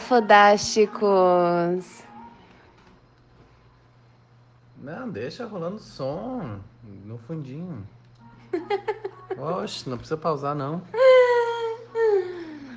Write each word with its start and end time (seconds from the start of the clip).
Fodásticos! 0.00 2.02
Não, 4.76 5.10
deixa 5.10 5.44
rolando 5.44 5.78
som 5.78 6.60
no 7.04 7.18
fundinho. 7.18 7.86
Oxe, 9.36 9.88
não 9.88 9.98
precisa 9.98 10.16
pausar, 10.16 10.54
não. 10.54 10.82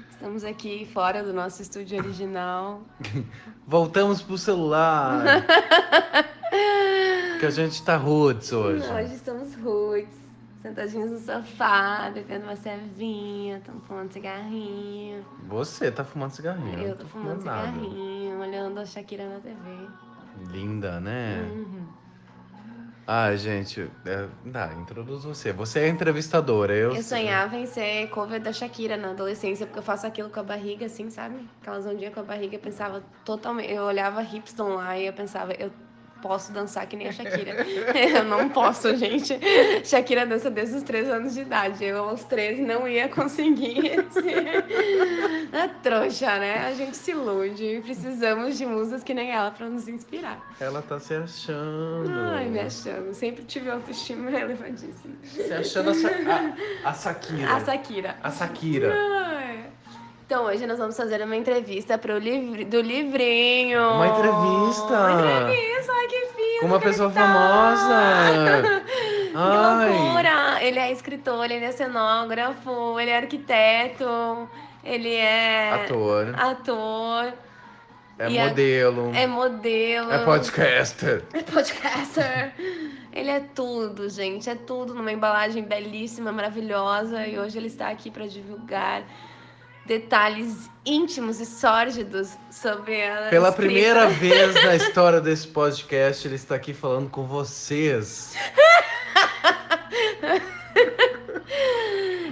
Estamos 0.09 0.43
aqui 0.43 0.87
fora 0.93 1.23
do 1.23 1.33
nosso 1.33 1.61
estúdio 1.61 1.97
original. 1.97 2.81
Voltamos 3.65 4.21
pro 4.21 4.37
celular. 4.37 5.23
que 7.39 7.45
a 7.47 7.49
gente 7.49 7.83
tá 7.83 7.97
roots 7.97 8.53
hoje. 8.53 8.87
Hoje 8.87 9.15
estamos 9.15 9.40
sentadinhos 10.81 11.11
no 11.11 11.19
sofá, 11.19 12.09
bebendo 12.13 12.45
uma 12.45 12.55
cervinha, 12.55 13.57
estamos 13.57 13.83
fumando 13.85 14.11
cigarrinho. 14.11 15.23
Você 15.47 15.91
tá 15.91 16.03
fumando 16.03 16.31
cigarrinho. 16.31 16.79
Eu 16.79 16.95
tô 16.95 17.05
fumando 17.05 17.43
nada. 17.43 17.71
cigarrinho, 17.71 18.39
olhando 18.39 18.79
a 18.79 18.85
Shakira 18.85 19.27
na 19.27 19.39
TV. 19.39 19.87
Linda, 20.51 20.99
né? 20.99 21.51
Uhum. 21.53 21.85
Ah, 23.07 23.35
gente, 23.35 23.89
é, 24.05 24.27
tá, 24.51 24.73
introduz 24.73 25.23
você. 25.23 25.51
Você 25.51 25.79
é 25.81 25.87
entrevistadora. 25.89 26.73
Eu, 26.73 26.95
Eu 26.95 27.03
sonhava 27.03 27.57
em 27.57 27.65
ser 27.65 28.07
cover 28.09 28.39
da 28.39 28.53
Shakira 28.53 28.95
na 28.95 29.09
adolescência, 29.09 29.65
porque 29.65 29.79
eu 29.79 29.83
faço 29.83 30.07
aquilo 30.07 30.29
com 30.29 30.39
a 30.39 30.43
barriga, 30.43 30.85
assim, 30.85 31.09
sabe? 31.09 31.45
Aquelas 31.61 31.85
ondinhas 31.85 32.13
com 32.13 32.21
a 32.21 32.23
barriga, 32.23 32.55
eu 32.55 32.59
pensava 32.59 33.03
totalmente. 33.25 33.71
Eu 33.71 33.83
olhava 33.83 34.23
Hipston 34.23 34.75
lá 34.75 34.97
e 34.97 35.07
eu 35.07 35.13
pensava, 35.13 35.51
eu 35.53 35.71
posso 36.21 36.51
dançar 36.51 36.85
que 36.87 36.95
nem 36.95 37.07
a 37.07 37.11
Shakira. 37.11 37.65
eu 38.17 38.23
não 38.23 38.47
posso, 38.49 38.95
gente. 38.95 39.39
Shakira 39.83 40.25
dança 40.25 40.49
desde 40.49 40.75
os 40.77 40.83
3 40.83 41.09
anos 41.09 41.33
de 41.33 41.41
idade. 41.41 41.83
Eu, 41.83 42.09
aos 42.09 42.23
13, 42.23 42.61
não 42.61 42.87
ia 42.87 43.09
conseguir. 43.09 43.91
é 45.51 45.67
trouxa, 45.81 46.37
né? 46.39 46.67
A 46.67 46.73
gente 46.73 46.95
se 46.95 47.11
ilude. 47.11 47.81
Precisamos 47.83 48.57
de 48.57 48.65
musas 48.65 49.03
que 49.03 49.13
nem 49.13 49.31
ela 49.31 49.51
pra 49.51 49.67
nos 49.67 49.87
inspirar. 49.87 50.39
Ela 50.59 50.81
tá 50.81 50.99
se 50.99 51.13
achando. 51.15 52.09
Ai, 52.33 52.45
me 52.47 52.59
achando. 52.59 53.13
Sempre 53.13 53.43
tive 53.43 53.69
autoestima 53.69 54.29
elevadíssima. 54.37 55.15
Se 55.23 55.51
achando 55.53 55.89
a, 55.89 55.93
Sa- 55.93 56.09
a, 56.85 56.89
a 56.89 56.93
Sakira. 56.93 57.53
A 57.53 57.59
Shakira. 57.65 58.17
A 58.23 58.31
Sakira. 58.31 58.93
Ai. 58.93 59.65
Então, 60.31 60.45
hoje 60.45 60.65
nós 60.65 60.77
vamos 60.79 60.95
fazer 60.95 61.21
uma 61.21 61.35
entrevista 61.35 61.97
pro 61.97 62.17
livri... 62.17 62.63
do 62.63 62.79
livrinho. 62.79 63.81
Uma 63.95 64.07
entrevista. 64.07 64.93
Uma 64.93 65.41
entrevista, 65.41 65.91
ai 65.91 66.07
que 66.07 66.25
fino. 66.27 66.59
Com 66.61 66.65
uma 66.67 66.79
pessoa 66.79 67.11
tá. 67.11 67.19
famosa. 67.19 68.81
Que 69.31 69.37
Ai. 69.37 69.89
loucura! 69.89 70.63
Ele 70.63 70.79
é 70.79 70.89
escritor, 70.89 71.51
ele 71.51 71.65
é 71.65 71.71
cenógrafo, 71.73 72.97
ele 72.97 73.11
é 73.11 73.17
arquiteto, 73.17 74.49
ele 74.85 75.13
é 75.15 75.69
Ator. 75.71 76.33
ator, 76.37 77.33
É 78.17 78.29
E 78.29 78.39
a- 78.39 78.47
modelo. 78.47 79.11
é 79.13 79.27
modelo, 79.27 80.11
É 80.13 80.23
podcaster. 80.23 81.23
é 81.33 81.41
podcaster. 81.41 82.53
Ele 83.11 83.29
é 83.29 83.41
tudo, 83.53 84.09
gente, 84.09 84.49
é 84.49 84.55
tudo 84.55 84.93
numa 84.93 85.11
embalagem 85.11 85.63
belíssima, 85.63 86.31
maravilhosa. 86.31 87.27
E 87.27 87.37
hoje 87.37 87.57
ele 87.57 87.67
está 87.67 87.89
aqui 87.89 88.09
para 88.09 88.27
divulgar 88.27 89.03
detalhes 89.91 90.69
íntimos 90.85 91.41
e 91.41 91.45
sórdidos 91.45 92.37
sobre 92.49 93.03
a 93.03 93.27
Pela 93.29 93.49
escrita. 93.49 93.51
primeira 93.51 94.07
vez 94.23 94.53
na 94.63 94.73
história 94.77 95.19
desse 95.19 95.45
podcast, 95.49 96.25
ele 96.25 96.35
está 96.35 96.55
aqui 96.55 96.73
falando 96.73 97.09
com 97.09 97.25
vocês. 97.27 98.33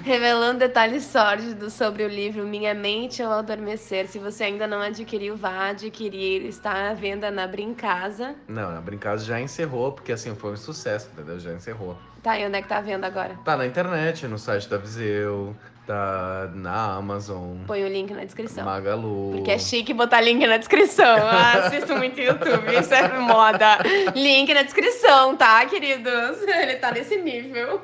Revelando 0.03 0.59
detalhes 0.59 1.03
sórdidos 1.03 1.73
sobre 1.73 2.03
o 2.03 2.07
livro 2.07 2.47
Minha 2.47 2.73
Mente 2.73 3.21
ao 3.21 3.33
Adormecer. 3.33 4.07
Se 4.07 4.17
você 4.17 4.45
ainda 4.45 4.65
não 4.65 4.81
adquiriu, 4.81 5.35
vá 5.35 5.67
adquirir. 5.69 6.45
Está 6.45 6.89
à 6.89 6.93
venda 6.93 7.29
na 7.29 7.45
Brincasa. 7.45 8.35
Não, 8.47 8.69
a 8.69 8.79
Brincasa 8.79 9.25
já 9.25 9.39
encerrou, 9.41 9.91
porque 9.91 10.13
assim 10.13 10.33
foi 10.33 10.53
um 10.53 10.57
sucesso, 10.57 11.09
entendeu? 11.13 11.37
Já 11.39 11.51
encerrou. 11.51 11.97
Tá, 12.23 12.37
e 12.39 12.45
onde 12.45 12.57
é 12.57 12.61
que 12.61 12.67
tá 12.67 12.77
à 12.77 12.81
venda 12.81 13.05
agora? 13.07 13.37
Tá 13.45 13.55
na 13.55 13.65
internet, 13.65 14.27
no 14.27 14.37
site 14.37 14.67
da 14.69 14.77
Viseu, 14.77 15.55
tá 15.89 16.51
na 16.53 16.97
Amazon, 16.97 17.57
Põe 17.65 17.83
o 17.83 17.87
link 17.87 18.13
na 18.13 18.23
descrição. 18.23 18.63
Magalu. 18.63 19.31
Porque 19.31 19.49
é 19.49 19.57
chique 19.57 19.91
botar 19.91 20.21
link 20.21 20.45
na 20.45 20.57
descrição. 20.57 21.17
Ah, 21.17 21.65
assisto 21.65 21.95
muito 21.95 22.21
YouTube, 22.21 22.79
isso 22.79 22.93
é 22.93 23.17
moda. 23.17 23.79
Link 24.13 24.53
na 24.53 24.61
descrição, 24.61 25.35
tá, 25.35 25.65
queridos? 25.65 26.43
Ele 26.43 26.75
tá 26.75 26.91
nesse 26.91 27.17
nível. 27.17 27.81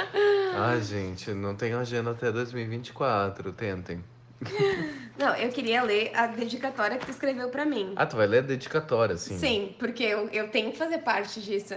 Ai, 0.56 0.80
gente, 0.80 1.30
não 1.32 1.54
tenho 1.54 1.78
agenda 1.78 2.12
até 2.12 2.32
2024, 2.32 3.52
tentem. 3.52 4.02
Não, 5.16 5.36
eu 5.36 5.50
queria 5.50 5.82
ler 5.82 6.10
a 6.14 6.26
dedicatória 6.26 6.98
que 6.98 7.04
tu 7.04 7.12
escreveu 7.12 7.48
pra 7.48 7.64
mim. 7.64 7.92
Ah, 7.94 8.06
tu 8.06 8.16
vai 8.16 8.26
ler 8.26 8.38
a 8.38 8.42
dedicatória, 8.42 9.14
assim? 9.14 9.38
Sim, 9.38 9.76
porque 9.78 10.02
eu, 10.02 10.28
eu 10.30 10.48
tenho 10.48 10.72
que 10.72 10.78
fazer 10.78 10.98
parte 10.98 11.40
disso. 11.40 11.76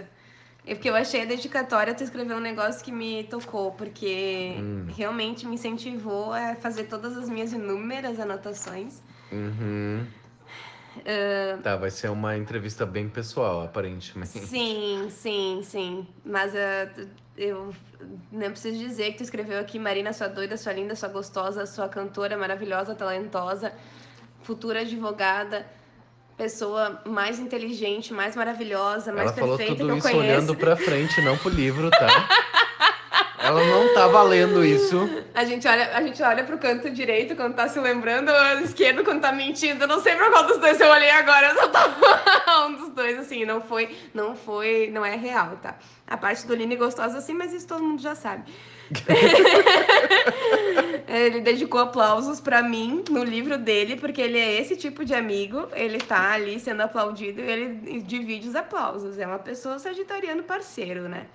É 0.68 0.74
porque 0.74 0.90
eu 0.90 0.96
achei 0.96 1.22
a 1.22 1.26
dedicatória, 1.26 1.94
tu 1.94 2.04
escreveu 2.04 2.38
um 2.38 2.42
negócio 2.42 2.84
que 2.84 2.92
me 2.92 3.24
tocou, 3.26 3.72
porque 3.74 4.56
Hum. 4.58 4.88
realmente 4.98 5.46
me 5.46 5.56
incentivou 5.56 6.34
a 6.34 6.56
fazer 6.56 6.86
todas 6.86 7.16
as 7.18 7.30
minhas 7.30 7.54
inúmeras 7.54 8.20
anotações. 8.20 9.02
Uhum. 9.32 10.08
Tá, 11.62 11.76
vai 11.76 11.92
ser 11.92 12.10
uma 12.10 12.38
entrevista 12.38 12.86
bem 12.86 13.08
pessoal, 13.10 13.62
aparentemente. 13.64 14.40
Sim, 14.40 15.08
sim, 15.10 15.62
sim. 15.64 16.08
Mas 16.26 16.54
tu- 16.96 17.08
eu 17.38 17.74
não 18.32 18.50
preciso 18.52 18.78
dizer 18.80 19.12
que 19.12 19.18
tu 19.18 19.24
escreveu 19.24 19.60
aqui 19.60 19.78
Marina, 19.78 20.14
sua 20.14 20.28
doida, 20.30 20.56
sua 20.58 20.74
linda, 20.74 20.96
sua 20.96 21.10
gostosa, 21.10 21.66
sua 21.66 21.90
cantora 21.90 22.38
maravilhosa, 22.38 22.96
talentosa, 22.96 23.74
futura 24.42 24.82
advogada, 24.82 25.68
pessoa 26.38 27.02
mais 27.06 27.40
inteligente, 27.40 28.14
mais 28.14 28.36
maravilhosa, 28.36 29.12
mais 29.12 29.28
Ela 29.28 29.38
falou 29.38 29.58
perfeita 29.58 29.82
tudo 29.82 29.88
que 29.88 29.94
eu 29.94 29.98
isso 29.98 30.10
conheço. 30.10 30.32
olhando 30.32 30.56
pra 30.56 30.76
frente, 30.76 31.22
não 31.22 31.38
pro 31.38 31.50
livro, 31.50 31.90
tá? 31.92 32.08
Ela 33.40 33.64
não 33.64 33.94
tá 33.94 34.08
valendo 34.08 34.66
isso. 34.66 35.08
A 35.36 35.46
gente, 35.46 35.68
olha, 35.68 35.96
a 35.96 36.02
gente 36.02 36.22
olha 36.24 36.44
pro 36.44 36.58
canto 36.58 36.90
direito 36.90 37.36
quando 37.36 37.54
tá 37.54 37.68
se 37.68 37.80
lembrando, 37.80 38.32
ou 38.32 38.60
esquerdo 38.62 39.04
quando 39.04 39.22
tá 39.22 39.32
mentindo. 39.32 39.84
Eu 39.84 39.88
não 39.88 40.02
sei 40.02 40.16
pra 40.16 40.32
qual 40.32 40.48
dos 40.48 40.58
dois 40.58 40.80
eu 40.82 40.90
olhei 40.90 41.12
agora, 41.12 41.50
eu 41.50 41.56
só 41.56 41.68
tava 41.68 41.96
um 42.68 42.74
dos 42.74 42.90
dois, 42.90 43.20
assim, 43.20 43.46
não 43.46 43.62
foi, 43.62 43.96
não 44.16 44.36
foi, 44.36 44.90
não 44.92 45.06
é 45.06 45.16
real, 45.16 45.60
tá? 45.62 45.76
A 46.08 46.18
parte 46.18 46.48
do 46.48 46.56
Line 46.56 46.76
gostosa, 46.76 47.20
assim, 47.20 47.34
mas 47.34 47.54
isso 47.54 47.68
todo 47.68 47.84
mundo 47.84 48.02
já 48.02 48.16
sabe. 48.16 48.52
ele 51.08 51.42
dedicou 51.42 51.82
aplausos 51.82 52.40
pra 52.40 52.62
mim 52.62 53.04
no 53.10 53.24
livro 53.24 53.58
dele, 53.58 53.96
porque 53.96 54.22
ele 54.22 54.38
é 54.38 54.60
esse 54.60 54.76
tipo 54.76 55.04
de 55.04 55.14
amigo, 55.14 55.68
ele 55.74 55.98
tá 55.98 56.32
ali 56.32 56.60
sendo 56.60 56.82
aplaudido 56.82 57.42
e 57.42 57.50
ele 57.50 58.02
divide 58.02 58.48
os 58.48 58.56
aplausos. 58.56 59.18
É 59.18 59.26
uma 59.26 59.40
pessoa 59.40 59.80
sagitariano 59.80 60.44
parceiro, 60.44 61.10
né? 61.10 61.28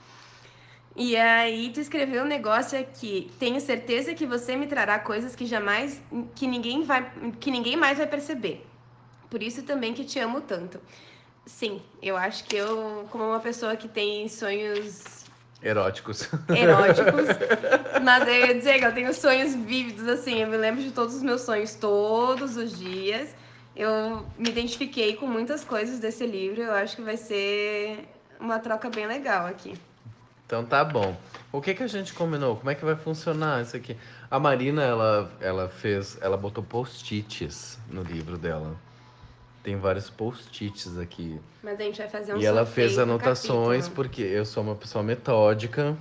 E 0.97 1.17
aí 1.17 1.71
tu 1.73 1.81
escreveu 1.81 2.25
um 2.25 2.27
negócio 2.27 2.79
aqui. 2.79 3.31
Tenho 3.39 3.61
certeza 3.61 4.15
que 4.15 4.27
você 4.27 4.57
me 4.57 4.67
trará 4.67 4.99
coisas 4.99 5.37
que 5.37 5.47
jamais 5.47 6.03
que 6.35 6.47
ninguém 6.47 6.83
vai 6.83 7.11
que 7.39 7.51
ninguém 7.51 7.77
mais 7.77 7.99
vai 7.99 8.07
perceber. 8.07 8.67
Por 9.29 9.43
isso 9.43 9.63
também 9.63 9.95
que 9.95 10.05
te 10.05 10.19
amo 10.19 10.41
tanto. 10.41 10.81
Sim, 11.47 11.81
eu 12.03 12.17
acho 12.17 12.45
que 12.45 12.57
eu, 12.57 13.07
como 13.11 13.25
uma 13.25 13.41
pessoa 13.41 13.77
que 13.77 13.89
tem 13.89 14.29
sonhos 14.29 15.20
Eróticos. 15.63 16.29
eróticos, 16.49 17.27
mas 18.03 18.27
eu 18.27 18.35
ia 18.35 18.55
dizer 18.55 18.79
que 18.79 18.85
eu 18.85 18.95
tenho 18.95 19.13
sonhos 19.13 19.55
vívidos, 19.55 20.09
assim, 20.09 20.41
eu 20.41 20.49
me 20.49 20.57
lembro 20.57 20.83
de 20.83 20.91
todos 20.91 21.15
os 21.15 21.23
meus 21.23 21.43
sonhos 21.43 21.75
todos 21.75 22.57
os 22.57 22.79
dias. 22.79 23.35
Eu 23.77 24.27
me 24.39 24.49
identifiquei 24.49 25.17
com 25.17 25.27
muitas 25.27 25.63
coisas 25.63 25.99
desse 25.99 26.27
livro, 26.27 26.63
eu 26.63 26.73
acho 26.73 26.97
que 26.97 27.03
vai 27.03 27.17
ser 27.17 28.09
uma 28.39 28.59
troca 28.59 28.89
bem 28.89 29.07
legal 29.07 29.47
aqui. 29.47 29.75
Então 30.47 30.65
tá 30.65 30.85
bom. 30.85 31.17
O 31.53 31.61
que 31.61 31.75
que 31.75 31.83
a 31.83 31.87
gente 31.87 32.13
combinou? 32.13 32.57
Como 32.57 32.71
é 32.71 32.75
que 32.75 32.85
vai 32.85 32.97
funcionar 32.97 33.63
isso 33.63 33.77
aqui? 33.77 33.97
A 34.29 34.41
Marina, 34.41 34.83
ela, 34.83 35.31
ela 35.41 35.69
fez, 35.69 36.19
ela 36.21 36.37
botou 36.37 36.65
post-its 36.65 37.79
no 37.89 38.03
livro 38.03 38.37
dela. 38.37 38.77
Tem 39.63 39.77
vários 39.77 40.09
post-its 40.09 40.97
aqui. 40.99 41.39
Mas 41.63 41.79
a 41.79 41.83
gente 41.83 41.99
vai 41.99 42.09
fazer 42.09 42.35
um 42.35 42.39
e 42.39 42.47
ela 42.47 42.65
fez 42.65 42.99
anotações 42.99 43.89
porque 43.89 44.23
eu 44.23 44.45
sou 44.45 44.63
uma 44.63 44.75
pessoa 44.75 45.05
metódica. 45.05 45.97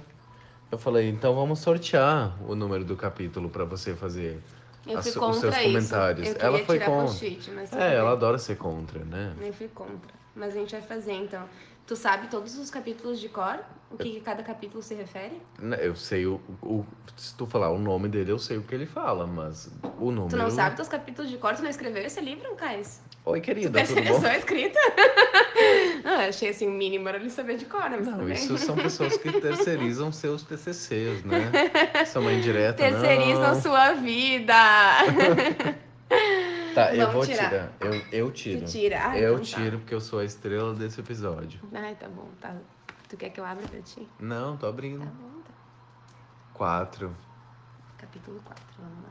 Eu 0.72 0.78
falei, 0.78 1.10
então 1.10 1.36
vamos 1.36 1.60
sortear 1.60 2.38
o 2.48 2.56
número 2.56 2.86
do 2.86 2.96
capítulo 2.96 3.50
pra 3.50 3.66
você 3.66 3.96
fazer 3.96 4.40
Eu 4.88 4.98
as- 4.98 5.08
os 5.08 5.38
seus 5.38 5.56
isso. 5.56 5.64
comentários. 5.64 6.30
Eu 6.30 6.36
Ela 6.40 6.60
foi 6.60 6.80
contra. 6.80 7.30
mas 7.54 7.74
É, 7.74 7.96
ela 7.96 8.12
adora 8.12 8.38
ser 8.38 8.56
contra, 8.56 9.04
né? 9.04 9.34
Eu 9.42 9.52
fui 9.52 9.68
contra. 9.68 10.14
Mas 10.36 10.56
a 10.56 10.60
gente 10.60 10.72
vai 10.72 10.82
fazer, 10.82 11.14
então. 11.14 11.44
Tu 11.86 11.96
sabe 11.96 12.28
todos 12.28 12.56
os 12.58 12.70
capítulos 12.70 13.20
de 13.20 13.28
cor? 13.28 13.60
O 13.92 13.98
que, 13.98 14.12
que 14.12 14.22
cada 14.22 14.44
capítulo 14.44 14.82
se 14.84 14.94
refere? 14.94 15.42
Né, 15.58 15.76
Eu 15.82 15.96
sei 15.96 16.28
o, 16.28 16.40
o- 16.62 16.86
Se 17.18 17.36
tu 17.36 17.48
falar 17.48 17.72
o 17.72 17.80
nome 17.80 18.08
dele, 18.08 18.32
eu 18.32 18.38
sei 18.38 18.58
o 18.58 18.62
que 18.62 18.74
ele 18.76 18.86
fala, 18.86 19.26
mas 19.26 19.70
o 19.98 20.12
número. 20.12 20.30
Tu 20.30 20.38
não 20.38 20.50
sabe 20.52 20.76
teus 20.76 20.88
capítulos 20.88 21.30
de 21.32 21.38
cor? 21.40 21.56
Tu 21.56 21.64
não 21.64 21.70
escreveu 21.70 22.04
esse 22.04 22.22
livro, 22.22 22.56
Caís? 22.56 23.02
Oi, 23.30 23.42
querida, 23.42 23.70
tudo 23.70 23.86
terceirizou 23.86 24.22
bom? 24.22 24.26
a 24.28 24.38
escrita? 24.38 24.80
ah, 26.04 26.24
eu 26.24 26.30
achei 26.30 26.50
assim, 26.50 26.68
o 26.68 26.72
mínimo 26.72 27.08
era 27.08 27.20
ele 27.20 27.30
saber 27.30 27.58
de 27.58 27.66
cor, 27.66 27.88
né? 27.88 27.98
Mas 27.98 28.08
Não, 28.08 28.28
isso 28.28 28.58
são 28.58 28.76
pessoas 28.76 29.18
que 29.18 29.32
terceirizam 29.40 30.12
seus 30.12 30.42
TCCs, 30.42 31.24
né? 31.24 31.52
É 32.16 32.20
uma 32.20 32.34
indireta, 32.34 32.82
Terceirizam 32.82 33.54
não. 33.54 33.62
sua 33.62 33.94
vida. 33.94 34.54
Tá, 36.74 36.96
eu 36.96 37.08
Vamos 37.08 37.14
vou 37.14 37.26
tirar. 37.28 37.50
tirar. 37.50 37.74
Eu, 37.80 38.02
eu 38.12 38.32
tiro. 38.32 38.66
Tu 38.66 38.72
tira? 38.72 39.10
Ah, 39.12 39.18
eu 39.20 39.34
então 39.34 39.46
tá. 39.46 39.58
tiro 39.58 39.78
porque 39.80 39.94
eu 39.94 40.02
sou 40.02 40.20
a 40.20 40.26
estrela 40.26 40.74
desse 40.74 41.00
episódio. 41.00 41.60
Ai, 41.72 41.94
tá 41.96 42.08
bom, 42.08 42.30
tá. 42.42 42.56
Tu 43.08 43.16
quer 43.16 43.30
que 43.30 43.40
eu 43.40 43.46
abra 43.46 43.68
pra 43.68 43.80
ti? 43.82 44.10
Não, 44.20 44.58
tô 44.58 44.66
abrindo. 44.66 45.02
Tá 45.06 45.12
bom, 45.12 45.42
tá. 45.44 45.52
Quatro. 46.54 47.16
Capítulo 47.98 48.42
4, 48.44 48.64
vamos 48.80 49.04
lá. 49.04 49.10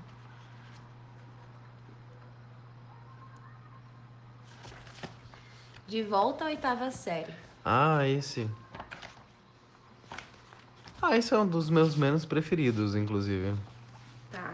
De 5.88 6.02
volta 6.02 6.44
à 6.44 6.49
oitava 6.49 6.90
série. 6.90 7.32
Ah, 7.64 8.06
esse. 8.06 8.46
Ah, 11.00 11.17
esse 11.17 11.32
é 11.32 11.38
um 11.38 11.46
dos 11.46 11.70
meus 11.70 11.96
menos 11.96 12.26
preferidos, 12.26 12.94
inclusive. 12.94 13.56
Tá. 14.31 14.52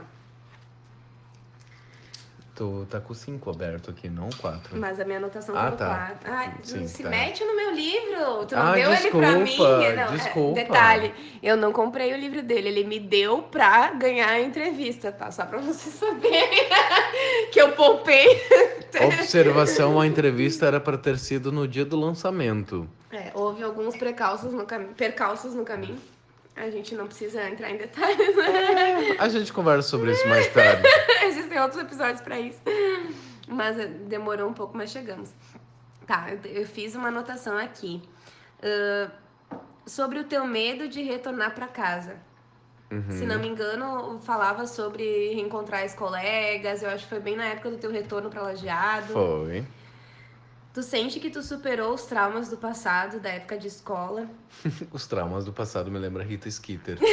Tu 2.55 2.87
tá 2.89 3.01
com 3.01 3.13
cinco 3.13 3.51
aberto 3.51 3.91
aqui, 3.91 4.09
não 4.09 4.29
quatro. 4.41 4.79
Mas 4.79 5.01
a 5.01 5.05
minha 5.05 5.19
anotação 5.19 5.57
Ah, 5.57 5.65
tá 5.65 5.71
no 5.73 5.77
tá. 5.77 5.97
4. 6.21 6.33
Ai, 6.33 6.55
Sim, 6.63 6.87
se 6.87 7.03
tá. 7.03 7.09
mete 7.09 7.45
no 7.45 7.57
meu 7.57 7.73
livro. 7.73 8.47
Tu 8.47 8.55
não 8.55 8.63
Ah, 8.63 8.75
deu 8.75 8.93
ele 8.93 9.11
pra 9.11 9.33
mim. 9.33 9.45
desculpa, 9.45 9.71
Não, 9.77 9.83
é, 9.83 10.07
desculpa. 10.13 10.55
detalhe, 10.61 11.15
eu 11.43 11.57
não 11.57 11.73
comprei 11.73 12.13
o 12.15 12.17
livro 12.17 12.43
dele. 12.45 12.69
Ele 12.69 12.85
me 12.85 13.01
deu 13.01 13.43
pra 13.43 13.91
ganhar 13.95 14.29
a 14.29 14.41
entrevista, 14.41 15.11
tá? 15.11 15.33
Só 15.33 15.45
pra 15.47 15.59
vocês 15.59 15.95
saberem 15.99 16.69
que 17.53 17.61
eu 17.61 17.73
poupei. 17.73 18.41
Observação, 19.05 20.01
a 20.01 20.07
entrevista 20.07 20.67
era 20.67 20.79
pra 20.79 20.97
ter 20.97 21.19
sido 21.19 21.51
no 21.51 21.67
dia 21.67 21.85
do 21.85 21.99
lançamento. 21.99 22.89
É, 23.11 23.33
houve 23.35 23.65
alguns 23.65 23.97
precalços 23.97 24.53
no 24.53 24.65
caminho, 24.65 24.95
percalços 24.95 25.55
no 25.55 25.65
caminho. 25.65 25.99
A 26.57 26.71
gente 26.71 26.95
não 26.95 27.07
precisa 27.07 27.49
entrar 27.49 27.71
em 27.71 27.77
detalhes, 27.77 28.37
né? 28.37 29.17
A 29.19 29.29
gente 29.29 29.53
conversa 29.53 29.89
sobre 29.89 30.13
isso 30.13 30.27
mais 30.29 30.47
tarde. 30.53 30.83
Existem 31.25 31.61
outros 31.61 31.81
episódios 31.81 32.21
pra 32.21 32.39
isso. 32.39 32.61
Mas 33.49 33.79
eh, 33.79 33.87
demorou 33.87 34.49
um 34.49 34.55
pouco, 34.55 34.77
mas 34.77 34.91
chegamos. 34.91 35.31
Tá, 36.07 36.29
eu, 36.45 36.67
fiz 36.67 36.95
uma 36.95 37.09
anotação 37.09 37.59
aqui. 37.59 38.03
Ahn, 38.63 39.11
sobre 39.87 40.19
o 40.19 40.25
teu 40.25 40.47
medo 40.47 40.89
de 40.89 41.03
retornar 41.03 41.55
pra 41.55 41.67
casa. 41.67 42.17
Se 43.11 43.27
não 43.27 43.41
me 43.41 43.49
engano, 43.49 44.21
falava 44.21 44.69
sobre 44.69 45.35
reencontrar 45.35 45.85
os 45.85 45.95
colegas. 45.95 46.81
Eu 46.81 46.91
acho 46.91 47.03
que 47.03 47.11
foi 47.11 47.19
bem 47.19 47.35
na 47.35 47.47
época 47.47 47.71
do 47.71 47.77
teu 47.77 47.91
retorno 47.91 48.31
pra 48.31 48.43
Lajeado. 48.43 49.13
Foi. 49.13 49.67
Tu 50.75 50.83
sente 50.83 51.21
que 51.21 51.31
tu 51.31 51.41
superou 51.41 51.95
os 51.95 52.03
traumas 52.03 52.49
do 52.49 52.57
passado, 52.57 53.21
da 53.21 53.29
época 53.29 53.57
de 53.57 53.69
escola. 53.69 54.29
Os 54.93 55.07
traumas 55.07 55.45
do 55.45 55.53
passado 55.53 55.89
me 55.89 56.01
lembra 56.01 56.25
Rita 56.25 56.51
Skeeter. 56.51 56.99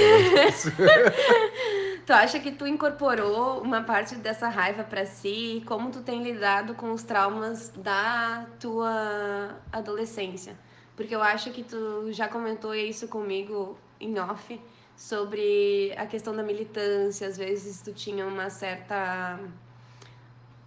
Tu 2.04 2.14
acha 2.14 2.40
que 2.40 2.52
tu 2.52 2.66
incorporou 2.66 3.62
uma 3.62 3.84
parte 3.84 4.16
dessa 4.16 4.50
raiva 4.50 4.84
pra 4.84 5.06
si? 5.06 5.62
Como 5.68 5.92
tu 5.92 6.02
tem 6.02 6.24
lidado 6.24 6.74
com 6.74 6.92
os 6.92 7.04
traumas 7.04 7.70
da 7.70 8.48
tua 8.60 9.56
adolescência? 9.72 10.58
Porque 10.96 11.16
eu 11.16 11.22
acho 11.22 11.52
que 11.52 11.64
tu 11.64 12.12
já 12.12 12.28
comentou 12.28 12.74
isso 12.74 13.08
comigo 13.08 13.78
em 14.00 14.20
off 14.20 14.60
sobre 14.96 15.94
a 15.96 16.08
questão 16.08 16.36
da 16.36 16.42
militância. 16.42 17.28
Às 17.28 17.38
vezes 17.38 17.84
tu 17.84 17.94
tinha 17.94 18.26
uma 18.26 18.50
certa 18.50 19.40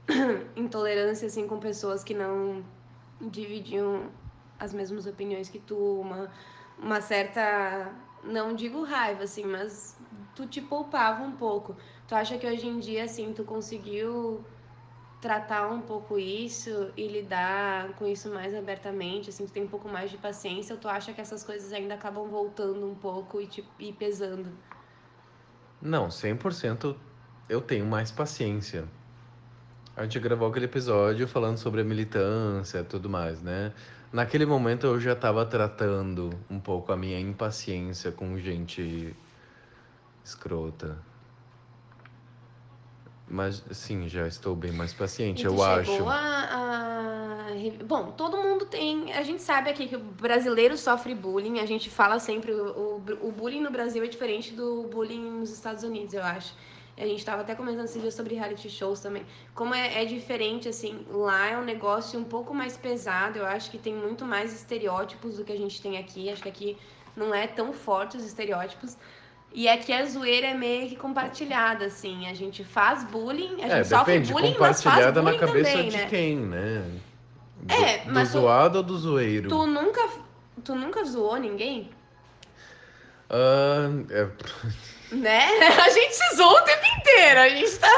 intolerância 0.55 1.27
assim 1.27 1.49
com 1.49 1.59
pessoas 1.59 2.05
que 2.05 2.15
não 2.15 2.63
dividiam 3.21 4.11
as 4.59 4.73
mesmas 4.73 5.07
opiniões 5.07 5.49
que 5.49 5.59
tu, 5.59 5.77
uma, 6.01 6.31
uma 6.79 7.01
certa 7.01 7.93
não 8.25 8.55
digo 8.55 8.83
raiva 8.83 9.25
assim, 9.25 9.45
mas 9.45 9.99
tu 10.35 10.47
te 10.47 10.61
poupava 10.61 11.23
um 11.23 11.33
pouco. 11.33 11.77
Tu 12.09 12.15
acha 12.15 12.39
que 12.39 12.47
hoje 12.47 12.67
em 12.67 12.79
dia, 12.79 13.05
assim, 13.05 13.33
tu 13.33 13.45
conseguiu 13.45 14.45
tratar 15.21 15.69
um 15.69 15.81
pouco 15.81 16.19
isso 16.19 16.93
e 16.97 17.09
lidar 17.09 17.95
com 17.95 18.07
isso 18.07 18.33
mais 18.33 18.55
abertamente, 18.55 19.31
assim, 19.31 19.47
tu 19.47 19.53
tem 19.53 19.65
um 19.65 19.69
pouco 19.69 19.89
mais 19.89 20.11
de 20.11 20.19
paciência, 20.19 20.75
ou 20.75 20.81
tu 20.81 20.89
acha 20.89 21.13
que 21.13 21.21
essas 21.21 21.43
coisas 21.43 21.73
ainda 21.73 21.95
acabam 21.95 22.29
voltando 22.29 22.87
um 22.87 22.95
pouco 22.95 23.41
e, 23.41 23.47
te, 23.47 23.65
e 23.79 23.93
pesando? 23.93 24.51
Não, 25.81 26.11
100% 26.11 26.95
eu 27.49 27.61
tenho 27.61 27.87
mais 27.87 28.11
paciência. 28.11 28.87
A 29.97 30.03
gente 30.03 30.19
gravou 30.19 30.49
aquele 30.49 30.65
episódio 30.65 31.27
falando 31.29 31.57
sobre 31.59 31.81
a 31.81 31.85
militância 31.85 32.79
e 32.81 32.85
tudo 32.85 33.09
mais, 33.09 33.41
né? 33.41 33.73
Naquele 34.13 34.45
momento 34.45 34.87
eu 34.87 35.01
já 35.01 35.13
estava 35.13 35.45
tratando 35.47 36.31
um 36.51 36.59
pouco 36.59 36.93
a 36.93 36.97
minha 36.97 37.19
impaciência 37.21 38.11
com 38.11 38.37
gente 38.39 39.15
escrota. 40.25 40.99
Mas 43.27 43.63
sim, 43.71 44.09
já 44.09 44.27
estou 44.27 44.55
bem 44.55 44.73
mais 44.73 44.93
paciente, 44.93 45.45
eu 45.47 45.63
acho. 45.63 46.09
a, 46.09 46.15
a- 46.15 47.85
Bom, 47.85 48.11
todo 48.13 48.37
mundo 48.37 48.67
tem. 48.67 49.13
A 49.13 49.23
gente 49.23 49.43
sabe 49.43 49.71
aqui 49.71 49.87
que 49.89 49.97
o 49.97 50.01
brasileiro 50.01 50.77
sofre 50.77 51.15
bullying. 51.15 51.61
A 51.61 51.67
gente 51.67 51.89
fala 51.89 52.19
sempre. 52.19 52.53
O, 52.53 53.01
o, 53.01 53.29
o 53.29 53.33
bullying 53.33 53.61
no 53.61 53.71
Brasil 53.71 54.03
é 54.05 54.07
diferente 54.09 54.53
do 54.53 54.83
bullying 54.85 55.21
nos 55.39 55.51
Estados 55.51 55.83
Unidos, 55.85 56.13
eu 56.15 56.23
acho. 56.23 56.53
A 56.97 57.05
gente 57.07 57.25
tava 57.25 57.43
até 57.43 57.55
comentando 57.57 57.87
esses 57.87 58.01
dias 58.01 58.15
sobre 58.15 58.35
reality 58.37 58.71
shows 58.71 59.01
também. 59.01 59.25
Como 59.55 59.75
é, 59.75 60.03
é 60.03 60.05
diferente, 60.05 60.69
assim, 60.69 61.05
lá 61.11 61.49
é 61.49 61.59
um 61.59 61.65
negócio 61.65 62.19
um 62.21 62.25
pouco 62.25 62.55
mais 62.55 62.77
pesado. 62.77 63.39
Eu 63.39 63.47
acho 63.47 63.71
que 63.71 63.79
tem 63.79 63.93
muito 63.95 64.25
mais 64.25 64.53
estereótipos 64.55 65.37
do 65.37 65.45
que 65.45 65.53
a 65.53 65.57
gente 65.59 65.83
tem 65.83 65.99
aqui. 65.99 66.31
Acho 66.31 66.43
que 66.43 66.49
aqui 66.49 66.79
não 67.17 67.35
é 67.35 67.47
tão 67.49 67.73
forte 67.73 68.17
os 68.17 68.25
estereótipos. 68.25 68.97
E 69.53 69.69
aqui 69.69 69.93
a 69.93 70.05
zoeira 70.05 70.49
é 70.49 70.55
meio 70.55 70.89
que 70.89 70.95
compartilhada, 70.97 71.87
assim. 71.87 72.29
A 72.29 72.35
gente 72.35 72.63
faz 72.65 73.03
bullying, 73.05 73.55
a 73.63 73.69
gente 73.69 73.73
É, 73.73 73.85
sofre 73.85 74.13
depende, 74.15 74.33
bullying, 74.33 74.57
mas 74.59 74.83
faz 74.83 75.05
compartilhada 75.05 75.23
na 75.23 75.31
bullying 75.33 75.41
cabeça 75.41 75.71
também, 75.73 75.89
de 75.91 75.97
né? 75.97 76.07
quem, 76.09 76.37
né? 76.37 76.91
Do, 77.61 77.75
É, 77.75 78.05
mas 78.07 78.29
do 78.29 78.35
tu- 78.35 78.41
zoado 78.43 78.79
ou 78.79 78.85
do 78.85 78.97
zoeiro? 78.99 79.49
Tu 79.49 79.67
nunca, 79.67 80.09
tu 80.63 80.75
nunca 80.77 81.03
zoou 81.05 81.37
ninguém? 81.37 81.91
Ah, 83.31 83.89
é, 84.11 84.29
Né? 85.15 85.47
A 85.85 85.91
gente 85.91 86.15
se 86.15 86.37
zoa 86.37 86.61
o 86.61 86.65
tempo 86.65 86.83
inteiro. 86.99 87.41
A 87.41 87.49
gente 87.49 87.79
tá. 87.79 87.89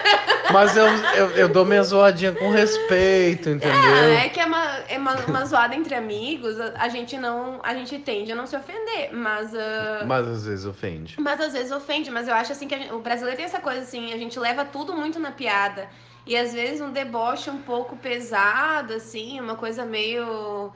Mas 0.52 0.76
eu, 0.76 0.86
eu, 0.86 1.30
eu 1.30 1.48
dou 1.48 1.64
minha 1.64 1.82
zoadinha 1.82 2.32
com 2.32 2.50
respeito, 2.50 3.48
entendeu? 3.48 3.80
É, 3.80 4.26
é 4.26 4.28
que 4.28 4.38
é 4.40 4.44
uma, 4.44 4.64
é 4.88 4.98
uma, 4.98 5.14
uma 5.26 5.44
zoada 5.46 5.74
entre 5.74 5.94
amigos. 5.94 6.60
A, 6.60 6.72
a 6.76 6.88
gente 6.88 7.16
não. 7.16 7.60
A 7.62 7.72
gente 7.74 7.98
tende 7.98 8.30
a 8.32 8.34
não 8.34 8.46
se 8.46 8.56
ofender, 8.56 9.10
mas. 9.12 9.54
ah, 9.54 10.04
Mas 10.06 10.26
às 10.28 10.44
vezes 10.46 10.66
ofende. 10.66 11.16
Mas 11.20 11.40
às 11.40 11.52
vezes 11.52 11.72
ofende, 11.72 12.10
mas 12.10 12.28
eu 12.28 12.34
acho 12.34 12.52
assim 12.52 12.68
que 12.68 12.76
gente- 12.76 12.92
o 12.92 13.00
brasileiro 13.00 13.36
tem 13.36 13.46
essa 13.46 13.60
coisa 13.60 13.80
assim, 13.80 14.12
a 14.12 14.18
gente 14.18 14.38
leva 14.38 14.64
tudo 14.64 14.92
muito 14.94 15.18
na 15.18 15.30
piada. 15.32 15.88
E 16.26 16.36
às 16.36 16.52
vezes 16.52 16.80
um 16.80 16.90
deboche 16.90 17.48
um 17.50 17.62
pouco 17.62 17.96
pesado, 17.96 18.92
assim, 18.94 19.40
uma 19.40 19.54
coisa 19.54 19.84
meio. 19.84 20.72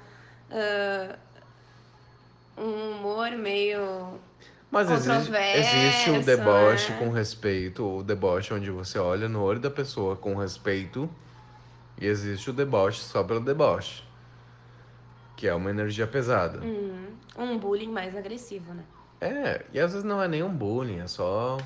ah, 0.51 1.17
um 2.57 2.93
humor 2.93 3.31
meio. 3.33 4.19
Mas 4.71 4.89
existe, 4.91 5.33
existe 5.55 6.11
o 6.11 6.23
deboche 6.23 6.93
né? 6.93 6.99
com 6.99 7.11
respeito, 7.11 7.85
o 7.85 8.03
deboche 8.03 8.55
onde 8.55 8.71
você 8.71 8.99
olha 8.99 9.29
no 9.29 9.43
olho 9.43 9.59
da 9.59 9.71
pessoa 9.71 10.15
com 10.15 10.37
respeito, 10.37 11.11
e 12.01 12.07
existe 12.07 12.51
o 12.51 12.53
deboche 12.53 13.01
só 13.01 13.25
pelo 13.25 13.41
deboche, 13.41 14.05
que 15.37 15.49
é 15.49 15.55
uma 15.55 15.71
energia 15.71 16.07
pesada. 16.07 16.61
hum, 16.63 17.07
um 17.37 17.59
bullying 17.59 17.91
mais 17.91 18.17
agressivo, 18.17 18.73
né? 18.73 18.85
É, 19.21 19.67
e 19.73 19.81
às 19.81 19.93
vezes 19.93 20.05
não 20.05 20.23
é 20.23 20.29
nem 20.29 20.43
um 20.43 20.49
bullying, 20.49 21.01
é 21.01 21.07
só. 21.07 21.59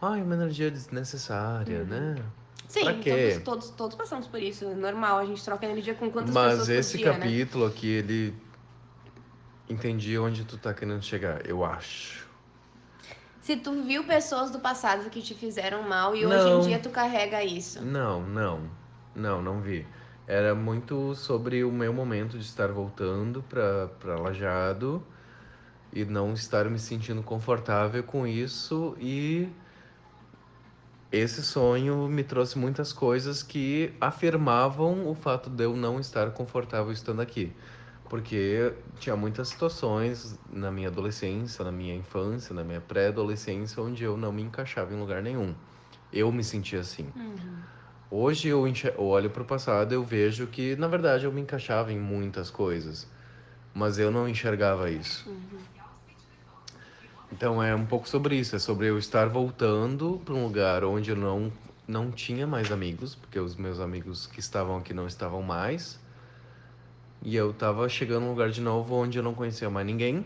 Ai, 0.00 0.22
uma 0.22 0.34
energia 0.34 0.70
desnecessária, 0.70 1.84
né? 1.84 2.16
Sim, 2.68 2.84
todos, 2.84 3.42
todos, 3.44 3.70
todos 3.70 3.96
passamos 3.96 4.26
por 4.26 4.42
isso. 4.42 4.64
É 4.64 4.74
normal, 4.74 5.18
a 5.18 5.24
gente 5.24 5.42
troca 5.44 5.66
energia 5.66 5.94
com 5.94 6.10
quantas 6.10 6.34
Mas 6.34 6.58
pessoas 6.58 6.68
esse 6.68 6.92
por 6.92 6.98
dia, 6.98 7.12
né? 7.12 7.18
capítulo 7.18 7.66
aqui, 7.66 7.86
ele. 7.86 8.47
Entendi 9.68 10.18
onde 10.18 10.44
tu 10.44 10.56
tá 10.56 10.72
querendo 10.72 11.02
chegar, 11.02 11.46
eu 11.46 11.64
acho. 11.64 12.26
Se 13.40 13.56
tu 13.56 13.82
viu 13.82 14.04
pessoas 14.04 14.50
do 14.50 14.58
passado 14.60 15.08
que 15.10 15.22
te 15.22 15.34
fizeram 15.34 15.82
mal 15.82 16.14
e 16.14 16.24
hoje 16.26 16.36
Não. 16.36 16.60
em 16.60 16.66
dia 16.66 16.78
tu 16.78 16.90
carrega 16.90 17.42
isso. 17.42 17.82
Não, 17.82 18.22
não. 18.22 18.70
Não, 19.14 19.42
não 19.42 19.60
vi. 19.60 19.86
Era 20.26 20.54
muito 20.54 21.14
sobre 21.14 21.64
o 21.64 21.72
meu 21.72 21.92
momento 21.92 22.38
de 22.38 22.44
estar 22.44 22.68
voltando 22.68 23.42
pra, 23.48 23.88
pra 23.98 24.16
Lajado 24.16 25.02
e 25.92 26.04
não 26.04 26.34
estar 26.34 26.68
me 26.68 26.78
sentindo 26.78 27.22
confortável 27.22 28.02
com 28.02 28.26
isso 28.26 28.94
e 29.00 29.48
esse 31.10 31.42
sonho 31.42 32.06
me 32.06 32.22
trouxe 32.22 32.58
muitas 32.58 32.92
coisas 32.92 33.42
que 33.42 33.94
afirmavam 33.98 35.08
o 35.08 35.14
fato 35.14 35.48
de 35.48 35.64
eu 35.64 35.74
não 35.74 35.98
estar 35.98 36.30
confortável 36.32 36.92
estando 36.92 37.20
aqui. 37.22 37.50
Porque 38.08 38.72
tinha 38.98 39.14
muitas 39.14 39.48
situações 39.48 40.38
na 40.50 40.70
minha 40.70 40.88
adolescência, 40.88 41.64
na 41.64 41.70
minha 41.70 41.94
infância, 41.94 42.54
na 42.54 42.64
minha 42.64 42.80
pré-adolescência, 42.80 43.82
onde 43.82 44.02
eu 44.02 44.16
não 44.16 44.32
me 44.32 44.42
encaixava 44.42 44.92
em 44.92 44.98
lugar 44.98 45.22
nenhum. 45.22 45.54
Eu 46.12 46.32
me 46.32 46.42
sentia 46.42 46.80
assim. 46.80 47.12
Hoje 48.10 48.48
eu, 48.48 48.64
olho 48.96 49.28
para 49.28 49.42
o 49.42 49.44
passado 49.44 49.92
e 49.92 49.94
eu 49.94 50.02
vejo 50.02 50.46
que, 50.46 50.74
na 50.76 50.88
verdade, 50.88 51.26
eu 51.26 51.32
me 51.32 51.42
encaixava 51.42 51.92
em 51.92 51.98
muitas 51.98 52.50
coisas, 52.50 53.06
mas 53.74 53.98
eu 53.98 54.10
não 54.10 54.26
enxergava 54.26 54.90
isso. 54.90 55.30
Então 57.30 57.62
é 57.62 57.74
um 57.74 57.84
pouco 57.84 58.08
sobre 58.08 58.36
isso, 58.36 58.56
é 58.56 58.58
sobre 58.58 58.88
eu 58.88 58.98
estar 58.98 59.28
voltando 59.28 60.18
para 60.24 60.34
um 60.34 60.44
lugar 60.44 60.82
onde 60.82 61.10
eu 61.10 61.16
não 61.16 61.52
não 61.86 62.10
tinha 62.10 62.46
mais 62.46 62.70
amigos, 62.70 63.14
porque 63.14 63.38
os 63.38 63.56
meus 63.56 63.80
amigos 63.80 64.26
que 64.26 64.40
estavam 64.40 64.76
aqui 64.76 64.92
não 64.92 65.06
estavam 65.06 65.42
mais. 65.42 65.98
E 67.22 67.34
eu 67.34 67.52
tava 67.52 67.88
chegando 67.88 68.22
num 68.24 68.30
lugar 68.30 68.50
de 68.50 68.60
novo 68.60 68.94
onde 68.94 69.18
eu 69.18 69.22
não 69.22 69.34
conhecia 69.34 69.68
mais 69.68 69.86
ninguém. 69.86 70.24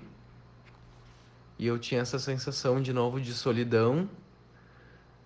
E 1.59 1.67
eu 1.67 1.79
tinha 1.79 2.01
essa 2.01 2.19
sensação 2.19 2.81
de 2.83 2.93
novo 2.93 3.21
de 3.21 3.33
solidão, 3.33 4.09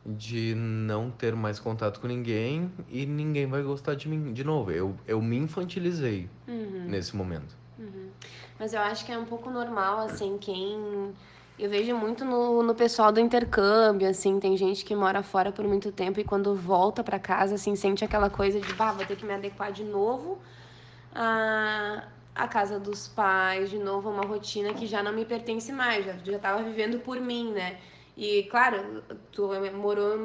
de 0.04 0.54
não 0.54 1.10
ter 1.10 1.34
mais 1.34 1.58
contato 1.58 1.98
com 2.00 2.06
ninguém 2.06 2.70
e 2.88 3.04
ninguém 3.04 3.46
vai 3.46 3.62
gostar 3.62 3.94
de 3.94 4.08
mim 4.08 4.32
de 4.32 4.44
novo. 4.44 4.70
Eu, 4.70 4.94
eu 5.06 5.20
me 5.20 5.36
infantilizei 5.36 6.28
Uhum. 6.46 6.84
nesse 6.86 7.16
momento. 7.16 7.56
Uhum. 7.78 8.10
Mas 8.58 8.72
eu 8.72 8.80
acho 8.80 9.04
que 9.04 9.10
é 9.12 9.18
um 9.18 9.24
pouco 9.24 9.50
normal, 9.50 9.98
assim, 9.98 10.38
quem. 10.38 11.12
Eu 11.58 11.70
vejo 11.70 11.96
muito 11.96 12.24
no, 12.24 12.62
no 12.62 12.74
pessoal 12.74 13.10
do 13.10 13.18
intercâmbio, 13.18 14.08
assim, 14.08 14.38
tem 14.38 14.56
gente 14.56 14.84
que 14.84 14.94
mora 14.94 15.22
fora 15.22 15.50
por 15.50 15.66
muito 15.66 15.90
tempo 15.90 16.20
e 16.20 16.24
quando 16.24 16.54
volta 16.54 17.02
pra 17.02 17.18
casa, 17.18 17.54
assim, 17.54 17.74
sente 17.74 18.04
aquela 18.04 18.28
coisa 18.30 18.60
de, 18.60 18.72
bah, 18.74 18.92
vou 18.92 19.04
ter 19.06 19.16
que 19.16 19.24
me 19.24 19.32
adequar 19.32 19.72
de 19.72 19.82
novo 19.82 20.38
à, 21.16 22.08
à 22.34 22.46
casa 22.46 22.78
dos 22.78 23.08
pais, 23.08 23.70
de 23.70 23.78
novo 23.78 24.08
a 24.08 24.12
uma 24.12 24.24
rotina 24.24 24.74
que 24.74 24.86
já 24.86 25.02
não 25.02 25.12
me 25.12 25.24
pertence 25.24 25.72
mais, 25.72 26.04
já, 26.04 26.12
já 26.22 26.38
tava 26.38 26.62
vivendo 26.62 27.00
por 27.00 27.18
mim, 27.20 27.52
né? 27.52 27.78
E, 28.16 28.44
claro, 28.44 29.02
tu 29.30 29.50
morou 29.74 30.18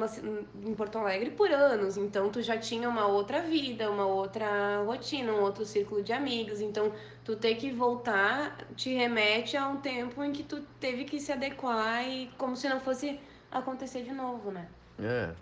em 0.64 0.74
Porto 0.74 0.96
Alegre 0.96 1.30
por 1.30 1.50
anos, 1.50 1.98
então 1.98 2.30
tu 2.30 2.40
já 2.40 2.56
tinha 2.56 2.88
uma 2.88 3.06
outra 3.06 3.42
vida, 3.42 3.90
uma 3.90 4.06
outra 4.06 4.82
rotina, 4.86 5.30
um 5.30 5.42
outro 5.42 5.66
círculo 5.66 6.02
de 6.02 6.10
amigos, 6.10 6.62
então 6.62 6.90
tu 7.22 7.36
ter 7.36 7.56
que 7.56 7.70
voltar 7.70 8.56
te 8.74 8.94
remete 8.94 9.58
a 9.58 9.68
um 9.68 9.76
tempo 9.76 10.22
em 10.24 10.32
que 10.32 10.42
tu 10.42 10.62
teve 10.80 11.04
que 11.04 11.20
se 11.20 11.32
adequar 11.32 12.08
e 12.08 12.30
como 12.38 12.56
se 12.56 12.66
não 12.66 12.80
fosse 12.80 13.20
acontecer 13.50 14.04
de 14.04 14.12
novo, 14.12 14.50
né? 14.50 14.68
É, 14.98 15.34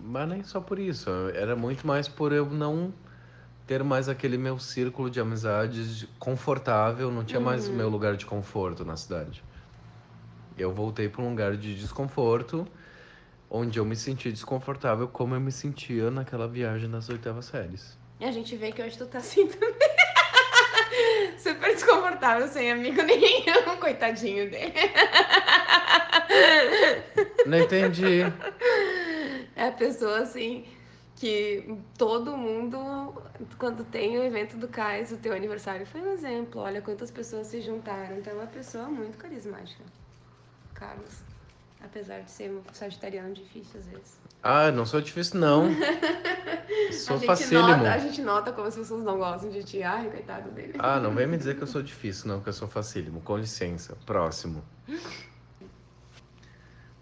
mas 0.00 0.26
nem 0.26 0.42
só 0.42 0.62
por 0.62 0.78
isso. 0.78 1.10
Era 1.34 1.54
muito 1.54 1.86
mais 1.86 2.08
por 2.08 2.32
eu 2.32 2.46
não 2.46 2.94
ter 3.66 3.82
mais 3.82 4.08
aquele 4.08 4.36
meu 4.36 4.58
círculo 4.58 5.08
de 5.08 5.20
amizades 5.20 6.06
confortável, 6.18 7.10
não 7.10 7.24
tinha 7.24 7.40
mais 7.40 7.68
o 7.68 7.72
meu 7.72 7.88
lugar 7.88 8.16
de 8.16 8.26
conforto 8.26 8.84
na 8.84 8.96
cidade. 8.96 9.42
Eu 10.56 10.72
voltei 10.72 11.08
para 11.08 11.22
um 11.22 11.30
lugar 11.30 11.56
de 11.56 11.74
desconforto, 11.74 12.66
onde 13.50 13.78
eu 13.78 13.84
me 13.84 13.96
senti 13.96 14.30
desconfortável 14.30 15.08
como 15.08 15.34
eu 15.34 15.40
me 15.40 15.50
sentia 15.50 16.10
naquela 16.10 16.46
viagem 16.46 16.90
das 16.90 17.08
oitavas 17.08 17.46
séries. 17.46 17.98
E 18.20 18.24
a 18.24 18.30
gente 18.30 18.54
vê 18.56 18.70
que 18.70 18.82
hoje 18.82 18.96
tu 18.96 19.06
tá 19.06 19.18
assim 19.18 19.46
também. 19.48 19.94
Super 21.38 21.74
desconfortável, 21.74 22.46
sem 22.48 22.70
amigo 22.70 23.02
nenhum, 23.02 23.76
coitadinho 23.80 24.48
dele. 24.50 24.74
Não 27.46 27.58
entendi. 27.58 28.20
É 29.56 29.68
a 29.68 29.72
pessoa 29.72 30.20
assim 30.20 30.64
que 31.24 31.78
todo 31.96 32.36
mundo, 32.36 33.14
quando 33.56 33.82
tem 33.82 34.18
o 34.18 34.22
evento 34.22 34.58
do 34.58 34.68
Cais, 34.68 35.10
o 35.10 35.16
teu 35.16 35.32
aniversário 35.32 35.86
foi 35.86 36.02
um 36.02 36.12
exemplo. 36.12 36.60
Olha 36.60 36.82
quantas 36.82 37.10
pessoas 37.10 37.46
se 37.46 37.62
juntaram. 37.62 38.18
Então 38.18 38.34
é 38.34 38.36
uma 38.36 38.46
pessoa 38.46 38.84
muito 38.90 39.16
carismática. 39.16 39.82
Carlos. 40.74 41.22
Apesar 41.82 42.20
de 42.20 42.30
ser 42.30 42.50
um 42.50 42.60
sagitariano 42.74 43.32
difícil 43.32 43.80
às 43.80 43.86
vezes. 43.86 44.20
Ah, 44.42 44.70
não 44.70 44.84
sou 44.84 45.00
difícil, 45.00 45.40
não. 45.40 45.70
Sou 46.92 47.16
a, 47.16 47.18
gente 47.18 47.26
facílimo. 47.26 47.68
nota, 47.68 47.92
a 47.92 47.98
gente 47.98 48.22
nota 48.22 48.52
como 48.52 48.66
as 48.68 48.74
pessoas 48.74 49.02
não 49.02 49.18
gostam 49.18 49.50
de 49.50 49.64
ti. 49.64 49.82
Ai, 49.82 50.10
coitado 50.10 50.50
dele. 50.50 50.74
Ah, 50.78 51.00
não 51.00 51.14
vem 51.14 51.26
me 51.26 51.38
dizer 51.38 51.56
que 51.56 51.62
eu 51.62 51.66
sou 51.68 51.82
difícil, 51.82 52.28
não, 52.28 52.40
que 52.40 52.48
eu 52.50 52.52
sou 52.52 52.68
facílimo. 52.68 53.22
Com 53.22 53.38
licença. 53.38 53.96
Próximo. 54.04 54.62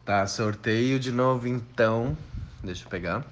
Tá, 0.05 0.25
sorteio 0.29 1.00
de 1.00 1.11
novo 1.11 1.49
então. 1.49 2.17
Deixa 2.62 2.85
eu 2.85 2.88
pegar. 2.88 3.25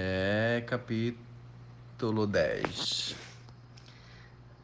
É 0.00 0.62
capítulo 0.64 2.24
10. 2.24 3.16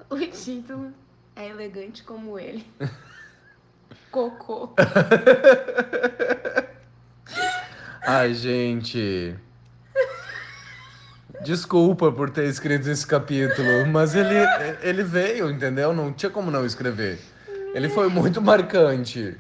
O 0.09 0.17
título 0.17 0.95
é 1.35 1.49
elegante 1.49 2.05
como 2.05 2.39
ele. 2.39 2.65
Cocô. 4.13 4.75
Ai, 8.07 8.33
gente. 8.33 9.35
Desculpa 11.43 12.13
por 12.13 12.31
ter 12.31 12.45
escrito 12.45 12.89
esse 12.89 13.05
capítulo, 13.05 13.89
mas 13.89 14.15
ele, 14.15 14.37
ele 14.83 15.03
veio, 15.03 15.51
entendeu? 15.51 15.93
Não 15.93 16.13
tinha 16.13 16.31
como 16.31 16.49
não 16.49 16.65
escrever. 16.65 17.19
Ele 17.75 17.89
foi 17.89 18.09
muito 18.09 18.41
marcante. 18.41 19.37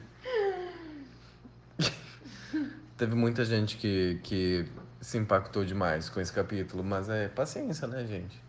Teve 2.98 3.14
muita 3.14 3.44
gente 3.44 3.76
que, 3.76 4.18
que 4.24 4.66
se 5.04 5.18
impactou 5.18 5.66
demais 5.66 6.08
com 6.08 6.18
esse 6.18 6.32
capítulo, 6.32 6.82
mas 6.82 7.10
é 7.10 7.28
paciência, 7.28 7.86
né, 7.86 8.06
gente? 8.06 8.42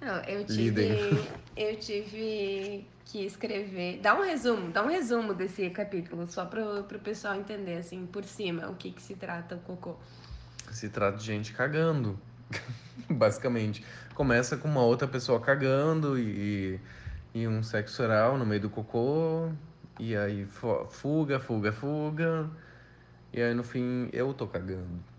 Não, 0.00 0.16
eu 0.24 0.44
tive, 0.44 0.82
Lidem. 0.82 1.28
eu 1.56 1.76
tive 1.76 2.84
que 3.04 3.24
escrever, 3.24 4.00
dá 4.02 4.12
um 4.18 4.22
resumo, 4.22 4.72
dá 4.72 4.82
um 4.82 4.88
resumo 4.88 5.32
desse 5.32 5.70
capítulo, 5.70 6.28
só 6.28 6.44
pro, 6.44 6.82
pro 6.82 6.98
pessoal 6.98 7.36
entender, 7.36 7.76
assim, 7.76 8.04
por 8.04 8.24
cima, 8.24 8.68
o 8.68 8.74
que 8.74 8.90
que 8.90 9.00
se 9.00 9.14
trata 9.14 9.54
o 9.54 9.60
cocô. 9.60 9.96
Se 10.72 10.88
trata 10.88 11.18
de 11.18 11.24
gente 11.24 11.52
cagando, 11.52 12.18
basicamente. 13.08 13.84
Começa 14.12 14.56
com 14.56 14.66
uma 14.66 14.82
outra 14.82 15.06
pessoa 15.06 15.38
cagando 15.38 16.18
e, 16.18 16.80
e 17.32 17.46
um 17.46 17.62
sexo 17.62 18.02
oral 18.02 18.36
no 18.36 18.44
meio 18.44 18.62
do 18.62 18.70
cocô, 18.70 19.52
e 20.00 20.16
aí 20.16 20.46
fuga, 20.90 21.38
fuga, 21.38 21.70
fuga, 21.70 22.50
e 23.32 23.40
aí 23.40 23.54
no 23.54 23.62
fim 23.62 24.10
eu 24.12 24.34
tô 24.34 24.48
cagando. 24.48 25.11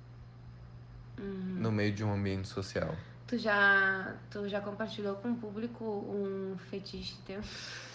No 1.24 1.72
meio 1.72 1.92
de 1.92 2.04
um 2.04 2.14
ambiente 2.14 2.48
social. 2.48 2.96
Tu 3.26 3.38
já, 3.38 4.16
tu 4.30 4.48
já 4.48 4.60
compartilhou 4.62 5.16
com 5.16 5.32
o 5.32 5.36
público 5.36 5.84
um 5.84 6.56
fetiche 6.70 7.16
teu? 7.26 7.40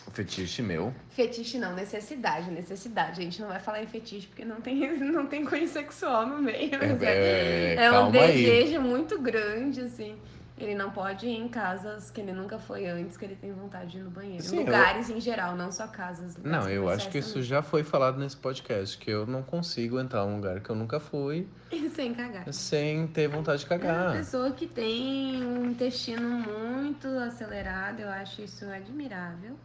O 0.06 0.10
fetiche 0.10 0.62
meu. 0.62 0.92
Fetiche 1.10 1.58
não, 1.58 1.74
necessidade, 1.74 2.50
necessidade. 2.50 3.20
A 3.20 3.24
gente 3.24 3.40
não 3.40 3.48
vai 3.48 3.60
falar 3.60 3.82
em 3.82 3.86
fetiche 3.86 4.26
porque 4.26 4.44
não 4.44 4.60
tem, 4.60 4.98
não 4.98 5.26
tem 5.26 5.44
cunho 5.44 5.68
sexual 5.68 6.26
no 6.26 6.40
meio. 6.40 6.70
mas 6.72 7.02
é, 7.02 7.74
é 7.74 7.90
um 7.90 7.92
calma 7.92 8.20
aí. 8.20 8.42
desejo 8.42 8.80
muito 8.80 9.20
grande, 9.20 9.82
assim. 9.82 10.16
Ele 10.60 10.74
não 10.74 10.90
pode 10.90 11.26
ir 11.26 11.36
em 11.36 11.48
casas 11.48 12.10
que 12.10 12.20
ele 12.20 12.32
nunca 12.32 12.58
foi 12.58 12.86
antes, 12.86 13.16
que 13.16 13.24
ele 13.24 13.36
tem 13.36 13.52
vontade 13.52 13.92
de 13.92 13.98
ir 13.98 14.02
no 14.02 14.10
banheiro. 14.10 14.42
Sim, 14.42 14.58
eu- 14.58 14.64
Lugares 14.64 15.08
em 15.08 15.20
geral, 15.20 15.54
não 15.56 15.70
só 15.70 15.86
casas. 15.86 16.36
Não, 16.36 16.68
eu 16.68 16.88
acho 16.88 17.08
que 17.10 17.18
isso 17.18 17.34
também. 17.34 17.44
já 17.44 17.62
foi 17.62 17.84
falado 17.84 18.18
nesse 18.18 18.36
podcast, 18.36 18.98
que 18.98 19.10
eu 19.10 19.26
não 19.26 19.42
consigo 19.42 19.98
entrar 20.00 20.24
num 20.26 20.36
lugar 20.36 20.60
que 20.60 20.68
eu 20.70 20.76
nunca 20.76 20.98
fui 20.98 21.46
sem 21.94 22.12
cagar. 22.14 22.52
sem 22.52 23.06
ter 23.08 23.28
vontade 23.28 23.64
de 23.64 23.72
É 23.72 23.76
uma 23.76 23.80
cagar. 23.84 24.12
pessoa 24.16 24.50
que 24.52 24.66
tem 24.66 25.42
um 25.44 25.66
intestino 25.70 26.28
muito 26.28 27.06
acelerado, 27.06 28.00
eu 28.00 28.08
acho 28.08 28.42
isso 28.42 28.64
admirável. 28.68 29.56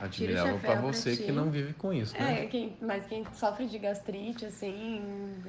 Admirável 0.00 0.58
pra 0.58 0.74
você 0.80 1.16
que 1.16 1.30
não 1.30 1.48
vive 1.48 1.74
com 1.74 1.92
isso, 1.92 2.12
né? 2.14 2.42
É, 2.42 2.46
quem, 2.46 2.76
mas 2.82 3.06
quem 3.06 3.24
sofre 3.34 3.66
de 3.68 3.78
gastrite, 3.78 4.44
assim, 4.44 5.00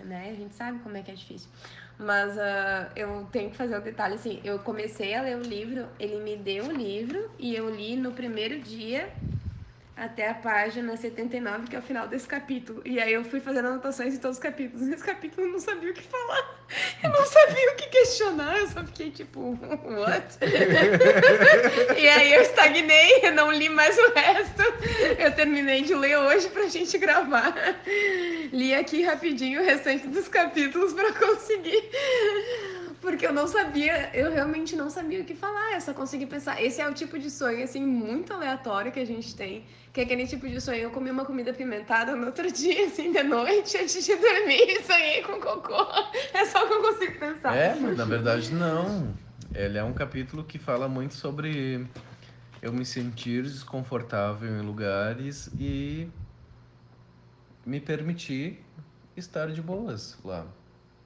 né? 0.05 0.29
A 0.29 0.35
gente 0.35 0.53
sabe 0.53 0.77
como 0.79 0.95
é 0.95 1.01
que 1.01 1.09
é 1.09 1.15
difícil. 1.15 1.49
Mas 1.97 2.37
ah, 2.37 2.91
eu 2.95 3.25
tenho 3.27 3.51
que 3.51 3.57
fazer 3.57 3.77
o 3.77 3.81
detalhe, 3.81 4.15
assim, 4.15 4.41
eu 4.43 4.59
comecei 4.59 5.13
a 5.13 5.21
ler 5.21 5.37
o 5.37 5.43
livro, 5.43 5.89
ele 5.99 6.19
me 6.19 6.35
deu 6.37 6.67
o 6.67 6.71
livro 6.71 7.31
e 7.37 7.55
eu 7.55 7.69
li 7.69 7.95
no 7.95 8.13
primeiro 8.13 8.61
dia 8.61 9.13
até 9.95 10.29
a 10.29 10.33
página 10.33 10.97
79, 10.97 11.67
que 11.67 11.75
é 11.75 11.79
o 11.79 11.81
final 11.81 12.07
desse 12.07 12.27
capítulo. 12.27 12.81
E 12.83 12.99
aí 12.99 13.13
eu 13.13 13.23
fui 13.23 13.39
fazendo 13.39 13.67
anotações 13.67 14.15
em 14.15 14.17
todos 14.17 14.37
os 14.37 14.43
capítulos. 14.43 14.87
Nesse 14.87 15.03
capítulo 15.03 15.47
eu 15.47 15.51
não 15.51 15.59
sabia 15.59 15.91
o 15.91 15.93
que 15.93 16.01
falar. 16.01 16.63
Eu 17.03 17.11
não 17.11 17.25
sabia 17.25 17.71
o 17.71 17.75
que 17.75 17.87
questionar, 17.89 18.57
eu 18.57 18.67
só 18.67 18.83
fiquei 18.83 19.11
tipo, 19.11 19.57
what? 19.85 20.37
e 21.95 22.09
aí 22.09 22.33
eu 22.33 22.41
estagnei, 22.41 23.19
eu 23.21 23.33
não 23.33 23.51
li 23.51 23.69
mais 23.69 23.95
o 23.97 24.13
resto. 24.13 24.63
Eu 25.19 25.31
terminei 25.33 25.83
de 25.83 25.93
ler 25.93 26.17
hoje 26.17 26.49
pra 26.49 26.67
gente 26.67 26.97
gravar. 26.97 27.53
Li 28.51 28.73
aqui 28.73 29.03
rapidinho 29.03 29.61
o 29.61 29.65
restante 29.65 30.07
dos 30.07 30.27
capítulos 30.27 30.93
pra 30.93 31.13
conseguir. 31.13 31.91
Porque 33.03 33.27
eu 33.27 33.33
não 33.33 33.45
sabia, 33.49 34.15
eu 34.15 34.31
realmente 34.31 34.77
não 34.77 34.89
sabia 34.89 35.19
o 35.21 35.25
que 35.25 35.35
falar, 35.35 35.73
eu 35.73 35.81
só 35.81 35.93
consegui 35.93 36.25
pensar. 36.25 36.63
Esse 36.63 36.79
é 36.79 36.87
o 36.87 36.93
tipo 36.93 37.19
de 37.19 37.29
sonho, 37.29 37.61
assim, 37.61 37.85
muito 37.85 38.31
aleatório 38.31 38.93
que 38.93 38.99
a 39.01 39.05
gente 39.05 39.35
tem. 39.35 39.65
Que 39.91 39.99
é 39.99 40.03
aquele 40.05 40.25
tipo 40.25 40.47
de 40.47 40.61
sonho. 40.61 40.77
Eu 40.77 40.89
comi 40.89 41.11
uma 41.11 41.25
comida 41.25 41.51
apimentada 41.51 42.15
no 42.15 42.27
outro 42.27 42.49
dia, 42.49 42.85
assim, 42.87 43.11
de 43.11 43.21
noite, 43.21 43.77
antes 43.77 44.05
de 44.05 44.15
dormir, 44.15 44.81
sonhei 44.85 45.21
com 45.21 45.37
cocô. 45.41 45.85
É 46.33 46.45
só 46.45 46.63
o 46.63 46.67
que 46.69 46.73
eu 46.75 46.81
consigo 46.81 47.19
pensar. 47.19 47.53
É, 47.53 47.75
mas 47.75 47.97
na 47.97 48.05
verdade 48.05 48.53
não. 48.53 49.13
Ele 49.53 49.77
é 49.77 49.83
um 49.83 49.93
capítulo 49.93 50.45
que 50.45 50.57
fala 50.57 50.87
muito 50.87 51.13
sobre 51.13 51.85
eu 52.61 52.71
me 52.71 52.85
sentir 52.85 53.43
desconfortável 53.43 54.49
em 54.49 54.61
lugares 54.61 55.49
e 55.59 56.07
me 57.65 57.81
permitir 57.81 58.63
estar 59.17 59.51
de 59.51 59.61
boas 59.61 60.17
lá. 60.23 60.47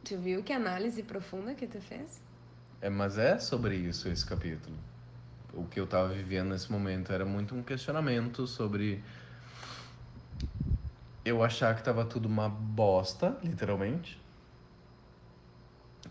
Tu 0.07 0.15
viu 0.15 0.41
que 0.41 0.53
análise 0.53 1.03
profunda 1.03 1.53
que 1.53 1.67
tu 1.67 1.81
fez? 1.81 2.21
É, 2.81 2.89
mas 2.89 3.17
é 3.17 3.37
sobre 3.39 3.75
isso 3.75 4.07
esse 4.07 4.25
capítulo. 4.25 4.75
O 5.53 5.65
que 5.65 5.79
eu 5.79 5.87
tava 5.87 6.09
vivendo 6.09 6.49
nesse 6.49 6.71
momento 6.71 7.11
era 7.11 7.25
muito 7.25 7.53
um 7.55 7.61
questionamento 7.61 8.47
sobre 8.47 9.03
eu 11.25 11.43
achar 11.43 11.75
que 11.75 11.83
tava 11.83 12.05
tudo 12.05 12.25
uma 12.27 12.47
bosta, 12.47 13.35
literalmente, 13.43 14.17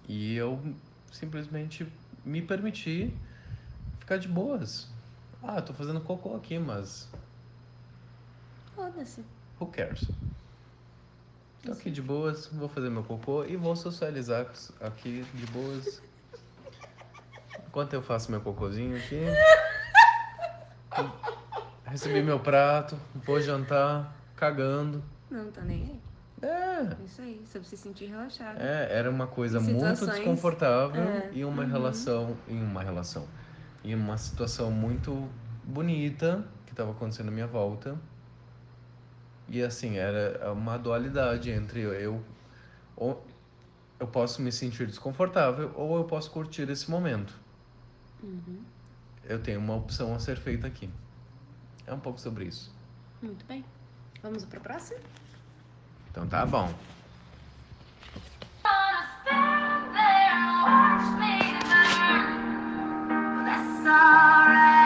E 0.08 0.34
eu 0.36 0.60
simplesmente 1.10 1.86
me 2.24 2.40
permiti 2.42 3.10
ficar 3.98 4.18
de 4.18 4.28
boas. 4.28 4.88
Ah, 5.42 5.60
tô 5.60 5.72
fazendo 5.72 6.00
cocô 6.00 6.34
aqui, 6.36 6.58
mas 6.58 7.08
Foda-se. 8.74 9.24
who 9.60 9.66
cares? 9.66 10.08
Tô 11.66 11.72
aqui 11.72 11.90
de 11.90 12.00
boas, 12.00 12.46
vou 12.46 12.68
fazer 12.68 12.88
meu 12.88 13.02
cocô 13.02 13.44
e 13.44 13.56
vou 13.56 13.74
socializar 13.74 14.46
aqui 14.80 15.26
de 15.34 15.46
boas. 15.46 16.00
Enquanto 17.66 17.92
eu 17.92 18.00
faço 18.00 18.30
meu 18.30 18.40
cocôzinho 18.40 18.96
aqui. 18.96 19.20
Recebi 21.84 22.22
meu 22.22 22.38
prato, 22.38 22.96
vou 23.16 23.40
jantar, 23.40 24.16
cagando. 24.36 25.02
Não 25.28 25.50
tá 25.50 25.62
nem 25.62 25.82
aí. 25.82 26.48
É, 26.48 27.04
Isso 27.04 27.20
aí, 27.20 27.42
pra 27.50 27.62
se 27.64 27.76
sentir 27.76 28.06
relaxado. 28.06 28.60
é, 28.60 28.86
era 28.96 29.10
uma 29.10 29.26
coisa 29.26 29.58
muito 29.58 29.80
Situações, 29.80 30.16
desconfortável 30.16 31.02
é, 31.02 31.30
e 31.32 31.44
uma 31.44 31.64
uhum. 31.64 31.68
relação, 31.68 32.36
em 32.46 32.62
uma 32.62 32.82
relação, 32.82 33.26
em 33.82 33.92
uma 33.92 34.16
situação 34.18 34.70
muito 34.70 35.28
bonita 35.64 36.44
que 36.64 36.72
estava 36.72 36.92
acontecendo 36.92 37.28
à 37.28 37.32
minha 37.32 37.46
volta. 37.48 37.98
E 39.48 39.62
assim, 39.62 39.96
era 39.96 40.52
uma 40.52 40.76
dualidade 40.76 41.50
entre 41.50 41.80
eu 41.80 42.22
ou 42.96 43.24
eu 43.98 44.06
posso 44.06 44.42
me 44.42 44.52
sentir 44.52 44.86
desconfortável 44.86 45.72
ou 45.74 45.96
eu 45.96 46.04
posso 46.04 46.30
curtir 46.30 46.68
esse 46.68 46.90
momento. 46.90 47.34
Uhum. 48.22 48.62
Eu 49.24 49.40
tenho 49.42 49.58
uma 49.58 49.74
opção 49.74 50.14
a 50.14 50.18
ser 50.18 50.36
feita 50.36 50.66
aqui. 50.66 50.90
É 51.86 51.94
um 51.94 52.00
pouco 52.00 52.20
sobre 52.20 52.44
isso. 52.44 52.74
Muito 53.22 53.44
bem. 53.46 53.64
Vamos 54.22 54.44
pro 54.44 54.60
próximo? 54.60 55.00
Então 56.10 56.26
tá 56.26 56.44
bom. 56.44 56.72
Alright 63.88 64.85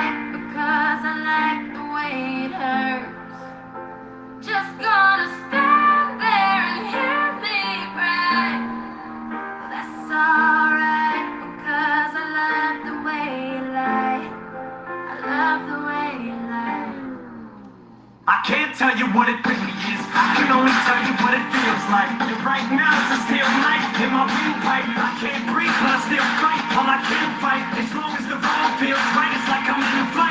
I 18.31 18.43
can't 18.47 18.75
tell 18.75 18.97
you 18.99 19.07
what 19.15 19.29
it 19.31 19.39
really 19.47 19.75
is. 19.87 20.03
I 20.11 20.35
can 20.35 20.51
only 20.51 20.75
tell 20.83 20.99
you 21.07 21.15
what 21.23 21.31
it 21.31 21.47
feels 21.55 21.85
like. 21.95 22.11
And 22.19 22.43
right 22.43 22.67
now 22.75 22.91
it's 22.91 23.15
a 23.15 23.31
steel 23.31 23.47
knife 23.63 24.03
in 24.03 24.11
my 24.11 24.27
windpipe. 24.27 24.91
I 24.99 25.15
can't 25.23 25.47
breathe, 25.47 25.71
but 25.79 25.95
I 25.95 25.99
still 26.11 26.27
fight. 26.43 26.63
All 26.75 26.91
I 26.91 26.99
can 27.07 27.29
fight, 27.39 27.63
as 27.79 27.91
long 27.95 28.19
as 28.19 28.27
the 28.27 28.35
road 28.35 28.73
feels 28.83 29.07
right, 29.15 29.31
it's 29.31 29.47
like 29.47 29.67
I'm 29.71 29.79
in 29.79 30.11
a. 30.11 30.30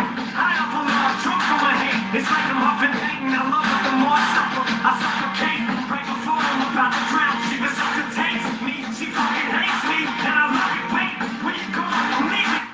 It's 2.11 2.25
like 2.25 2.47
I'm 2.49 2.57
huffing 2.57 2.95
pain. 3.05 3.29
I 3.29 3.41
love 3.53 3.69
it 3.69 3.81
the 3.85 3.93
more 4.01 4.17
I 4.17 4.25
suffer. 4.33 4.65
I 4.65 4.91
suffocate 4.97 5.61
right 5.93 6.07
before 6.09 6.41
I'm 6.41 6.61
about 6.73 6.89
to 6.97 7.01
drown. 7.05 7.37
She 7.45 7.55
resuscitates 7.61 8.49
me. 8.65 8.75
She 8.97 9.05
fucking 9.13 9.49
hates 9.53 9.83
me, 9.85 9.99
and 10.09 10.35
I 10.41 10.45
love 10.49 10.73
it. 10.73 10.85
Wait, 10.89 11.13
where 11.45 11.53
you 11.53 11.69
going? 11.69 12.09
I'm 12.17 12.25
leaving. 12.33 12.65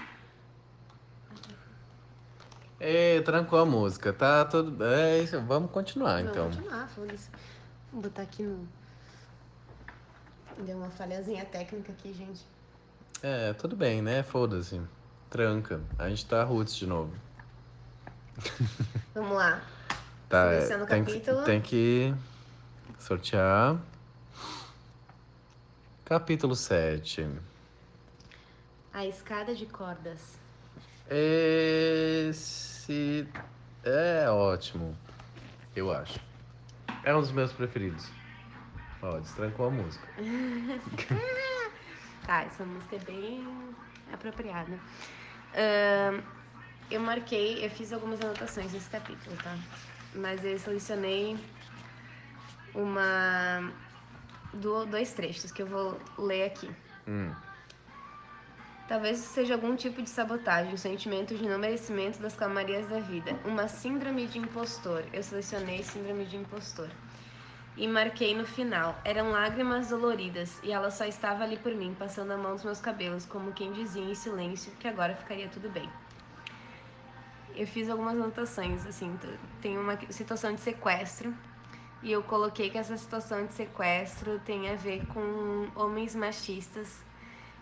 Ê, 2.79 3.21
trancou 3.25 3.59
a 3.59 3.65
música, 3.65 4.13
tá 4.13 4.45
tudo. 4.45 4.81
É 4.85 5.19
isso, 5.19 5.41
vamos 5.41 5.69
continuar 5.69 6.21
então. 6.21 6.49
Vamos 6.49 6.55
continuar, 6.55 6.87
foda-se. 6.87 7.29
Vou 7.91 8.01
botar 8.03 8.21
aqui 8.21 8.41
no. 8.41 8.65
Deu 10.59 10.77
uma 10.77 10.89
falhazinha 10.91 11.43
técnica 11.43 11.91
aqui, 11.91 12.13
gente. 12.13 12.45
É, 13.21 13.51
tudo 13.51 13.75
bem, 13.75 14.01
né? 14.01 14.23
Foda-se. 14.23 14.79
Tranca. 15.29 15.81
A 15.99 16.07
gente 16.07 16.25
tá 16.25 16.41
roots 16.45 16.77
de 16.77 16.87
novo. 16.87 17.24
Vamos 19.13 19.31
lá. 19.31 19.61
Tá, 20.29 20.51
é, 20.51 20.77
o 20.77 20.85
tem, 20.85 21.03
que, 21.03 21.13
capítulo. 21.13 21.43
tem 21.43 21.61
que 21.61 22.13
sortear. 22.99 23.77
Capítulo 26.03 26.55
7. 26.55 27.27
A 28.93 29.05
escada 29.05 29.55
de 29.55 29.65
cordas. 29.65 30.37
Esse 31.09 33.27
é 33.83 34.29
ótimo, 34.29 34.97
eu 35.75 35.91
acho. 35.91 36.19
É 37.03 37.15
um 37.15 37.21
dos 37.21 37.31
meus 37.31 37.53
preferidos. 37.53 38.07
Ó, 39.01 39.19
destrancou 39.19 39.67
a 39.67 39.69
música. 39.69 40.07
Tá, 42.25 42.41
essa 42.41 42.65
música 42.65 42.95
é 42.95 42.99
bem 42.99 43.47
apropriada. 44.11 44.79
Ahn, 45.53 46.23
eu 46.89 46.99
marquei, 46.99 47.65
eu 47.65 47.69
fiz 47.69 47.91
algumas 47.93 48.21
anotações 48.21 48.73
nesse 48.73 48.89
capítulo, 48.89 49.35
tá? 49.37 49.57
Mas 50.13 50.43
eu 50.45 50.57
selecionei 50.57 51.37
uma. 52.73 53.73
do- 54.53 54.85
dois 54.85 55.13
trechos 55.13 55.51
que 55.51 55.61
eu 55.61 55.67
vou 55.67 55.99
ler 56.17 56.43
aqui. 56.43 56.69
Hum, 57.07 57.31
Talvez 58.87 59.17
seja 59.17 59.55
algum 59.55 59.75
tipo 59.75 60.01
de 60.01 60.09
sabotagem, 60.09 60.73
um 60.73 60.77
sentimento 60.77 61.35
de 61.35 61.43
não 61.47 61.57
merecimento 61.57 62.21
das 62.21 62.35
calmarias 62.35 62.85
da 62.87 62.99
vida, 62.99 63.31
uma 63.43 63.67
síndrome 63.67 64.27
de 64.27 64.37
impostor. 64.37 65.03
Eu 65.11 65.23
selecionei 65.23 65.81
síndrome 65.83 66.25
de 66.25 66.37
impostor. 66.37 66.89
E 67.75 67.87
marquei 67.87 68.35
no 68.35 68.45
final. 68.45 69.01
Eram 69.03 69.31
lágrimas 69.31 69.89
doloridas 69.89 70.59
e 70.63 70.71
ela 70.71 70.91
só 70.91 71.03
estava 71.05 71.43
ali 71.43 71.57
por 71.57 71.73
mim, 71.73 71.95
passando 71.97 72.31
a 72.31 72.37
mão 72.37 72.53
nos 72.53 72.63
meus 72.63 72.79
cabelos, 72.79 73.25
como 73.25 73.53
quem 73.53 73.73
dizia 73.73 74.03
em 74.03 74.15
silêncio 74.15 74.71
que 74.79 74.87
agora 74.87 75.15
ficaria 75.15 75.49
tudo 75.49 75.67
bem. 75.69 75.91
Eu 77.55 77.65
fiz 77.65 77.89
algumas 77.89 78.15
anotações, 78.17 78.85
assim, 78.85 79.17
tem 79.61 79.77
uma 79.77 79.97
situação 80.09 80.53
de 80.53 80.61
sequestro 80.61 81.33
e 82.03 82.11
eu 82.11 82.21
coloquei 82.21 82.69
que 82.69 82.77
essa 82.77 82.97
situação 82.97 83.45
de 83.45 83.53
sequestro 83.53 84.39
tem 84.39 84.69
a 84.69 84.75
ver 84.75 85.05
com 85.07 85.69
homens 85.75 86.13
machistas 86.13 87.03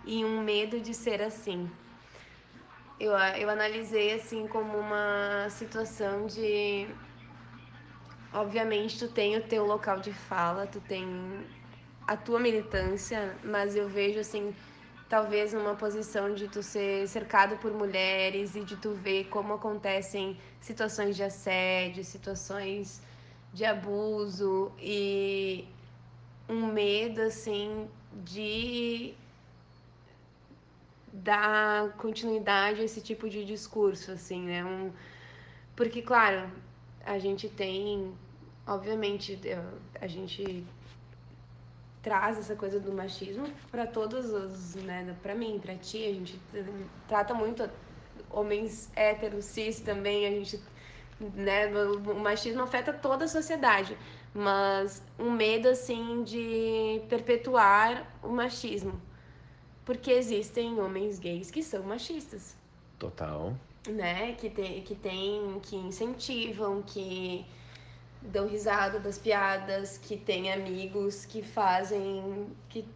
e 0.03 0.25
um 0.25 0.41
medo 0.43 0.81
de 0.81 0.93
ser 0.93 1.21
assim. 1.21 1.69
Eu, 2.99 3.11
eu 3.11 3.49
analisei 3.49 4.13
assim 4.13 4.47
como 4.47 4.77
uma 4.77 5.47
situação 5.49 6.25
de. 6.25 6.87
Obviamente, 8.33 8.97
tu 8.97 9.07
tem 9.07 9.37
o 9.37 9.41
teu 9.41 9.65
local 9.65 9.99
de 9.99 10.11
fala, 10.11 10.65
tu 10.65 10.81
tem 10.81 11.05
a 12.07 12.17
tua 12.17 12.39
militância, 12.39 13.37
mas 13.43 13.75
eu 13.75 13.87
vejo 13.87 14.19
assim, 14.19 14.53
talvez 15.13 15.53
numa 15.53 15.75
posição 15.75 16.33
de 16.33 16.47
tu 16.47 16.63
ser 16.63 17.07
cercado 17.07 17.55
por 17.57 17.71
mulheres 17.71 18.55
e 18.55 18.61
de 18.61 18.75
tu 18.75 18.93
ver 18.95 19.25
como 19.25 19.53
acontecem 19.53 20.35
situações 20.59 21.15
de 21.15 21.21
assédio, 21.21 22.03
situações 22.03 22.99
de 23.53 23.63
abuso 23.63 24.71
e 24.79 25.67
um 26.49 26.65
medo 26.65 27.21
assim 27.21 27.87
de 28.25 29.13
dar 31.13 31.89
continuidade 32.05 32.81
a 32.81 32.83
esse 32.83 32.99
tipo 32.99 33.29
de 33.29 33.45
discurso, 33.45 34.11
assim, 34.11 34.41
né? 34.41 34.65
Um, 34.65 34.91
porque, 35.75 36.01
claro, 36.01 36.49
a 37.05 37.19
gente 37.19 37.47
tem, 37.49 38.11
obviamente, 38.65 39.39
a 40.01 40.07
gente 40.07 40.65
traz 42.03 42.37
essa 42.37 42.55
coisa 42.55 42.79
do 42.79 42.91
machismo 42.91 43.45
para 43.71 43.87
todos 43.87 44.25
os, 44.31 44.75
né, 44.75 45.15
para 45.23 45.33
mim, 45.33 45.57
para 45.59 45.73
ti, 45.75 46.05
a 46.05 46.13
gente 46.13 46.39
trata 47.07 47.33
muito 47.33 47.67
homens 48.29 48.91
héteros, 48.95 49.45
cis 49.45 49.79
também, 49.79 50.27
a 50.27 50.29
gente, 50.29 50.61
né, 51.19 51.67
o 51.73 52.19
machismo 52.19 52.61
afeta 52.61 52.91
toda 52.91 53.23
a 53.23 53.27
sociedade, 53.27 53.97
mas 54.33 55.01
um 55.17 55.31
medo 55.31 55.69
assim 55.69 56.23
de 56.23 57.01
perpetuar 57.07 58.05
o 58.21 58.29
machismo. 58.29 59.01
Porque 59.85 60.11
existem 60.11 60.79
homens 60.79 61.19
gays 61.19 61.51
que 61.51 61.61
são 61.61 61.83
machistas, 61.83 62.55
total. 62.97 63.53
né? 63.87 64.33
Que 64.33 64.49
tem, 64.49 64.81
que 64.81 64.95
tem, 64.95 65.59
que 65.61 65.75
incentivam, 65.75 66.81
que 66.81 67.45
dão 68.31 68.47
risada 68.47 68.99
das 68.99 69.17
piadas, 69.17 69.97
que 69.97 70.17
têm 70.17 70.51
amigos 70.51 71.25
que 71.25 71.41
fazem, 71.43 72.47
que 72.69 72.87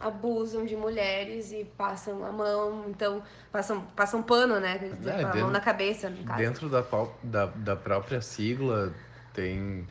abusam 0.00 0.64
de 0.66 0.76
mulheres 0.76 1.52
e 1.52 1.64
passam 1.64 2.24
a 2.24 2.32
mão, 2.32 2.86
então 2.88 3.22
passam, 3.52 3.80
passam 3.96 4.22
pano, 4.22 4.58
né? 4.60 4.78
Quer 4.78 4.92
dizer, 4.96 5.10
É, 5.10 5.18
a 5.20 5.22
mão 5.22 5.32
dentro- 5.32 5.50
na 5.50 5.60
cabeça, 5.60 6.10
no 6.10 6.24
caso. 6.24 6.38
Dentro 6.38 6.68
da, 6.68 6.84
da, 7.22 7.46
da 7.46 7.76
própria 7.76 8.20
sigla 8.20 8.92
tem 9.32 9.86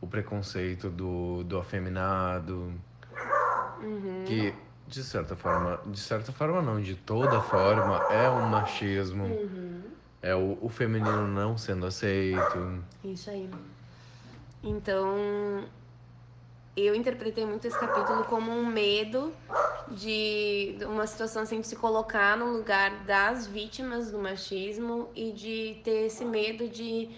o 0.00 0.06
preconceito 0.06 0.88
do, 0.90 1.44
do 1.44 1.58
afeminado, 1.58 2.72
Uhum. 3.80 4.24
que 4.26 4.54
de 4.86 5.02
certa 5.02 5.34
forma, 5.36 5.80
de 5.86 5.98
certa 5.98 6.32
forma 6.32 6.60
não, 6.60 6.80
de 6.80 6.94
toda 6.94 7.40
forma 7.40 8.02
é 8.08 8.28
um 8.30 8.40
machismo, 8.48 9.24
Uhum. 9.24 9.81
É 10.22 10.34
o, 10.34 10.56
o 10.62 10.68
feminino 10.68 11.26
não 11.26 11.58
sendo 11.58 11.84
aceito. 11.84 12.82
Isso 13.04 13.28
aí. 13.28 13.50
Então, 14.62 15.68
eu 16.76 16.94
interpretei 16.94 17.44
muito 17.44 17.66
esse 17.66 17.78
capítulo 17.78 18.24
como 18.24 18.52
um 18.52 18.64
medo 18.64 19.32
de 19.90 20.76
uma 20.86 21.06
situação 21.06 21.42
assim 21.42 21.60
de 21.60 21.66
se 21.66 21.76
colocar 21.76 22.36
no 22.36 22.52
lugar 22.52 23.04
das 23.04 23.46
vítimas 23.46 24.12
do 24.12 24.18
machismo 24.18 25.10
e 25.14 25.32
de 25.32 25.80
ter 25.82 26.06
esse 26.06 26.24
medo 26.24 26.68
de 26.68 27.10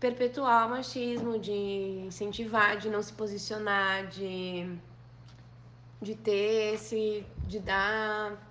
perpetuar 0.00 0.66
o 0.66 0.70
machismo, 0.70 1.38
de 1.38 1.52
incentivar, 1.52 2.76
de 2.76 2.90
não 2.90 3.02
se 3.02 3.12
posicionar, 3.12 4.08
de 4.08 4.76
de 6.00 6.14
ter 6.14 6.74
esse 6.74 7.26
de 7.46 7.58
dar 7.58 8.47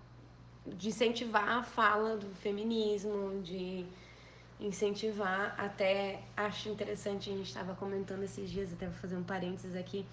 de 0.75 0.89
incentivar 0.89 1.49
a 1.49 1.63
fala 1.63 2.17
do 2.17 2.27
feminismo, 2.35 3.41
de 3.41 3.85
incentivar 4.59 5.53
até 5.57 6.19
acho 6.35 6.69
interessante 6.69 7.29
a 7.29 7.33
gente 7.33 7.45
estava 7.47 7.75
comentando 7.75 8.23
esses 8.23 8.49
dias 8.49 8.73
até 8.73 8.87
vou 8.87 8.95
fazer 8.95 9.15
um 9.15 9.23
parênteses 9.23 9.75
aqui 9.75 10.03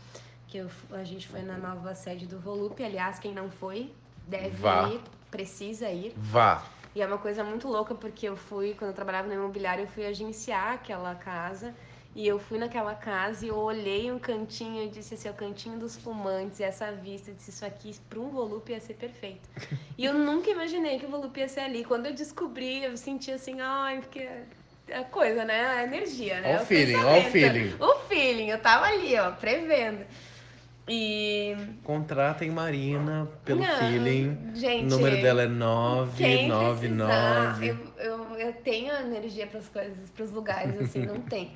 que 0.47 0.59
eu, 0.59 0.71
a 0.91 1.03
gente 1.03 1.27
foi 1.27 1.41
na 1.41 1.57
nova 1.57 1.95
sede 1.95 2.27
do 2.27 2.39
Volupe 2.39 2.85
aliás 2.85 3.19
quem 3.19 3.33
não 3.33 3.51
foi 3.51 3.91
deve 4.29 4.51
Vá. 4.51 4.89
ir 4.91 5.01
precisa 5.31 5.89
ir 5.91 6.13
Vá. 6.15 6.63
e 6.95 7.01
é 7.01 7.07
uma 7.07 7.17
coisa 7.17 7.43
muito 7.43 7.67
louca 7.69 7.95
porque 7.95 8.29
eu 8.29 8.37
fui 8.37 8.75
quando 8.75 8.91
eu 8.91 8.95
trabalhava 8.95 9.27
no 9.29 9.33
imobiliário 9.35 9.85
eu 9.85 9.89
fui 9.89 10.05
agenciar 10.05 10.73
aquela 10.75 11.15
casa 11.15 11.75
e 12.15 12.27
eu 12.27 12.39
fui 12.39 12.59
naquela 12.59 12.95
casa 12.95 13.45
e 13.45 13.49
eu 13.49 13.57
olhei 13.57 14.11
um 14.13 14.19
cantinho 14.19 14.85
e 14.85 14.89
disse 14.89 15.15
assim, 15.15 15.29
é 15.29 15.31
o 15.31 15.35
cantinho 15.35 15.79
dos 15.79 15.97
fumantes, 15.97 16.61
e 16.61 16.63
essa 16.63 16.93
vista, 16.93 17.31
eu 17.31 17.35
disse, 17.35 17.51
isso 17.51 17.65
aqui 17.65 17.95
para 18.09 18.21
um 18.21 18.31
Volupe 18.31 18.73
ia 18.73 18.81
ser 18.81 18.95
perfeito. 18.95 19.49
E 19.99 20.05
eu 20.05 20.15
nunca 20.15 20.51
imaginei 20.51 20.99
que 20.99 21.07
o 21.07 21.09
Volupe 21.09 21.41
ia 21.41 21.49
ser 21.49 21.61
ali. 21.61 21.85
Quando 21.85 22.07
eu 22.07 22.15
descobri, 22.15 22.85
eu 22.85 22.97
senti 22.97 23.33
assim, 23.33 23.61
ai, 23.61 24.01
porque 24.01 24.29
a 24.93 25.05
coisa, 25.05 25.45
né? 25.45 25.67
A 25.67 25.85
energia, 25.85 26.41
né? 26.41 26.57
Ó 26.59 26.63
o 26.63 26.67
feeling, 26.67 26.97
ó 26.97 27.19
o 27.19 27.23
feeling. 27.23 27.75
O 27.81 27.95
feeling, 28.09 28.49
eu 28.51 28.59
tava 28.59 28.87
ali, 28.87 29.17
ó, 29.17 29.33
prevendo. 29.33 30.05
E. 30.87 31.57
Contratem 31.83 32.51
Marina 32.51 33.27
pelo 33.45 33.61
Não, 33.61 33.79
feeling. 33.79 34.39
Gente. 34.55 34.85
o 34.85 34.89
número 34.89 35.23
dela 35.23 35.43
é 35.43 35.47
Quem 36.17 36.49
999. 36.49 37.57
precisar, 37.57 37.65
eu, 37.65 37.79
eu, 38.05 38.37
eu 38.37 38.53
tenho 38.53 38.93
energia 38.93 39.47
para 39.47 39.61
as 39.61 39.69
coisas, 39.69 40.11
para 40.11 40.25
os 40.25 40.31
lugares, 40.31 40.79
assim, 40.81 41.07
não 41.07 41.21
tem. 41.23 41.53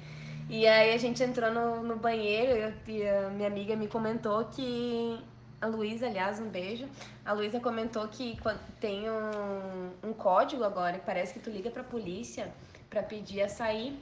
E 0.48 0.66
aí 0.66 0.94
a 0.94 0.96
gente 0.96 1.22
entrou 1.22 1.52
no, 1.52 1.82
no 1.82 1.96
banheiro 1.96 2.74
e 2.86 3.06
a 3.06 3.28
minha 3.28 3.48
amiga 3.48 3.76
me 3.76 3.86
comentou 3.86 4.44
que. 4.46 5.18
A 5.60 5.66
Luísa, 5.66 6.06
aliás, 6.06 6.38
um 6.38 6.48
beijo. 6.48 6.88
A 7.24 7.32
Luísa 7.32 7.58
comentou 7.58 8.06
que 8.06 8.38
tem 8.80 9.10
um, 9.10 10.08
um 10.08 10.12
código 10.12 10.62
agora, 10.62 11.00
que 11.00 11.04
parece 11.04 11.34
que 11.34 11.40
tu 11.40 11.50
liga 11.50 11.68
pra 11.68 11.82
polícia 11.82 12.48
pra 12.88 13.02
pedir 13.02 13.42
açaí. 13.42 13.98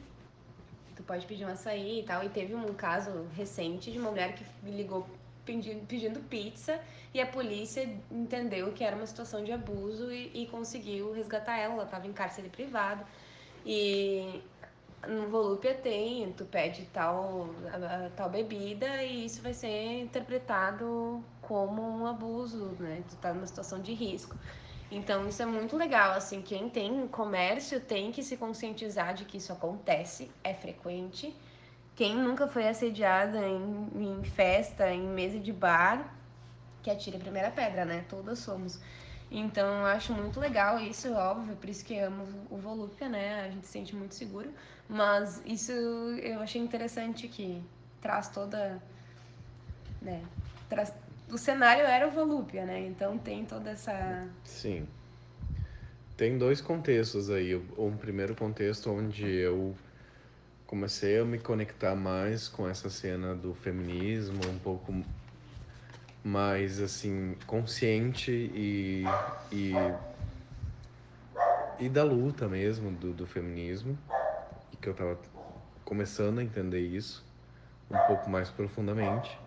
Tu 0.94 1.02
pode 1.02 1.26
pedir 1.26 1.46
um 1.46 1.48
açaí 1.48 2.00
e 2.00 2.02
tal. 2.02 2.22
E 2.22 2.28
teve 2.28 2.54
um 2.54 2.74
caso 2.74 3.26
recente 3.34 3.90
de 3.90 3.98
uma 3.98 4.10
mulher 4.10 4.34
que 4.34 4.44
ligou 4.70 5.06
pedindo, 5.46 5.86
pedindo 5.86 6.20
pizza 6.28 6.78
e 7.14 7.20
a 7.22 7.26
polícia 7.26 7.88
entendeu 8.10 8.70
que 8.72 8.84
era 8.84 8.94
uma 8.94 9.06
situação 9.06 9.42
de 9.42 9.50
abuso 9.50 10.12
e, 10.12 10.42
e 10.42 10.46
conseguiu 10.46 11.12
resgatar 11.12 11.56
ela. 11.56 11.72
Ela 11.72 11.84
estava 11.84 12.06
em 12.06 12.12
cárcere 12.12 12.50
privado. 12.50 13.02
E 13.64 14.42
no 15.08 15.28
Volúpia 15.28 15.74
tem, 15.74 16.32
tu 16.32 16.44
pede 16.44 16.84
tal, 16.92 17.48
tal 18.16 18.30
bebida 18.30 19.02
e 19.02 19.24
isso 19.26 19.42
vai 19.42 19.54
ser 19.54 20.00
interpretado 20.00 21.22
como 21.40 21.82
um 21.82 22.06
abuso, 22.06 22.76
né? 22.78 23.02
Tu 23.08 23.16
tá 23.16 23.32
numa 23.32 23.46
situação 23.46 23.80
de 23.80 23.92
risco. 23.92 24.36
Então 24.90 25.28
isso 25.28 25.42
é 25.42 25.46
muito 25.46 25.76
legal, 25.76 26.12
assim, 26.12 26.42
quem 26.42 26.68
tem 26.68 27.08
comércio 27.08 27.80
tem 27.80 28.12
que 28.12 28.22
se 28.22 28.36
conscientizar 28.36 29.14
de 29.14 29.24
que 29.24 29.38
isso 29.38 29.52
acontece, 29.52 30.30
é 30.44 30.54
frequente. 30.54 31.34
Quem 31.96 32.14
nunca 32.14 32.46
foi 32.46 32.68
assediada 32.68 33.38
em, 33.48 33.88
em 33.94 34.24
festa, 34.24 34.90
em 34.92 35.08
mesa 35.08 35.38
de 35.38 35.52
bar, 35.52 36.14
que 36.82 36.90
atire 36.90 37.16
a 37.16 37.20
primeira 37.20 37.50
pedra, 37.50 37.84
né? 37.84 38.04
Todas 38.08 38.38
somos. 38.38 38.80
Então 39.30 39.80
eu 39.80 39.86
acho 39.86 40.12
muito 40.12 40.38
legal 40.38 40.78
isso, 40.78 41.12
óbvio, 41.12 41.56
por 41.56 41.68
isso 41.68 41.84
que 41.84 41.98
amo 41.98 42.24
o 42.48 42.56
Volúpia, 42.56 43.08
né? 43.08 43.46
A 43.46 43.50
gente 43.50 43.66
se 43.66 43.72
sente 43.72 43.94
muito 43.94 44.14
seguro. 44.14 44.50
Mas 44.88 45.42
isso 45.44 45.72
eu 45.72 46.40
achei 46.40 46.60
interessante 46.60 47.26
que 47.26 47.62
traz 48.00 48.28
toda. 48.28 48.80
Né? 50.00 50.22
Traz, 50.68 50.92
o 51.30 51.36
cenário 51.36 51.84
era 51.84 52.06
o 52.06 52.10
Volúpia, 52.10 52.64
né? 52.64 52.86
Então 52.86 53.18
tem 53.18 53.44
toda 53.44 53.70
essa. 53.70 54.28
Sim. 54.44 54.86
Tem 56.16 56.38
dois 56.38 56.60
contextos 56.60 57.28
aí. 57.28 57.54
Um 57.76 57.96
primeiro 57.96 58.34
contexto 58.34 58.90
onde 58.90 59.26
eu 59.26 59.74
comecei 60.66 61.18
a 61.18 61.24
me 61.24 61.38
conectar 61.38 61.94
mais 61.94 62.48
com 62.48 62.68
essa 62.68 62.88
cena 62.88 63.34
do 63.34 63.54
feminismo, 63.54 64.40
um 64.48 64.58
pouco 64.58 64.92
mais 66.26 66.80
assim 66.80 67.36
consciente 67.46 68.32
e 68.32 69.04
e, 69.52 69.74
e 71.78 71.88
da 71.88 72.02
luta 72.02 72.48
mesmo 72.48 72.90
do, 72.90 73.12
do 73.12 73.26
feminismo 73.26 73.96
e 74.72 74.76
que 74.76 74.88
eu 74.88 74.94
tava 74.94 75.16
começando 75.84 76.40
a 76.40 76.42
entender 76.42 76.80
isso 76.80 77.24
um 77.88 77.96
pouco 78.08 78.28
mais 78.28 78.50
profundamente 78.50 79.38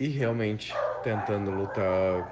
e 0.00 0.08
realmente 0.08 0.74
tentando 1.04 1.52
lutar 1.52 2.24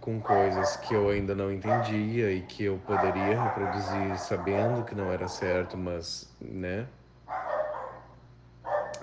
com 0.00 0.20
coisas 0.20 0.74
que 0.74 0.94
eu 0.94 1.10
ainda 1.10 1.34
não 1.34 1.52
entendia 1.52 2.32
e 2.32 2.42
que 2.42 2.64
eu 2.64 2.76
poderia 2.86 3.36
reproduzir 3.38 4.18
sabendo 4.18 4.82
que 4.84 4.94
não 4.94 5.12
era 5.12 5.28
certo, 5.28 5.78
mas, 5.78 6.28
né? 6.40 6.88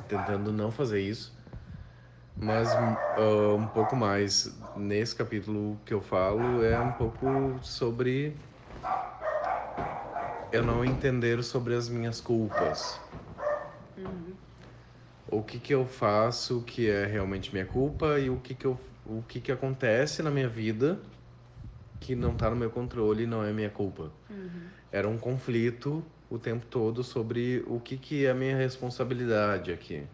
Tentando 0.08 0.52
não 0.52 0.72
fazer 0.72 1.00
isso. 1.00 1.38
Mas 2.40 2.76
ah, 3.16 3.56
um 3.56 3.68
pouco 3.68 3.96
mais 3.96 4.46
nesse 4.76 5.16
capítulo 5.16 5.80
que 5.86 5.94
eu 5.94 6.02
falo 6.02 6.64
é 6.64 6.80
um 6.80 6.92
pouco 6.92 7.60
sobre 7.62 8.36
eu 10.52 10.64
não 10.64 10.84
entender 10.84 11.44
sobre 11.44 11.74
as 11.76 11.88
minhas 11.90 12.20
culpas. 12.22 13.00
O 15.28 15.44
que 15.44 15.60
que 15.60 15.74
eu 15.74 15.86
faço 15.86 16.64
que 16.64 16.90
é 16.90 17.06
realmente 17.06 17.52
minha 17.54 17.66
culpa 17.66 18.20
e 18.20 18.30
o 18.30 18.40
que 18.42 18.56
que 18.56 18.66
eu 18.66 18.80
o 19.06 19.24
que 19.24 19.40
que 19.40 19.52
acontece 19.54 20.22
na 20.22 20.30
minha 20.30 20.50
vida 20.50 21.00
que 22.00 22.16
não 22.16 22.36
tá 22.36 22.50
no 22.50 22.56
meu 22.56 22.70
controle 22.72 23.24
e 23.24 23.28
não 23.28 23.44
é 23.44 23.54
minha 23.54 23.70
culpa. 23.70 24.12
Era 24.92 25.08
um 25.08 25.18
conflito 25.18 26.04
o 26.30 26.38
tempo 26.40 26.66
todo 26.66 27.04
sobre 27.04 27.64
o 27.68 27.80
que 27.80 27.98
que 27.98 28.26
é 28.26 28.32
a 28.32 28.36
minha 28.36 28.58
responsabilidade 28.58 29.72
aqui. 29.72 30.08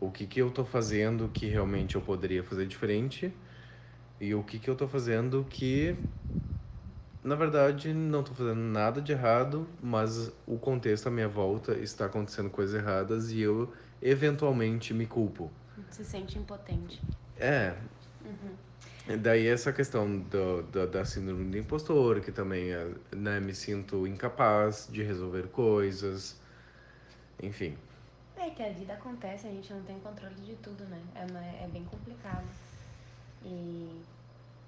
O 0.00 0.10
que 0.10 0.26
que 0.26 0.40
eu 0.40 0.50
tô 0.50 0.64
fazendo 0.64 1.28
que 1.28 1.46
realmente 1.46 1.96
eu 1.96 2.02
poderia 2.02 2.42
fazer 2.42 2.66
diferente 2.66 3.32
e 4.20 4.34
o 4.34 4.42
que 4.44 4.58
que 4.58 4.68
eu 4.70 4.76
tô 4.76 4.88
fazendo 4.88 5.44
que 5.50 5.96
na 7.22 7.34
verdade 7.34 7.92
não 7.92 8.22
tô 8.22 8.32
fazendo 8.34 8.60
nada 8.60 9.00
de 9.02 9.12
errado, 9.12 9.68
mas 9.82 10.32
o 10.46 10.58
contexto 10.58 11.08
à 11.08 11.10
minha 11.10 11.28
volta 11.28 11.74
está 11.78 12.06
acontecendo 12.06 12.48
coisas 12.50 12.74
erradas 12.80 13.30
e 13.30 13.40
eu 13.40 13.72
eventualmente 14.00 14.94
me 14.94 15.06
culpo. 15.06 15.52
Se 15.90 16.04
sente 16.04 16.38
impotente. 16.38 17.02
É. 17.36 17.74
E 19.08 19.16
Daí 19.16 19.46
essa 19.46 19.72
questão 19.72 20.18
do, 20.20 20.62
do- 20.62 20.86
da 20.86 21.04
síndrome 21.04 21.44
do 21.50 21.56
impostor, 21.58 22.20
que 22.20 22.32
também 22.32 22.72
é, 22.72 22.94
né, 23.14 23.40
me 23.40 23.54
sinto 23.54 24.06
incapaz 24.06 24.88
de 24.90 25.02
resolver 25.02 25.48
coisas. 25.48 26.40
Enfim. 27.42 27.76
É 28.38 28.50
que 28.50 28.62
a 28.62 28.70
vida 28.70 28.92
acontece, 28.92 29.46
a 29.46 29.50
gente 29.50 29.72
não 29.72 29.82
tem 29.82 29.98
controle 30.00 30.34
de 30.36 30.54
tudo, 30.56 30.84
né? 30.84 31.00
É, 31.14 31.64
é 31.64 31.68
bem 31.68 31.84
complicado. 31.84 32.46
E 33.42 34.02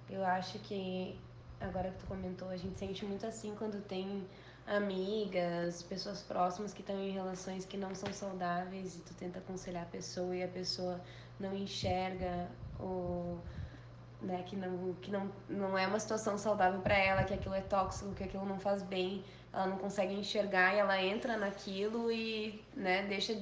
eu 0.08 0.24
acho 0.24 0.58
que, 0.60 1.18
agora 1.60 1.90
que 1.90 1.98
tu 1.98 2.06
comentou, 2.06 2.48
a 2.48 2.56
gente 2.56 2.78
sente 2.78 3.04
muito 3.04 3.26
assim 3.26 3.54
quando 3.56 3.82
tem 3.86 4.26
amigas, 4.66 5.82
pessoas 5.82 6.22
próximas 6.22 6.72
que 6.72 6.80
estão 6.80 6.98
em 7.00 7.10
relações 7.10 7.64
que 7.64 7.76
não 7.76 7.94
são 7.94 8.12
saudáveis 8.12 8.96
e 8.96 9.00
tu 9.00 9.14
tenta 9.14 9.38
aconselhar 9.38 9.82
a 9.82 9.86
pessoa 9.86 10.34
e 10.34 10.42
a 10.42 10.48
pessoa 10.48 11.00
não 11.40 11.54
enxerga 11.54 12.48
o 12.78 13.38
né, 14.20 14.42
que 14.46 14.56
não 14.56 14.94
que 14.94 15.10
não, 15.10 15.30
não 15.48 15.78
é 15.78 15.86
uma 15.86 15.98
situação 16.00 16.36
saudável 16.36 16.80
para 16.80 16.96
ela, 16.96 17.24
que 17.24 17.32
aquilo 17.32 17.54
é 17.54 17.60
tóxico, 17.60 18.12
que 18.14 18.24
aquilo 18.24 18.44
não 18.44 18.58
faz 18.58 18.82
bem, 18.82 19.24
ela 19.52 19.66
não 19.66 19.78
consegue 19.78 20.12
enxergar 20.14 20.74
e 20.74 20.78
ela 20.78 21.00
entra 21.02 21.36
naquilo 21.36 22.10
e, 22.10 22.62
né, 22.74 23.06
deixa 23.06 23.40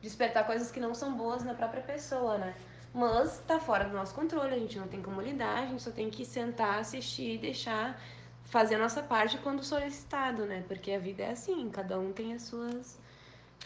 despertar 0.00 0.46
coisas 0.46 0.70
que 0.70 0.80
não 0.80 0.94
são 0.94 1.16
boas 1.16 1.44
na 1.44 1.54
própria 1.54 1.82
pessoa, 1.82 2.38
né? 2.38 2.54
Mas 2.92 3.38
tá 3.46 3.60
fora 3.60 3.84
do 3.84 3.94
nosso 3.94 4.14
controle, 4.14 4.54
a 4.54 4.58
gente 4.58 4.78
não 4.78 4.88
tem 4.88 5.00
como 5.00 5.20
lidar, 5.20 5.62
a 5.62 5.66
gente 5.66 5.82
só 5.82 5.90
tem 5.90 6.10
que 6.10 6.24
sentar, 6.24 6.80
assistir 6.80 7.34
e 7.34 7.38
deixar 7.38 8.00
fazer 8.44 8.74
a 8.74 8.78
nossa 8.78 9.02
parte 9.02 9.38
quando 9.38 9.62
solicitado, 9.62 10.44
né? 10.44 10.64
Porque 10.66 10.90
a 10.92 10.98
vida 10.98 11.22
é 11.22 11.30
assim, 11.30 11.70
cada 11.70 11.98
um 11.98 12.12
tem 12.12 12.34
as 12.34 12.42
suas. 12.42 12.98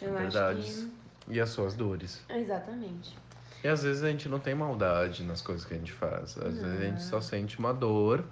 Eu 0.01 0.13
Verdades. 0.13 0.87
E 1.27 1.39
as 1.39 1.49
suas 1.49 1.73
dores. 1.73 2.23
que. 2.27 2.33
Exatamente. 2.33 3.17
E 3.63 3.67
às 3.67 3.81
vezes 3.81 4.03
a 4.03 4.09
gente 4.11 4.29
não 4.29 4.39
tem 4.39 4.53
maldade 4.53 5.23
nas 5.23 5.41
coisas 5.41 5.65
que 5.65 5.73
a 5.73 5.77
gente 5.77 5.91
faz. 5.91 6.37
Às 6.37 6.53
vezes 6.55 6.79
a 6.79 6.83
gente 6.83 7.03
só 7.03 7.19
sente 7.19 7.57
uma 7.57 7.73
dor 7.73 8.23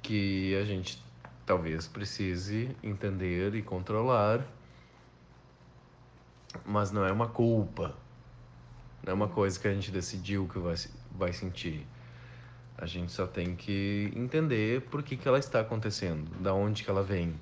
que 0.00 0.56
a 0.56 0.64
gente 0.64 1.02
talvez 1.44 1.86
precise 1.86 2.74
entender 2.82 3.54
e 3.54 3.62
controlar. 3.62 4.42
Mas 6.64 6.90
não 6.90 7.04
é 7.04 7.12
uma 7.12 7.28
culpa. 7.28 7.94
Não 9.02 9.12
é 9.12 9.14
uma 9.14 9.28
coisa 9.28 9.58
que 9.58 9.66
a 9.68 9.72
gente 9.72 9.90
decidiu 9.90 10.48
que 10.48 10.58
vai, 10.58 10.74
vai 11.12 11.32
sentir. 11.32 11.86
A 12.76 12.86
gente 12.86 13.12
só 13.12 13.26
tem 13.26 13.54
que 13.54 14.10
entender 14.14 14.82
por 14.82 15.02
que, 15.02 15.16
que 15.16 15.28
ela 15.28 15.38
está 15.38 15.60
acontecendo, 15.60 16.30
da 16.40 16.54
onde 16.54 16.82
que 16.82 16.90
ela 16.90 17.02
vem. 17.02 17.34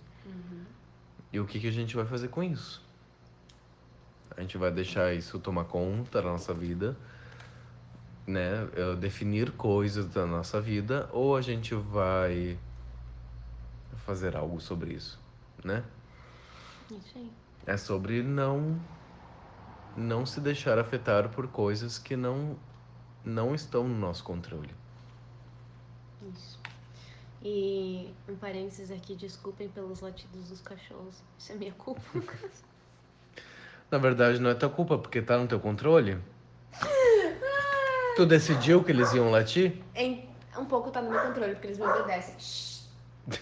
E 1.32 1.38
o 1.38 1.44
que, 1.44 1.60
que 1.60 1.68
a 1.68 1.72
gente 1.72 1.94
vai 1.94 2.04
fazer 2.04 2.28
com 2.28 2.42
isso. 2.42 2.82
A 4.36 4.40
gente 4.40 4.56
vai 4.56 4.70
deixar 4.70 5.14
isso 5.14 5.38
tomar 5.38 5.64
conta 5.64 6.22
da 6.22 6.28
nossa 6.28 6.54
vida, 6.54 6.96
né? 8.26 8.68
eh, 8.74 8.96
Definir 8.96 9.52
coisas 9.52 10.06
da 10.06 10.26
nossa 10.26 10.60
vida, 10.60 11.08
ou 11.12 11.36
a 11.36 11.42
gente 11.42 11.74
vai 11.74 12.58
fazer 14.06 14.36
algo 14.36 14.60
sobre 14.60 14.94
isso, 14.94 15.20
né? 15.64 15.84
Isso 16.90 17.18
aí. 17.18 17.30
É 17.66 17.76
sobre 17.76 18.22
não 18.22 18.80
não 19.98 20.24
se 20.24 20.40
deixar 20.40 20.78
afetar 20.78 21.28
por 21.28 21.48
coisas 21.48 21.98
que 21.98 22.16
não 22.16 22.56
não 23.24 23.54
estão 23.54 23.86
no 23.86 23.94
nosso 23.98 24.24
controle. 24.24 24.70
Isso. 26.34 26.58
E 27.42 28.12
um 28.28 28.36
parênteses 28.36 28.90
aqui, 28.90 29.14
desculpem 29.14 29.68
pelos 29.68 30.00
latidos 30.00 30.48
dos 30.48 30.60
cachorros. 30.60 31.22
Isso 31.38 31.52
é 31.52 31.54
minha 31.56 31.72
culpa. 31.72 32.00
Na 33.90 33.98
verdade, 33.98 34.38
não 34.40 34.50
é 34.50 34.54
tua 34.54 34.68
culpa 34.70 34.96
porque 34.98 35.20
tá 35.20 35.36
no 35.38 35.46
teu 35.46 35.60
controle. 35.60 36.18
Tu 38.16 38.26
decidiu 38.26 38.82
que 38.82 38.90
eles 38.92 39.12
iam 39.12 39.30
latir? 39.30 39.80
Em- 39.94 40.28
um 40.56 40.64
pouco 40.64 40.90
tá 40.90 41.00
no 41.00 41.10
meu 41.10 41.20
controle, 41.20 41.52
porque 41.52 41.68
eles 41.68 41.78
me 41.78 41.84
obedecem. 41.86 42.78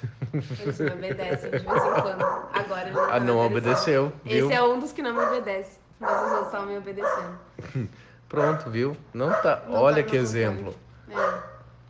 Eles 0.61 0.81
me 0.81 0.91
obedecem 0.91 1.51
de 1.53 1.59
vez 1.59 1.65
em 1.85 2.03
quando. 2.03 2.23
Agora 2.53 2.89
eles 2.89 2.99
Ah, 2.99 3.21
não 3.21 3.35
estão 3.37 3.47
obedeceu, 3.47 4.13
viu? 4.25 4.47
Esse 4.49 4.53
é 4.53 4.63
um 4.63 4.81
dos 4.81 4.93
que 4.93 5.01
não 5.01 5.15
me 5.15 5.21
obedece. 5.21 5.79
Mas 5.99 6.11
os 6.17 6.29
outros 6.31 6.47
estavam 6.47 6.67
me 6.67 6.79
obedecendo. 6.79 7.39
Pronto, 8.29 8.71
viu? 8.71 8.97
Não 9.15 9.31
tá. 9.33 9.63
Não 9.69 9.75
Olha 9.81 10.03
tá 10.03 10.11
que 10.11 10.17
exemplo. 10.17 10.75
É. 11.11 11.39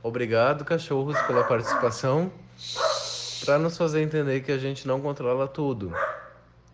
Obrigado, 0.02 0.64
cachorros, 0.64 1.20
pela 1.22 1.42
participação. 1.44 2.30
Pra 3.44 3.58
nos 3.58 3.76
fazer 3.76 4.02
entender 4.02 4.40
que 4.42 4.52
a 4.52 4.58
gente 4.58 4.86
não 4.86 5.00
controla 5.00 5.46
tudo. 5.48 5.92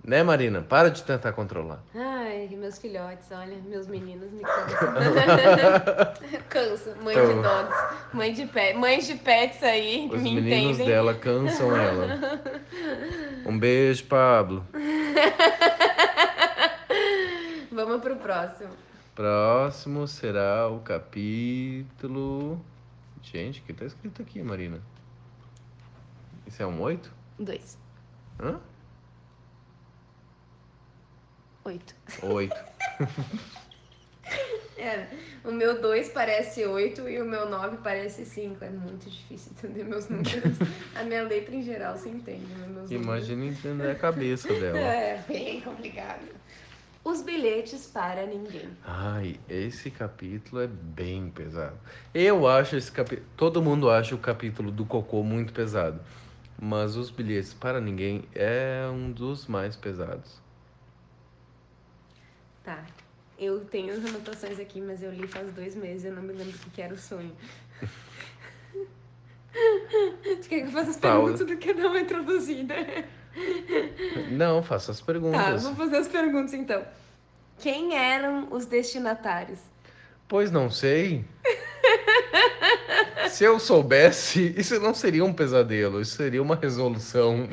Né, 0.04 0.20
Marina? 0.22 0.62
Para 0.62 0.90
de 0.90 1.02
tentar 1.04 1.32
controlar. 1.32 1.78
Ai, 1.94 2.48
meus 2.50 2.76
filhotes, 2.78 3.26
olha, 3.30 3.56
meus 3.64 3.86
meninos 3.86 4.32
me 4.32 4.42
cansam. 4.44 4.94
Cansa, 6.50 6.96
mãe 7.02 7.14
de 7.14 7.22
Então. 7.32 7.42
dogs, 7.42 7.76
mãe 8.12 8.32
de 8.32 8.46
pet, 8.46 8.76
mães 8.76 9.06
de 9.06 9.14
pets 9.14 9.62
aí, 9.62 10.08
Os 10.12 10.20
me 10.20 10.34
meninos 10.34 10.74
entendem. 10.74 10.86
dela 10.88 11.14
cansam 11.14 11.76
ela. 11.76 12.42
Um 13.46 13.56
beijo, 13.58 14.04
Pablo. 14.06 14.66
Vamos 17.72 18.02
pro 18.02 18.16
próximo. 18.16 18.70
Próximo 19.14 20.06
será 20.06 20.68
o 20.68 20.80
capítulo. 20.80 22.60
Gente, 23.22 23.60
o 23.60 23.64
que 23.64 23.72
tá 23.72 23.86
escrito 23.86 24.20
aqui, 24.20 24.42
Marina? 24.42 24.78
Isso 26.46 26.62
é 26.62 26.66
um 26.66 26.80
oito? 26.82 27.10
Dois. 27.38 27.78
Hã? 28.38 28.60
Oito. 31.64 31.94
Oito. 32.22 32.56
É, 34.82 35.06
o 35.44 35.52
meu 35.52 35.80
dois 35.80 36.08
parece 36.08 36.64
oito 36.64 37.08
e 37.08 37.20
o 37.20 37.24
meu 37.24 37.48
nove 37.48 37.76
parece 37.84 38.24
cinco. 38.24 38.64
É 38.64 38.70
muito 38.70 39.08
difícil 39.08 39.52
entender 39.52 39.84
meus 39.84 40.08
números. 40.08 40.32
A 40.96 41.04
minha 41.04 41.22
letra 41.22 41.54
em 41.54 41.62
geral 41.62 41.96
se 41.96 42.08
entende, 42.08 42.46
mas 42.58 42.68
meus 42.68 42.90
números... 42.90 42.90
Imagina 42.90 43.44
entender 43.44 43.90
a 43.90 43.94
cabeça 43.94 44.48
dela. 44.48 44.78
É, 44.82 45.22
bem 45.28 45.60
complicado. 45.60 46.26
Os 47.04 47.20
bilhetes 47.20 47.86
para 47.86 48.26
ninguém. 48.26 48.68
Ai, 48.84 49.40
esse 49.48 49.90
capítulo 49.90 50.60
é 50.62 50.68
bem 50.68 51.28
pesado. 51.30 51.76
Eu 52.14 52.46
acho 52.46 52.76
esse 52.76 52.92
capítulo. 52.92 53.26
Todo 53.36 53.60
mundo 53.60 53.90
acha 53.90 54.14
o 54.14 54.18
capítulo 54.18 54.70
do 54.70 54.84
Cocô 54.84 55.22
muito 55.24 55.52
pesado. 55.52 56.00
Mas 56.60 56.94
os 56.96 57.10
bilhetes 57.10 57.52
para 57.52 57.80
ninguém 57.80 58.24
é 58.34 58.86
um 58.88 59.10
dos 59.10 59.46
mais 59.48 59.74
pesados. 59.74 60.40
Tá. 62.62 62.84
Eu 63.36 63.64
tenho 63.64 63.92
as 63.92 64.04
anotações 64.04 64.60
aqui, 64.60 64.80
mas 64.80 65.02
eu 65.02 65.10
li 65.12 65.26
faz 65.26 65.52
dois 65.52 65.74
meses 65.74 66.04
e 66.04 66.08
eu 66.08 66.14
não 66.14 66.22
me 66.22 66.32
lembro 66.32 66.56
o 66.66 66.70
que 66.70 66.80
era 66.80 66.94
o 66.94 66.98
sonho. 66.98 67.34
Tu 69.52 70.48
quer 70.48 70.60
que 70.60 70.66
eu 70.68 70.70
faça 70.70 70.90
as 70.90 70.96
Pausa. 70.96 71.32
perguntas 71.34 71.46
do 71.46 71.56
que 71.58 71.74
dar 71.74 71.88
uma 71.88 72.00
introduzida? 72.00 72.74
Não, 74.30 74.62
faça 74.62 74.90
as 74.92 74.98
Tá, 75.00 75.06
perguntas. 75.06 75.62
vou 75.64 75.74
fazer 75.74 75.96
as 75.98 76.08
perguntas 76.08 76.52
então. 76.54 76.82
Quem 77.58 77.96
eram 77.96 78.48
os 78.50 78.66
destinatários? 78.66 79.58
Pois 80.28 80.50
não 80.50 80.70
sei. 80.70 81.24
Se 83.28 83.44
eu 83.44 83.58
soubesse, 83.58 84.54
isso 84.56 84.78
não 84.80 84.94
seria 84.94 85.24
um 85.24 85.32
pesadelo, 85.32 86.00
isso 86.00 86.16
seria 86.16 86.42
uma 86.42 86.56
resolução. 86.56 87.48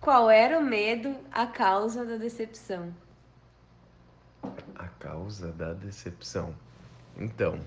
Qual 0.00 0.30
era 0.30 0.58
o 0.58 0.62
medo, 0.62 1.14
a 1.30 1.46
causa 1.46 2.04
da 2.04 2.16
decepção? 2.16 2.92
A 4.76 4.88
causa 4.98 5.52
da 5.52 5.72
decepção. 5.72 6.54
Então, 7.16 7.58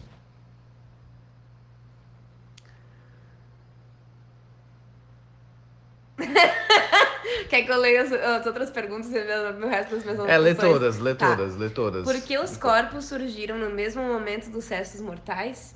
Quer 7.55 7.63
que 7.63 7.71
eu 7.71 7.79
leia 7.79 8.01
as, 8.01 8.11
as 8.11 8.45
outras 8.45 8.69
perguntas 8.69 9.09
e 9.13 9.17
o 9.17 9.69
resto 9.69 9.95
das 9.95 10.03
minhas 10.03 10.19
é, 10.27 10.37
lê 10.37 10.53
todas, 10.53 10.99
lê 10.99 11.15
Tá. 11.15 11.29
todas, 11.37 11.55
lê 11.55 11.69
todas. 11.69 12.03
Por 12.03 12.21
que 12.21 12.37
os 12.37 12.57
corpos 12.57 13.05
surgiram 13.05 13.57
no 13.57 13.69
mesmo 13.69 14.03
momento 14.03 14.49
dos 14.49 14.67
restos 14.67 14.99
mortais? 14.99 15.73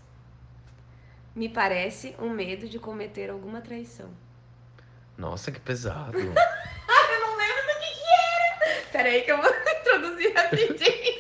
Me 1.34 1.48
parece 1.48 2.14
um 2.20 2.32
medo 2.32 2.68
de 2.68 2.78
cometer 2.80 3.30
alguma 3.30 3.62
traição. 3.62 4.10
Nossa, 5.18 5.54
que 5.54 5.60
pesado. 5.62 6.18
Eu 6.20 6.26
não 6.26 7.38
lembro 7.38 7.64
do 7.64 7.80
que 7.80 7.94
que 7.96 8.10
era. 8.26 8.82
Peraí 8.92 9.22
que 9.22 9.32
eu 9.32 9.42
vou 9.42 9.50
introduzir 9.80 10.34
rapidinho. 10.34 11.20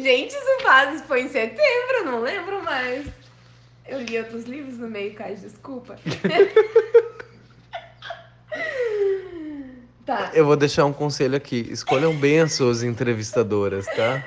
Gente, 0.02 0.30
isso 0.30 0.62
faz, 0.62 1.02
foi 1.02 1.22
em 1.22 1.28
setembro, 1.28 2.04
não 2.06 2.20
lembro 2.22 2.62
mais. 2.62 3.06
Eu 3.86 4.00
li 4.00 4.18
outros 4.18 4.44
livros 4.44 4.78
no 4.78 4.88
meio, 4.88 5.12
Caio, 5.14 5.36
desculpa. 5.36 5.96
Tá, 10.08 10.30
Eu 10.32 10.44
vou 10.46 10.56
deixar 10.56 10.84
um 10.86 10.92
conselho 10.92 11.36
aqui. 11.36 11.68
Escolham 11.70 12.14
bem 12.16 12.40
as 12.40 12.54
suas 12.54 12.82
entrevistadoras, 12.82 13.86
tá? 13.86 14.24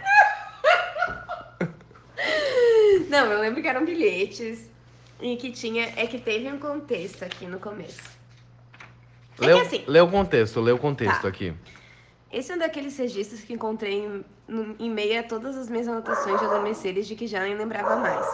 Não, 3.09 3.25
eu 3.31 3.39
lembro 3.41 3.61
que 3.61 3.67
eram 3.67 3.83
bilhetes 3.83 4.69
e 5.19 5.35
que 5.35 5.51
tinha. 5.51 5.91
É 5.97 6.05
que 6.07 6.17
teve 6.19 6.47
um 6.49 6.57
contexto 6.59 7.23
aqui 7.23 7.45
no 7.45 7.59
começo. 7.59 7.99
É 9.39 9.45
lê, 9.45 9.59
assim- 9.59 9.83
lê 9.87 9.99
o 9.99 10.07
contexto, 10.07 10.61
lê 10.61 10.71
o 10.71 10.77
contexto 10.77 11.21
Tá. 11.23 11.27
aqui. 11.27 11.53
Esse 12.31 12.51
é 12.51 12.55
um 12.55 12.59
daqueles 12.59 12.97
registros 12.97 13.41
que 13.41 13.53
encontrei 13.53 14.05
em, 14.05 14.23
em 14.79 14.89
meio 14.89 15.19
a 15.19 15.23
todas 15.23 15.57
as 15.57 15.67
minhas 15.67 15.87
anotações 15.87 16.39
de 16.39 16.45
adormeceres 16.45 17.05
de 17.07 17.15
que 17.15 17.27
já 17.27 17.41
nem 17.41 17.55
lembrava 17.55 17.97
mais. 17.97 18.25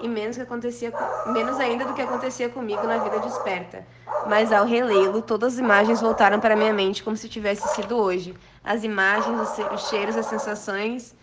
E 0.00 0.08
menos, 0.08 0.36
que 0.36 0.42
acontecia, 0.42 0.90
co- 0.92 1.30
menos 1.30 1.58
ainda 1.58 1.84
do 1.84 1.92
que 1.94 2.02
acontecia 2.02 2.48
comigo 2.48 2.86
na 2.86 2.98
vida 2.98 3.18
desperta. 3.18 3.84
Mas 4.24 4.52
ao 4.52 4.64
relê-lo, 4.66 5.22
todas 5.22 5.54
as 5.54 5.58
imagens 5.58 6.00
voltaram 6.00 6.38
para 6.40 6.56
minha 6.56 6.72
mente 6.72 7.02
como 7.02 7.16
se 7.16 7.28
tivesse 7.28 7.68
sido 7.68 7.96
hoje. 7.96 8.34
As 8.62 8.84
imagens, 8.84 9.58
os, 9.70 9.80
cheiros, 9.88 10.16
as 10.16 10.26
sensações. 10.26 11.14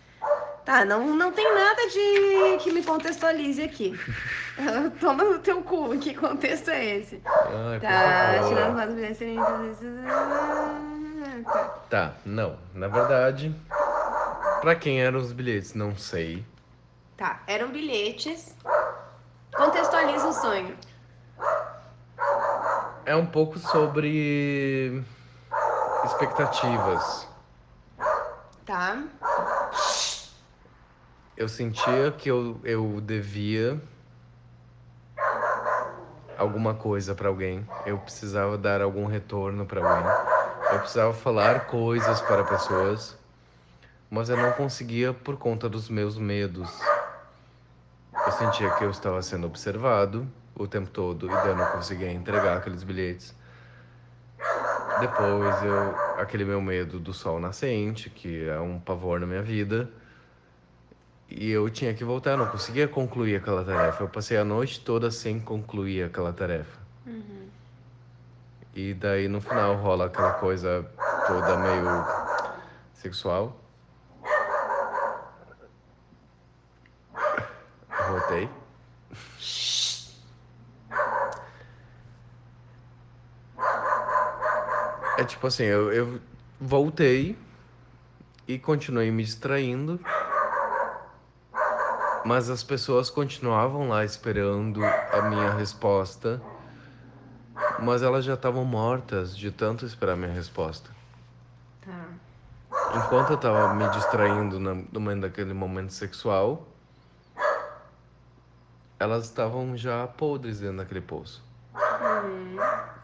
Tá, 0.64 0.84
não, 0.84 1.14
não 1.14 1.30
tem 1.32 1.54
nada 1.54 1.82
de 1.88 2.58
que 2.64 2.72
me 2.72 2.82
contextualize 2.82 3.62
aqui. 3.62 3.94
Toma 5.00 5.22
no 5.22 5.38
teu 5.38 5.62
cu, 5.62 5.96
que 5.98 6.12
contexto 6.14 6.70
é 6.70 6.84
esse? 6.96 7.22
Ai, 7.44 7.78
por 7.78 7.86
Tá, 7.86 8.40
tirando 8.48 8.92
mulheres 8.92 9.16
serem. 9.16 9.44
Tá. 11.52 11.70
Tá, 11.88 12.14
não. 12.24 12.56
Na 12.74 12.88
verdade, 12.88 13.54
pra 14.60 14.74
quem 14.74 15.00
eram 15.00 15.20
os 15.20 15.32
bilhetes? 15.32 15.74
Não 15.74 15.96
sei. 15.96 16.44
Tá, 17.16 17.42
eram 17.46 17.72
bilhetes. 17.72 18.54
Contextualiza 19.56 20.28
o 20.28 20.32
sonho. 20.32 20.76
É 23.06 23.16
um 23.16 23.24
pouco 23.24 23.58
sobre 23.58 25.02
expectativas. 26.04 27.26
Tá? 28.66 29.02
Eu 31.36 31.48
sentia 31.48 32.12
que 32.12 32.30
eu, 32.30 32.60
eu 32.64 33.00
devia 33.00 33.80
alguma 36.36 36.74
coisa 36.74 37.14
pra 37.14 37.28
alguém. 37.28 37.64
Eu 37.84 37.98
precisava 37.98 38.58
dar 38.58 38.82
algum 38.82 39.06
retorno 39.06 39.64
pra 39.66 39.80
alguém. 39.80 40.12
Eu 40.68 40.80
precisava 40.80 41.14
falar 41.14 41.66
coisas 41.66 42.20
para 42.20 42.44
pessoas, 42.44 43.16
mas 44.10 44.28
eu 44.28 44.36
não 44.36 44.52
conseguia 44.52 45.14
por 45.14 45.36
conta 45.36 45.68
dos 45.68 45.88
meus 45.88 46.18
medos. 46.18 46.95
Eu 48.26 48.32
sentia 48.32 48.70
que 48.70 48.84
eu 48.84 48.90
estava 48.90 49.22
sendo 49.22 49.46
observado 49.46 50.26
o 50.54 50.66
tempo 50.66 50.90
todo 50.90 51.26
e 51.26 51.28
daí 51.28 51.48
eu 51.48 51.56
não 51.56 51.66
conseguia 51.66 52.10
entregar 52.12 52.56
aqueles 52.56 52.82
bilhetes. 52.82 53.34
Depois 55.00 55.62
eu. 55.62 56.20
aquele 56.20 56.44
meu 56.44 56.60
medo 56.60 56.98
do 56.98 57.12
sol 57.12 57.38
nascente, 57.38 58.10
que 58.10 58.48
é 58.48 58.58
um 58.58 58.80
pavor 58.80 59.20
na 59.20 59.26
minha 59.26 59.42
vida. 59.42 59.88
E 61.28 61.50
eu 61.50 61.68
tinha 61.70 61.92
que 61.94 62.04
voltar, 62.04 62.32
eu 62.32 62.36
não 62.38 62.46
conseguia 62.46 62.88
concluir 62.88 63.36
aquela 63.36 63.64
tarefa. 63.64 64.04
Eu 64.04 64.08
passei 64.08 64.36
a 64.36 64.44
noite 64.44 64.80
toda 64.80 65.10
sem 65.10 65.38
concluir 65.40 66.04
aquela 66.04 66.32
tarefa. 66.32 66.78
E 68.74 68.92
daí 68.92 69.28
no 69.28 69.40
final 69.40 69.76
rola 69.76 70.06
aquela 70.06 70.32
coisa 70.34 70.84
toda 71.26 71.56
meio 71.56 72.04
sexual. 72.94 73.58
Rotei. 77.90 78.48
É 85.18 85.24
tipo 85.46 85.48
assim, 85.48 85.64
eu, 85.64 85.92
eu 85.92 86.20
voltei 86.60 87.36
e 88.48 88.58
continuei 88.58 89.10
me 89.10 89.22
distraindo. 89.22 90.00
Mas 92.24 92.50
as 92.50 92.64
pessoas 92.64 93.08
continuavam 93.08 93.88
lá 93.88 94.04
esperando 94.04 94.82
a 95.12 95.22
minha 95.22 95.50
resposta. 95.50 96.42
Mas 97.78 98.02
elas 98.02 98.24
já 98.24 98.34
estavam 98.34 98.64
mortas 98.64 99.36
de 99.36 99.50
tanto 99.52 99.86
esperar 99.86 100.16
minha 100.16 100.32
resposta. 100.32 100.90
Tá. 101.84 102.08
Enquanto 102.92 103.30
eu 103.30 103.38
tava 103.38 103.68
me 103.68 103.88
distraindo 103.90 104.58
na- 104.58 104.74
no 104.74 105.20
daquele 105.20 105.52
momento 105.52 105.92
sexual, 105.92 106.66
elas 108.98 109.26
estavam 109.26 109.76
já 109.76 110.06
podres 110.06 110.58
dentro 110.58 110.78
daquele 110.78 111.02
poço. 111.02 111.46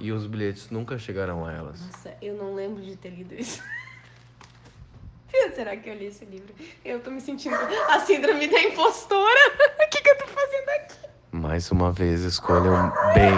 E 0.03 0.11
os 0.11 0.27
bilhetes 0.27 0.69
nunca 0.69 0.99
chegaram 0.99 1.47
a 1.47 1.53
elas. 1.53 1.81
Nossa, 1.81 2.13
eu 2.21 2.35
não 2.35 2.57
lembro 2.57 2.83
de 2.83 2.97
ter 2.97 3.11
lido 3.11 3.37
isso. 3.37 3.63
Será 5.55 5.77
que 5.77 5.89
eu 5.89 5.95
li 5.95 6.07
esse 6.07 6.25
livro? 6.25 6.53
Eu 6.85 6.99
tô 6.99 7.09
me 7.13 7.21
sentindo 7.21 7.55
a 7.89 8.01
síndrome 8.01 8.49
da 8.49 8.61
impostora. 8.61 9.41
O 9.79 9.89
que, 9.93 10.03
que 10.03 10.11
eu 10.11 10.19
tô 10.19 10.27
fazendo 10.27 10.69
aqui? 10.71 10.97
Mais 11.31 11.71
uma 11.71 11.93
vez, 11.93 12.23
escolham 12.23 12.93
bem 13.15 13.31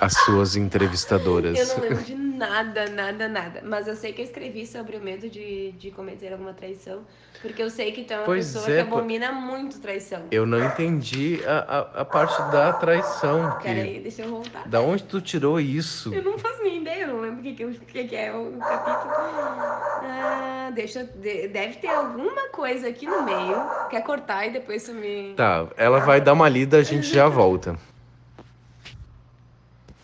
as 0.00 0.14
suas 0.24 0.56
entrevistadoras. 0.56 1.56
Eu 1.56 1.76
não 1.76 1.88
lembro 1.88 2.02
de 2.02 2.14
nada, 2.38 2.88
nada, 2.88 3.28
nada. 3.28 3.62
Mas 3.64 3.88
eu 3.88 3.96
sei 3.96 4.12
que 4.12 4.22
eu 4.22 4.24
escrevi 4.24 4.66
sobre 4.66 4.96
o 4.96 5.00
medo 5.00 5.28
de, 5.28 5.72
de 5.72 5.90
cometer 5.90 6.32
alguma 6.32 6.54
traição. 6.54 7.04
Porque 7.40 7.62
eu 7.62 7.70
sei 7.70 7.92
que 7.92 8.02
tu 8.02 8.12
é 8.12 8.16
uma 8.16 8.24
Pois 8.24 8.52
pessoa 8.52 8.72
é, 8.72 8.82
que 8.82 8.88
abomina 8.88 9.30
muito 9.30 9.80
traição. 9.80 10.22
Eu 10.30 10.44
não 10.44 10.64
entendi 10.64 11.40
a, 11.46 11.58
a, 11.58 12.00
a 12.00 12.04
parte 12.04 12.36
da 12.50 12.72
traição. 12.72 13.58
Que... 13.58 13.64
Peraí, 13.64 14.00
deixa 14.00 14.22
eu 14.22 14.30
voltar. 14.30 14.66
Da 14.66 14.80
onde 14.80 15.04
tu 15.04 15.20
tirou 15.20 15.60
isso? 15.60 16.12
Eu 16.12 16.22
não 16.22 16.36
faço 16.36 16.62
nem 16.62 16.80
ideia, 16.80 17.02
eu 17.02 17.08
não 17.08 17.20
lembro 17.20 17.40
o 17.40 17.42
que, 17.42 17.52
que, 17.54 18.04
que, 18.04 18.16
é 18.16 18.32
o 18.32 18.58
capítulo. 18.58 19.12
Ah, 19.14 20.70
deixa. 20.74 21.04
Deve 21.04 21.76
ter 21.76 21.88
alguma 21.88 22.48
coisa 22.48 22.88
aqui 22.88 23.06
no 23.06 23.22
meio. 23.22 23.88
Quer 23.88 24.02
cortar 24.02 24.46
e 24.46 24.50
depois 24.50 24.88
me. 24.88 25.34
Tá, 25.34 25.68
ela 25.76 26.00
vai 26.00 26.20
dar 26.20 26.32
uma 26.32 26.48
lida, 26.48 26.78
a 26.78 26.82
gente 26.82 27.06
já 27.06 27.28
volta. 27.28 27.78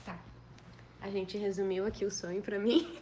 Tá. 0.05 0.15
A 1.03 1.04
gente 1.15 1.39
resumiu 1.39 1.87
aqui 1.87 2.05
o 2.05 2.11
sonho 2.11 2.43
pra 2.43 2.59
mim. 2.59 2.99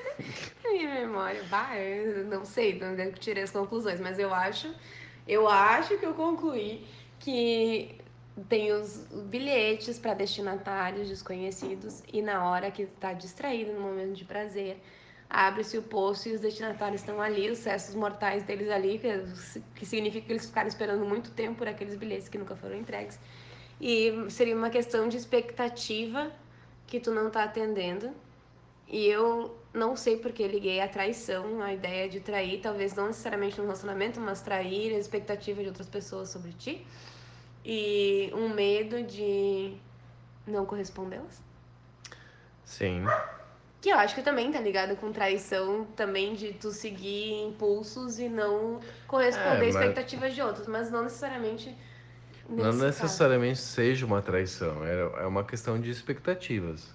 Minha 0.64 0.94
memória, 0.94 1.42
bah, 1.44 1.76
eu 1.78 2.24
não 2.24 2.44
sei, 2.44 2.78
não 2.78 2.94
eu 2.94 3.12
tirei 3.12 3.42
as 3.42 3.50
conclusões, 3.50 4.00
mas 4.00 4.18
eu 4.18 4.32
acho, 4.34 4.74
eu 5.26 5.48
acho 5.48 5.96
que 5.98 6.06
eu 6.06 6.14
concluí 6.14 6.86
que 7.20 7.96
tem 8.48 8.72
os 8.72 9.06
bilhetes 9.26 9.98
para 9.98 10.14
destinatários 10.14 11.08
desconhecidos 11.08 12.02
e 12.12 12.20
na 12.20 12.48
hora 12.48 12.70
que 12.70 12.86
tá 12.86 13.12
distraído 13.12 13.72
no 13.72 13.80
momento 13.80 14.14
de 14.14 14.24
prazer, 14.24 14.82
abre-se 15.30 15.78
o 15.78 15.82
poço 15.82 16.28
e 16.28 16.32
os 16.32 16.40
destinatários 16.40 17.00
estão 17.00 17.20
ali, 17.20 17.50
os 17.50 17.64
restos 17.64 17.94
mortais 17.94 18.42
deles 18.42 18.68
ali, 18.70 18.98
que, 18.98 19.08
que 19.76 19.86
significa 19.86 20.26
que 20.26 20.32
eles 20.32 20.46
ficaram 20.46 20.68
esperando 20.68 21.04
muito 21.04 21.30
tempo 21.30 21.58
por 21.58 21.68
aqueles 21.68 21.96
bilhetes 21.96 22.28
que 22.28 22.38
nunca 22.38 22.56
foram 22.56 22.76
entregues. 22.76 23.18
E 23.80 24.12
seria 24.30 24.56
uma 24.56 24.70
questão 24.70 25.08
de 25.08 25.16
expectativa 25.16 26.32
que 26.86 27.00
tu 27.00 27.10
não 27.10 27.30
tá 27.30 27.44
atendendo. 27.44 28.10
E 28.88 29.06
eu 29.06 29.56
não 29.72 29.96
sei 29.96 30.18
porque 30.18 30.46
liguei 30.46 30.80
a 30.80 30.86
traição, 30.88 31.60
a 31.62 31.72
ideia 31.72 32.08
de 32.08 32.20
trair, 32.20 32.60
talvez 32.60 32.94
não 32.94 33.06
necessariamente 33.08 33.56
no 33.58 33.64
relacionamento, 33.64 34.20
mas 34.20 34.40
trair 34.42 34.94
a 34.94 34.98
expectativa 34.98 35.62
de 35.62 35.68
outras 35.68 35.88
pessoas 35.88 36.28
sobre 36.28 36.52
ti. 36.52 36.86
E 37.64 38.30
um 38.34 38.50
medo 38.50 39.02
de 39.02 39.74
não 40.46 40.66
correspondê-las. 40.66 41.42
Sim. 42.64 43.04
Que 43.80 43.90
eu 43.90 43.98
acho 43.98 44.14
que 44.14 44.22
também 44.22 44.50
tá 44.52 44.60
ligado 44.60 44.96
com 44.96 45.12
traição, 45.12 45.84
também 45.96 46.34
de 46.34 46.52
tu 46.54 46.70
seguir 46.70 47.42
impulsos 47.46 48.18
e 48.18 48.28
não 48.28 48.80
corresponder 49.06 49.48
É, 49.48 49.52
a 49.56 49.58
mas- 49.58 49.74
expectativas 49.74 50.34
de 50.34 50.42
outros, 50.42 50.66
mas 50.66 50.90
não 50.90 51.02
necessariamente. 51.02 51.74
Não 52.48 52.72
nesse 52.72 52.78
caso. 52.78 52.84
necessariamente 52.86 53.58
seja 53.58 54.04
uma 54.06 54.20
traição, 54.20 54.84
é, 54.84 55.22
é 55.22 55.26
uma 55.26 55.44
questão 55.44 55.80
de 55.80 55.90
expectativas. 55.90 56.94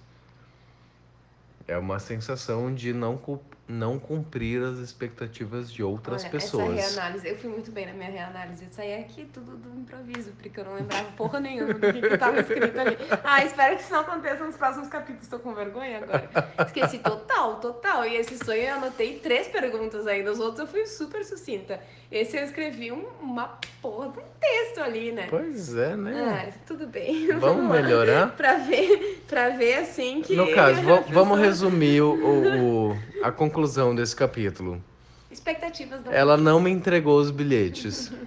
É 1.66 1.76
uma 1.78 1.98
sensação 1.98 2.74
de 2.74 2.92
não, 2.92 3.20
não 3.70 3.98
cumprir 3.98 4.62
as 4.62 4.78
expectativas 4.78 5.72
de 5.72 5.82
outras 5.82 6.22
Olha, 6.22 6.30
pessoas. 6.30 6.76
Essa 6.78 7.00
reanálise, 7.00 7.28
eu 7.28 7.36
fui 7.38 7.50
muito 7.50 7.70
bem 7.70 7.86
na 7.86 7.92
minha 7.92 8.10
reanálise. 8.10 8.64
Eu 8.64 8.70
saí 8.72 8.94
aqui 8.94 9.24
tudo 9.32 9.56
do 9.56 9.78
improviso, 9.78 10.32
porque 10.40 10.58
eu 10.60 10.64
não 10.64 10.74
lembrava 10.74 11.04
porra 11.16 11.38
nenhuma 11.40 11.74
do 11.74 11.92
que, 11.92 12.00
que 12.00 12.18
tava 12.18 12.40
escrito 12.40 12.78
ali. 12.78 12.96
Ah, 13.24 13.44
espero 13.44 13.76
que 13.76 13.82
isso 13.82 13.92
não 13.92 14.00
aconteça 14.00 14.44
nos 14.44 14.56
próximos 14.56 14.88
capítulos. 14.88 15.28
Tô 15.28 15.38
com 15.38 15.54
vergonha 15.54 15.98
agora. 15.98 16.28
Esqueci 16.66 16.98
total, 16.98 17.56
total. 17.60 18.04
E 18.04 18.16
esse 18.16 18.36
sonho 18.44 18.60
eu 18.62 18.74
anotei 18.74 19.18
três 19.20 19.46
perguntas 19.48 20.06
ainda. 20.06 20.32
Os 20.32 20.40
outros 20.40 20.60
eu 20.60 20.66
fui 20.66 20.86
super 20.86 21.24
sucinta. 21.24 21.80
Esse 22.10 22.36
eu 22.36 22.42
escrevi 22.42 22.90
um- 22.90 23.06
uma 23.20 23.56
porra 23.80 24.08
de 24.08 24.18
um 24.18 24.22
texto 24.40 24.80
ali, 24.80 25.12
né? 25.12 25.28
Pois 25.30 25.76
é, 25.76 25.94
né? 25.94 26.48
Ah, 26.50 26.52
tudo 26.66 26.88
bem. 26.88 27.28
Vamos 27.38 27.68
lá. 27.70 27.80
melhorar? 27.80 28.32
Pra 28.36 28.54
ver, 28.56 29.22
pra 29.28 29.50
ver 29.50 29.74
assim 29.74 30.20
que. 30.20 30.34
No 30.34 30.52
caso, 30.52 30.80
vamos 31.12 31.38
resumir 31.38 32.00
o- 32.02 32.14
o- 32.14 33.09
a 33.22 33.30
conclusão 33.30 33.94
desse 33.94 34.14
capítulo. 34.14 34.82
Expectativas 35.30 36.02
da 36.02 36.12
Ela 36.12 36.36
não 36.36 36.60
me 36.60 36.70
entregou 36.70 37.18
os 37.18 37.30
bilhetes. 37.30 38.12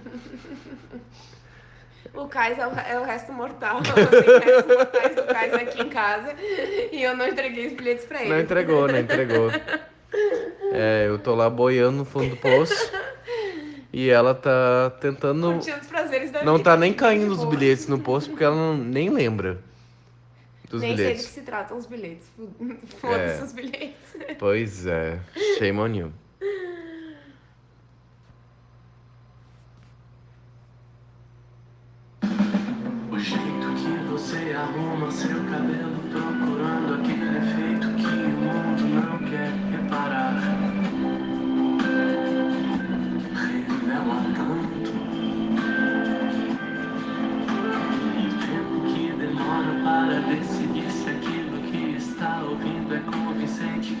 O 2.14 2.28
Cais 2.28 2.56
é 2.60 2.64
o, 2.64 2.70
é 2.70 3.00
o 3.00 3.02
resto 3.02 3.32
mortal. 3.32 3.82
Tem 3.82 4.52
restos 4.54 4.76
mortais 4.76 5.16
do 5.16 5.24
Cais 5.24 5.52
aqui 5.52 5.82
em 5.82 5.88
casa. 5.88 6.32
E 6.92 7.02
eu 7.02 7.16
não 7.16 7.26
entreguei 7.26 7.66
os 7.66 7.72
bilhetes 7.72 8.04
pra 8.04 8.20
ele. 8.20 8.30
Não 8.30 8.38
entregou, 8.38 8.86
não 8.86 8.98
entregou. 8.98 9.50
É, 10.72 11.06
eu 11.08 11.18
tô 11.18 11.34
lá 11.34 11.50
boiando 11.50 11.98
no 11.98 12.04
fundo 12.04 12.30
do 12.30 12.36
poço. 12.36 12.92
E 13.92 14.10
ela 14.10 14.32
tá 14.32 14.90
tentando. 15.00 15.60
Não 16.44 16.56
vida. 16.56 16.64
tá 16.64 16.76
nem 16.76 16.92
caindo 16.92 17.32
os 17.32 17.44
bilhetes 17.44 17.88
no 17.88 17.98
poço 17.98 18.30
porque 18.30 18.44
ela 18.44 18.54
não, 18.54 18.76
nem 18.76 19.10
lembra 19.10 19.58
dos 20.68 20.80
Nem 20.80 20.96
sei 20.96 21.04
do 21.04 21.08
que 21.08 21.12
bilhetes. 21.14 21.26
se 21.34 21.42
tratam 21.42 21.76
os 21.78 21.86
bilhetes. 21.86 22.26
Foda-se 23.00 23.40
É. 23.40 23.44
os 23.44 23.52
bilhetes. 23.52 24.16
Pois 24.38 24.86
é, 24.86 25.20
shame 25.58 25.78
on 25.80 25.94
you. 25.94 26.12
O 33.10 33.18
jeito 33.18 33.66
que 33.76 34.04
você 34.10 34.52
arruma 34.52 35.10
seu 35.10 35.36
cabelo 35.50 36.03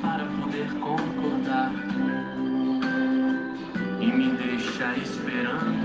para 0.00 0.24
poder 0.24 0.68
concordar. 0.80 1.72
E 4.00 4.06
me 4.06 4.30
deixa 4.36 4.96
esperando. 4.96 5.83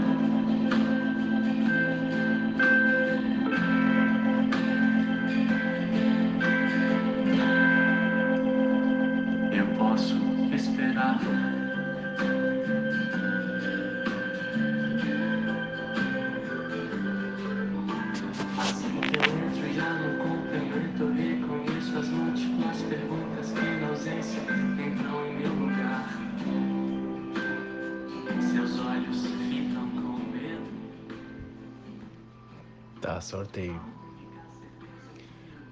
Sorteio. 33.29 33.79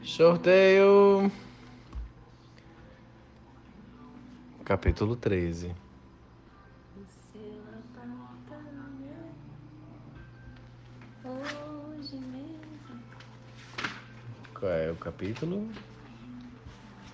Sorteio. 0.03 1.31
Capítulo 4.63 5.15
13. 5.15 5.73
Seu 7.33 7.63
apartamento, 8.03 9.09
hoje 11.25 12.17
mesmo. 12.17 13.01
Qual 14.53 14.71
é 14.71 14.91
o 14.91 14.95
capítulo? 14.95 15.67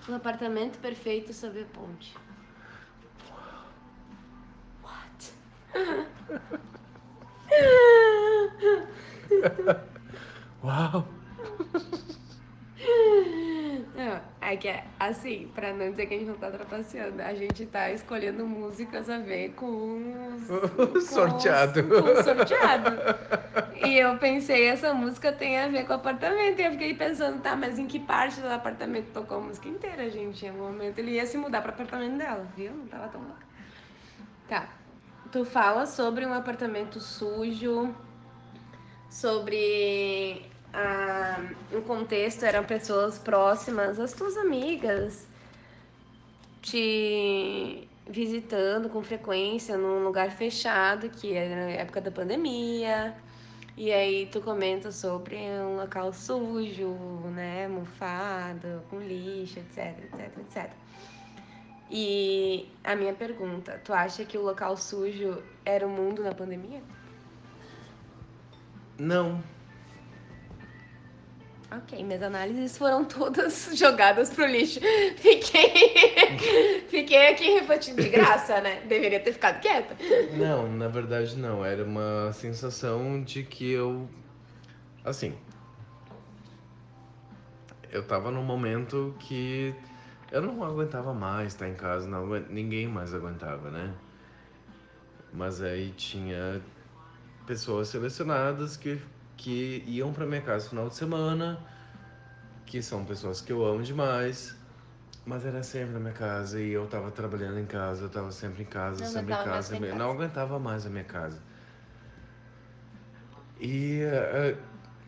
Um 0.06 0.14
apartamento 0.14 0.78
perfeito 0.78 1.32
sob 1.32 1.62
a 1.62 1.64
ponte. 1.64 2.14
What? 4.82 5.32
Uau! 10.64 11.06
Não, 13.94 14.20
é 14.40 14.56
que 14.56 14.68
é 14.68 14.84
assim, 14.98 15.48
pra 15.54 15.72
não 15.72 15.90
dizer 15.90 16.06
que 16.06 16.14
a 16.14 16.18
gente 16.18 16.28
não 16.28 16.36
tá 16.36 16.50
trapaceando, 16.50 17.22
a 17.22 17.32
gente 17.34 17.64
tá 17.66 17.90
escolhendo 17.92 18.44
músicas 18.46 19.08
a 19.08 19.18
ver 19.18 19.50
com 19.54 20.34
os. 20.34 20.48
com 20.74 20.98
os- 20.98 21.04
Sorteado. 21.08 21.82
Com 21.84 21.94
o 21.94 22.22
sorteado. 22.22 22.90
E 23.86 23.96
eu 23.98 24.18
pensei, 24.18 24.66
essa 24.66 24.92
música 24.92 25.32
tem 25.32 25.58
a 25.58 25.68
ver 25.68 25.84
com 25.86 25.92
o 25.92 25.96
apartamento. 25.96 26.58
E 26.60 26.64
eu 26.64 26.72
fiquei 26.72 26.94
pensando, 26.94 27.40
tá, 27.40 27.54
mas 27.54 27.78
em 27.78 27.86
que 27.86 27.98
parte 28.00 28.40
do 28.40 28.48
apartamento 28.48 29.12
tocou 29.12 29.38
a 29.38 29.40
música 29.40 29.68
inteira, 29.68 30.10
gente? 30.10 30.44
Em 30.44 30.48
algum 30.48 30.64
momento 30.64 30.98
ele 30.98 31.12
ia 31.12 31.26
se 31.26 31.36
mudar 31.38 31.62
pro 31.62 31.70
apartamento 31.72 32.18
dela, 32.18 32.46
viu? 32.56 32.72
Não 32.72 32.86
tava 32.86 33.08
tão 33.08 33.20
louca. 33.20 33.44
Tá. 34.48 34.68
Tu 35.30 35.44
fala 35.44 35.86
sobre 35.86 36.26
um 36.26 36.34
apartamento 36.34 37.00
sujo, 37.00 37.94
sobre 39.10 40.46
ah, 40.74 41.40
um 41.72 41.80
contexto, 41.82 42.44
eram 42.44 42.64
pessoas 42.64 43.18
próximas, 43.18 44.00
as 44.00 44.12
tuas 44.12 44.36
amigas, 44.36 45.26
te 46.60 47.88
visitando 48.08 48.88
com 48.88 49.02
frequência 49.02 49.78
num 49.78 50.04
lugar 50.04 50.30
fechado, 50.32 51.08
que 51.08 51.32
era 51.32 51.66
na 51.66 51.70
época 51.70 52.00
da 52.00 52.10
pandemia. 52.10 53.14
E 53.76 53.92
aí 53.92 54.26
tu 54.26 54.40
comenta 54.40 54.92
sobre 54.92 55.36
um 55.36 55.76
local 55.76 56.12
sujo, 56.12 56.90
né, 57.34 57.66
mofado, 57.68 58.82
com 58.90 59.00
lixo, 59.00 59.58
etc, 59.58 59.98
etc, 60.04 60.38
etc. 60.38 60.70
E 61.90 62.68
a 62.82 62.96
minha 62.96 63.12
pergunta, 63.14 63.80
tu 63.84 63.92
acha 63.92 64.24
que 64.24 64.38
o 64.38 64.42
local 64.42 64.76
sujo 64.76 65.42
era 65.64 65.86
o 65.86 65.90
mundo 65.90 66.22
na 66.22 66.34
pandemia? 66.34 66.82
Não. 68.98 69.42
Ok, 71.76 72.04
minhas 72.04 72.22
análises 72.22 72.78
foram 72.78 73.04
todas 73.04 73.70
jogadas 73.74 74.30
pro 74.30 74.46
lixo. 74.46 74.80
Fiquei, 75.16 76.84
fiquei 76.88 77.32
aqui 77.32 77.50
refletindo 77.50 78.00
de 78.00 78.08
graça, 78.08 78.60
né? 78.60 78.82
Deveria 78.86 79.18
ter 79.18 79.32
ficado 79.32 79.60
quieta. 79.60 79.96
Não, 80.36 80.70
na 80.70 80.88
verdade 80.88 81.36
não. 81.36 81.64
Era 81.64 81.82
uma 81.82 82.32
sensação 82.32 83.22
de 83.22 83.42
que 83.42 83.72
eu. 83.72 84.08
Assim. 85.04 85.34
Eu 87.90 88.06
tava 88.06 88.30
num 88.30 88.42
momento 88.42 89.14
que 89.20 89.74
eu 90.30 90.42
não 90.42 90.64
aguentava 90.64 91.14
mais 91.14 91.52
estar 91.52 91.68
em 91.68 91.74
casa, 91.74 92.08
não, 92.08 92.26
ninguém 92.48 92.88
mais 92.88 93.14
aguentava, 93.14 93.70
né? 93.70 93.94
Mas 95.32 95.62
aí 95.62 95.92
tinha 95.92 96.60
pessoas 97.46 97.88
selecionadas 97.88 98.76
que, 98.76 99.00
que 99.36 99.82
iam 99.86 100.12
pra 100.12 100.26
minha 100.26 100.40
casa 100.40 100.64
no 100.64 100.70
final 100.70 100.88
de 100.88 100.94
semana, 100.96 101.58
que 102.66 102.82
são 102.82 103.04
pessoas 103.04 103.40
que 103.40 103.52
eu 103.52 103.64
amo 103.64 103.82
demais. 103.82 104.56
Mas 105.26 105.46
era 105.46 105.62
sempre 105.62 105.94
na 105.94 106.00
minha 106.00 106.12
casa 106.12 106.60
e 106.60 106.70
eu 106.72 106.86
tava 106.86 107.10
trabalhando 107.10 107.58
em 107.58 107.64
casa, 107.64 108.04
eu 108.04 108.08
tava 108.10 108.30
sempre 108.30 108.62
em 108.62 108.66
casa, 108.66 109.04
Não 109.04 109.10
sempre 109.10 109.32
em 109.32 109.36
casa, 109.36 109.78
casa. 109.78 109.94
não 109.94 110.10
aguentava 110.10 110.58
mais 110.58 110.84
a 110.84 110.90
minha 110.90 111.04
casa. 111.04 111.40
E 113.58 114.00
eh, 114.02 114.56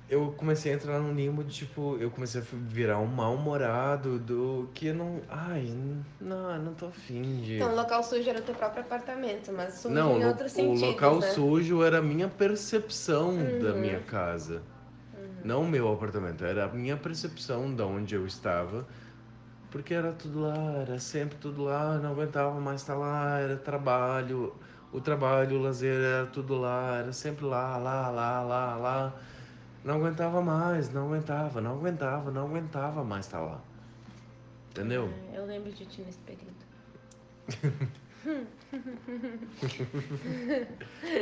eu 0.09 0.33
comecei 0.33 0.73
a 0.73 0.75
entrar 0.77 0.99
num 1.01 1.15
limbo 1.15 1.43
de 1.43 1.53
tipo, 1.55 1.97
eu 1.99 2.11
comecei 2.11 2.41
a 2.41 2.45
virar 2.69 2.99
um 2.99 3.07
mal-humorado 3.07 4.19
do 4.19 4.69
que 4.75 4.93
não. 4.93 5.21
Ai, 5.29 5.67
não, 6.21 6.59
não 6.63 6.75
tô 6.75 6.87
afim 6.87 7.23
de. 7.43 7.55
Então, 7.57 7.73
o 7.73 7.77
local 7.77 8.03
sujo 8.03 8.29
era 8.29 8.39
o 8.39 8.43
teu 8.43 8.55
próprio 8.55 8.83
apartamento, 8.83 9.53
mas 9.53 9.75
sujo 9.75 9.95
Não, 9.95 10.13
em 10.19 10.23
lo- 10.23 10.29
outros 10.29 10.55
o 10.57 10.73
local 10.75 11.21
né? 11.21 11.33
sujo 11.33 11.83
era 11.83 11.99
a 11.99 12.03
minha 12.03 12.29
percepção 12.29 13.37
da 13.59 13.73
Uhum. 13.73 13.81
minha 13.81 14.01
casa. 14.01 14.63
Não 15.45 15.63
o 15.63 15.69
meu 15.69 15.93
apartamento, 15.93 16.45
era 16.45 16.65
a 16.65 16.69
minha 16.69 16.97
percepção 16.97 17.75
de 17.75 17.83
onde 17.83 18.15
eu 18.15 18.27
estava. 18.27 18.87
Porque 19.71 19.95
era 19.95 20.13
tudo 20.13 20.41
lá, 20.41 20.55
era 20.83 20.99
sempre 20.99 21.37
tudo 21.39 21.65
lá, 21.65 21.99
não 21.99 22.13
aguentava 22.13 22.59
mais 22.61 22.81
estar 22.81 22.95
lá, 22.97 23.39
era 23.41 23.57
trabalho, 23.57 24.55
o 24.93 25.01
trabalho, 25.01 25.59
o 25.59 25.63
lazer 25.63 25.95
era 26.01 26.27
tudo 26.27 26.57
lá, 26.57 26.99
era 26.99 27.13
sempre 27.13 27.45
lá, 27.45 27.77
lá, 27.77 28.11
lá, 28.11 28.43
lá, 28.43 28.77
lá. 28.77 29.15
Não 29.87 29.95
aguentava 29.95 30.43
mais, 30.43 30.93
não 30.93 31.07
aguentava, 31.07 31.61
não 31.61 31.77
aguentava, 31.77 32.31
não 32.33 32.47
aguentava 32.47 33.05
mais 33.05 33.25
estar 33.25 33.41
lá. 33.41 33.61
Entendeu? 34.71 35.09
É, 35.33 35.39
Eu 35.39 35.47
lembro 35.47 35.71
de 35.71 35.87
ti 35.87 36.03
nesse 36.03 36.19
período. 36.19 36.57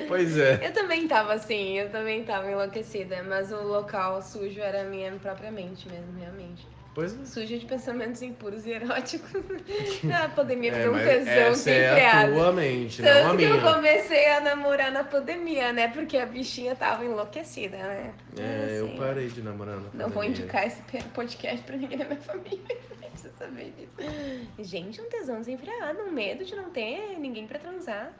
Pois 0.08 0.38
é. 0.38 0.66
Eu 0.66 0.72
também 0.72 1.06
tava 1.06 1.34
assim, 1.34 1.78
eu 1.78 1.90
também 1.90 2.24
tava 2.24 2.50
enlouquecida, 2.50 3.22
mas 3.22 3.52
o 3.52 3.62
local 3.62 4.22
sujo 4.22 4.58
era 4.58 4.80
a 4.80 4.84
minha 4.84 5.12
própria 5.16 5.50
mente 5.50 5.86
mesmo, 5.86 6.18
realmente. 6.18 6.66
Pois 6.94 7.12
é. 7.20 7.24
Suja 7.24 7.58
de 7.58 7.66
pensamentos 7.66 8.22
impuros 8.22 8.64
e 8.66 8.70
eróticos. 8.70 9.28
a 10.24 10.28
pandemia 10.28 10.72
É, 10.72 10.82
deu 10.82 10.92
um 10.92 10.98
tesão 10.98 11.32
é 11.32 11.46
a 11.46 11.50
desenfreado. 11.50 12.32
tua 12.34 12.52
mente, 12.52 13.02
não 13.02 13.10
a 13.10 13.14
Tanto 13.14 13.36
que 13.38 13.42
eu 13.44 13.60
comecei 13.60 14.30
a 14.30 14.40
namorar 14.40 14.92
na 14.92 15.02
pandemia, 15.04 15.72
né? 15.72 15.88
Porque 15.88 16.16
a 16.16 16.24
bichinha 16.26 16.76
tava 16.76 17.04
enlouquecida, 17.04 17.76
né? 17.76 18.14
É, 18.38 18.78
eu 18.78 18.86
Assim, 18.86 18.96
parei 18.96 19.28
de 19.28 19.42
namorar 19.42 19.76
na 19.76 19.82
Não 19.92 20.08
vou 20.08 20.22
pandemia. 20.22 20.30
indicar 20.30 20.66
esse 20.66 20.82
podcast 21.12 21.62
pra 21.64 21.76
ninguém 21.76 21.98
da 21.98 22.04
minha 22.04 22.20
família. 22.20 22.60
Nem 23.00 23.10
precisa 23.10 23.32
saber 23.38 23.72
disso. 23.76 23.92
Gente, 24.60 25.00
um 25.00 25.08
tesão 25.08 25.38
desenfreado, 25.40 26.00
um 26.02 26.12
medo 26.12 26.44
de 26.44 26.54
não 26.54 26.70
ter 26.70 27.18
ninguém 27.18 27.46
pra 27.46 27.58
transar, 27.58 28.12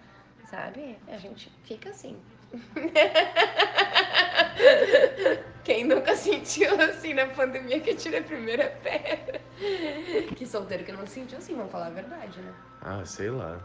sabe? 0.50 0.96
A 1.08 1.16
gente 1.16 1.50
fica 1.64 1.90
assim. 1.90 2.16
Quem 5.64 5.84
nunca 5.84 6.14
sentiu 6.14 6.78
assim 6.80 7.14
na 7.14 7.26
pandemia 7.28 7.80
que 7.80 7.94
tira 7.94 8.20
a 8.20 8.22
primeira 8.22 8.68
pedra? 8.82 9.40
Que 10.36 10.46
solteiro 10.46 10.84
que 10.84 10.92
não 10.92 11.06
sentiu 11.06 11.38
assim, 11.38 11.54
vamos 11.54 11.72
falar 11.72 11.86
a 11.86 11.90
verdade, 11.90 12.40
né? 12.40 12.54
Ah, 12.82 13.04
sei 13.04 13.30
lá. 13.30 13.60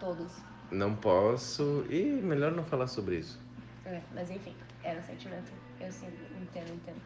Todos. 0.00 0.32
Não 0.70 0.94
posso. 0.96 1.84
E 1.88 2.02
melhor 2.02 2.52
não 2.52 2.64
falar 2.64 2.86
sobre 2.86 3.16
isso. 3.16 3.38
É, 3.84 4.00
mas 4.14 4.30
enfim, 4.30 4.56
era 4.82 4.98
um 4.98 5.02
sentimento. 5.02 5.52
Eu 5.80 5.92
sim, 5.92 6.08
entendo, 6.40 6.72
entendo. 6.72 7.00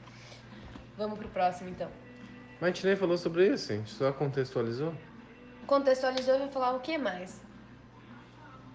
Vamos 0.97 1.19
pro 1.19 1.29
próximo 1.29 1.71
então. 1.71 1.91
Mas 2.61 2.63
a 2.63 2.67
gente 2.73 2.87
nem 2.87 2.97
falou 2.97 3.19
sobre 3.19 3.49
isso, 3.49 3.73
a 3.73 3.77
gente 3.77 3.91
só 3.91 4.13
contextualizou. 4.13 4.95
Contextualizou, 5.67 6.35
eu 6.35 6.41
vou 6.41 6.51
falar 6.51 6.73
o 6.73 6.81
que 6.81 6.99
mais? 6.99 7.41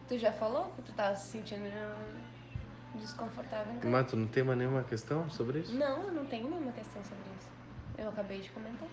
Tu 0.08 0.18
já 0.20 0.32
falou 0.32 0.66
que 0.76 0.82
tu 0.84 0.92
tava 0.94 1.16
se 1.16 1.32
sentindo 1.32 1.64
desconfortável 2.94 3.74
em 3.74 3.78
casa? 3.78 3.90
Mas 3.90 4.08
tu 4.10 4.16
não 4.16 4.28
tem 4.28 4.44
mais 4.44 4.58
nenhuma 4.58 4.84
questão 4.84 5.30
sobre 5.30 5.60
isso? 5.60 5.74
Não, 5.76 6.04
eu 6.04 6.14
não 6.14 6.26
tenho 6.26 6.50
nenhuma 6.50 6.72
questão 6.72 7.04
sobre 7.04 7.24
isso. 7.40 7.50
Eu 7.98 8.10
acabei 8.10 8.40
de 8.40 8.50
comentar. 8.52 8.88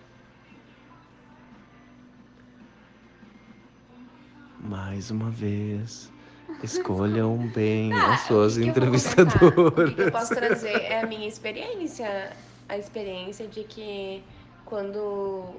Mais 4.59 5.11
uma 5.11 5.29
vez, 5.29 6.11
escolham 6.63 7.37
bem 7.53 7.91
Ah, 7.93 8.13
as 8.13 8.21
suas 8.21 8.53
o 8.53 8.59
que? 8.59 8.65
O 8.65 8.69
entrevistadoras. 8.69 9.89
que 9.89 9.95
que 9.95 10.01
eu 10.01 10.11
posso 10.11 10.33
trazer 10.33 10.81
é 10.81 11.01
a 11.01 11.05
minha 11.05 11.27
experiência. 11.27 12.31
A 12.67 12.77
experiência 12.77 13.45
de 13.47 13.63
que 13.65 14.23
quando 14.65 15.53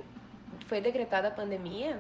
foi 0.67 0.81
decretada 0.81 1.29
a 1.29 1.31
pandemia, 1.31 1.99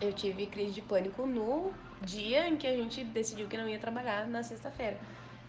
eu 0.00 0.12
tive 0.12 0.46
crise 0.46 0.72
de 0.72 0.82
pânico 0.82 1.26
no 1.26 1.72
dia 2.02 2.48
em 2.48 2.56
que 2.56 2.66
a 2.66 2.76
gente 2.76 3.04
decidiu 3.04 3.46
que 3.48 3.56
não 3.56 3.68
ia 3.68 3.78
trabalhar 3.78 4.26
na 4.26 4.42
sexta-feira. 4.42 4.98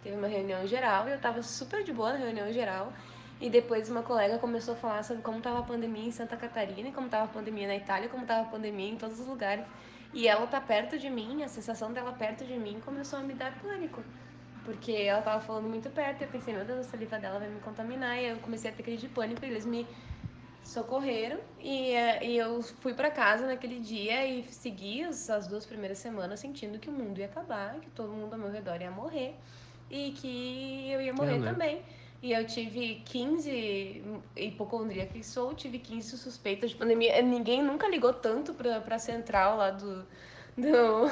Teve 0.04 0.16
uma 0.16 0.28
reunião 0.28 0.66
geral 0.68 1.08
e 1.08 1.12
eu 1.12 1.20
tava 1.20 1.42
super 1.42 1.84
de 1.84 1.92
boa 1.92 2.14
na 2.14 2.20
reunião 2.20 2.52
geral. 2.52 2.94
E 3.42 3.50
depois 3.50 3.90
uma 3.90 4.02
colega 4.02 4.38
começou 4.38 4.76
a 4.76 4.78
falar 4.78 5.04
sobre 5.04 5.22
como 5.22 5.42
tava 5.42 5.60
a 5.60 5.64
pandemia 5.64 6.08
em 6.08 6.12
Santa 6.12 6.38
Catarina, 6.38 6.92
como 6.92 7.10
tava 7.10 7.26
a 7.26 7.28
pandemia 7.28 7.68
na 7.68 7.76
Itália, 7.76 8.08
como 8.08 8.26
tava 8.26 8.48
a 8.48 8.52
pandemia 8.52 8.92
em 8.92 8.96
todos 8.96 9.20
os 9.20 9.28
lugares. 9.28 9.66
E 10.14 10.28
ela 10.28 10.48
tá 10.48 10.62
perto 10.62 10.98
de 10.98 11.10
mim, 11.10 11.44
a 11.44 11.48
sensação 11.50 11.92
dela 11.92 12.14
perto 12.14 12.46
de 12.46 12.58
mim 12.58 12.80
começou 12.86 13.20
a 13.20 13.22
me 13.22 13.34
dar 13.34 13.60
pânico. 13.60 14.02
Porque 14.64 14.94
ela 14.94 15.22
tava 15.22 15.42
falando 15.42 15.68
muito 15.68 15.90
perto, 15.90 16.22
eu 16.22 16.28
pensei, 16.30 16.54
meu 16.54 16.64
Deus, 16.64 16.80
a 16.80 16.84
saliva 16.84 17.20
dela 17.20 17.38
vai 17.38 17.50
me 17.50 17.60
contaminar. 17.60 18.18
E 18.18 18.28
eu 18.28 18.38
comecei 18.38 18.72
a 18.72 18.74
ter 18.74 18.84
crise 18.84 19.02
de 19.02 19.10
pânico, 19.10 19.44
e 19.44 19.50
eles 19.50 19.66
me 19.66 19.86
socorreram. 20.66 21.40
E, 21.60 21.92
eh, 21.92 22.26
e 22.26 22.38
eu 22.38 22.62
fui 22.62 22.94
pra 22.94 23.10
casa 23.10 23.46
naquele 23.48 23.80
dia 23.80 24.28
e 24.28 24.44
segui 24.44 25.04
as, 25.04 25.30
as 25.30 25.48
duas 25.48 25.66
primeiras 25.66 26.00
semanas 26.00 26.40
sentindo 26.40 26.80
que 26.80 26.90
o 26.90 26.94
mundo 26.94 27.20
ia 27.20 27.28
acabar, 27.28 27.80
que 27.80 27.90
todo 27.92 28.12
mundo 28.12 28.34
ao 28.34 28.40
meu 28.40 28.52
redor 28.52 28.82
ia 28.82 28.92
morrer. 28.92 29.36
E 29.90 30.12
que 30.12 30.90
eu 30.92 31.02
ia 31.02 31.14
morrer 31.14 31.38
né? 31.38 31.52
também. 31.52 31.82
E 32.22 32.32
eu 32.32 32.46
tive 32.48 33.04
15 33.06 34.04
hipocondríaca 34.36 35.14
que 35.14 35.24
sou, 35.24 35.54
tive 35.54 35.78
15 35.78 36.18
suspeitas 36.18 36.72
de 36.72 36.76
pandemia. 36.76 37.22
Ninguém 37.22 37.62
nunca 37.62 37.88
ligou 37.88 38.14
tanto 38.14 38.54
pra, 38.54 38.82
pra 38.82 38.98
central 38.98 39.58
lá 39.58 39.70
do. 39.70 40.06
Do... 40.58 41.10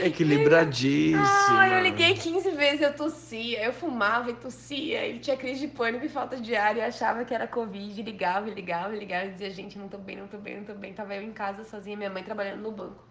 Equilibradíssima. 0.04 1.22
Ah, 1.58 1.68
eu 1.68 1.82
liguei 1.82 2.14
15 2.14 2.50
vezes, 2.50 2.80
eu 2.80 2.92
tossia, 2.94 3.62
eu 3.64 3.72
fumava 3.72 4.30
e 4.30 4.34
tossia, 4.34 5.06
e 5.06 5.18
tinha 5.18 5.36
crise 5.36 5.60
de 5.60 5.68
pânico 5.68 6.04
e 6.04 6.08
falta 6.08 6.36
de 6.40 6.56
ar, 6.56 6.76
e 6.76 6.80
eu 6.80 6.84
achava 6.84 7.24
que 7.24 7.32
era 7.32 7.46
Covid, 7.46 8.02
ligava, 8.02 8.48
e 8.48 8.54
ligava, 8.54 8.96
e 8.96 8.98
ligava, 8.98 9.26
e 9.26 9.32
dizia, 9.32 9.50
gente, 9.50 9.78
não 9.78 9.88
tô 9.88 9.98
bem, 9.98 10.16
não 10.16 10.26
tô 10.26 10.38
bem, 10.38 10.56
não 10.56 10.64
tô 10.64 10.74
bem. 10.74 10.92
Tava 10.92 11.14
eu 11.14 11.22
em 11.22 11.32
casa 11.32 11.62
sozinha, 11.64 11.96
minha 11.96 12.10
mãe 12.10 12.24
trabalhando 12.24 12.62
no 12.62 12.72
banco. 12.72 13.04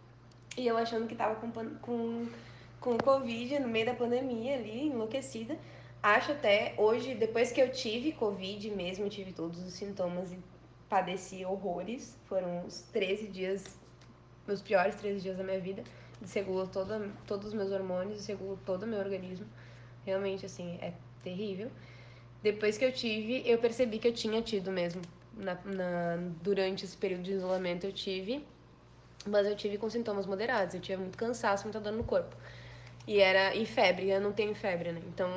E 0.57 0.67
eu 0.67 0.77
achando 0.77 1.07
que 1.07 1.15
tava 1.15 1.35
com, 1.35 1.51
com, 1.81 2.27
com 2.81 2.97
Covid 2.97 3.59
no 3.59 3.67
meio 3.67 3.85
da 3.85 3.93
pandemia 3.93 4.55
ali, 4.55 4.87
enlouquecida. 4.87 5.57
Acho 6.01 6.31
até 6.31 6.73
hoje, 6.77 7.13
depois 7.13 7.51
que 7.51 7.61
eu 7.61 7.71
tive 7.71 8.13
Covid 8.13 8.69
mesmo, 8.71 9.07
tive 9.09 9.31
todos 9.31 9.61
os 9.61 9.73
sintomas 9.73 10.31
e 10.31 10.39
padeci 10.89 11.45
horrores. 11.45 12.17
Foram 12.25 12.65
os 12.65 12.81
13 12.93 13.27
dias, 13.27 13.77
meus 14.47 14.61
piores 14.61 14.95
13 14.95 15.21
dias 15.21 15.37
da 15.37 15.43
minha 15.43 15.59
vida. 15.59 15.83
Desregulou 16.21 16.67
toda, 16.67 17.09
todos 17.27 17.47
os 17.49 17.53
meus 17.53 17.71
hormônios, 17.71 18.17
desregulou 18.19 18.57
todo 18.65 18.83
o 18.83 18.87
meu 18.87 18.99
organismo. 18.99 19.47
Realmente, 20.05 20.45
assim, 20.45 20.77
é 20.81 20.93
terrível. 21.23 21.71
Depois 22.41 22.77
que 22.77 22.85
eu 22.85 22.91
tive, 22.93 23.43
eu 23.45 23.57
percebi 23.59 23.99
que 23.99 24.07
eu 24.07 24.13
tinha 24.13 24.41
tido 24.41 24.71
mesmo. 24.71 25.01
Na, 25.35 25.55
na- 25.65 26.17
durante 26.43 26.85
esse 26.85 26.97
período 26.97 27.23
de 27.23 27.33
isolamento 27.33 27.85
eu 27.85 27.93
tive, 27.93 28.45
mas 29.27 29.45
eu 29.47 29.55
tive 29.55 29.77
com 29.77 29.89
sintomas 29.89 30.25
moderados. 30.25 30.75
Eu 30.75 30.81
tinha 30.81 30.97
muito 30.97 31.17
cansaço, 31.17 31.63
muita 31.65 31.79
dor 31.79 31.93
no 31.93 32.03
corpo. 32.03 32.35
E 33.07 33.19
era 33.19 33.55
e 33.55 33.65
febre, 33.65 34.09
eu 34.09 34.21
não 34.21 34.31
tenho 34.33 34.55
febre, 34.55 34.91
né? 34.91 35.01
Então 35.07 35.29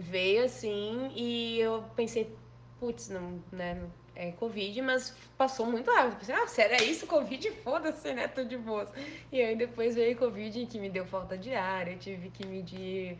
veio 0.00 0.44
assim 0.44 1.10
e 1.14 1.60
eu 1.60 1.84
pensei, 1.96 2.34
putz, 2.80 3.08
não, 3.08 3.42
né, 3.52 3.74
não- 3.74 3.90
é 4.14 4.32
Covid, 4.32 4.82
mas 4.82 5.14
passou 5.36 5.66
muito 5.66 5.90
rápido. 5.90 6.18
Pensei, 6.18 6.34
ah, 6.34 6.46
sério, 6.46 6.76
é 6.76 6.82
isso? 6.84 7.06
Covid? 7.06 7.50
Foda-se, 7.62 8.12
né? 8.12 8.28
Tô 8.28 8.44
de 8.44 8.56
boas. 8.56 8.88
E 9.32 9.40
aí 9.40 9.56
depois 9.56 9.94
veio 9.94 10.16
Covid 10.16 10.66
que 10.66 10.78
me 10.78 10.90
deu 10.90 11.06
falta 11.06 11.36
de 11.38 11.54
ar, 11.54 11.88
eu 11.88 11.98
tive 11.98 12.30
que 12.30 12.44
medir 12.46 13.18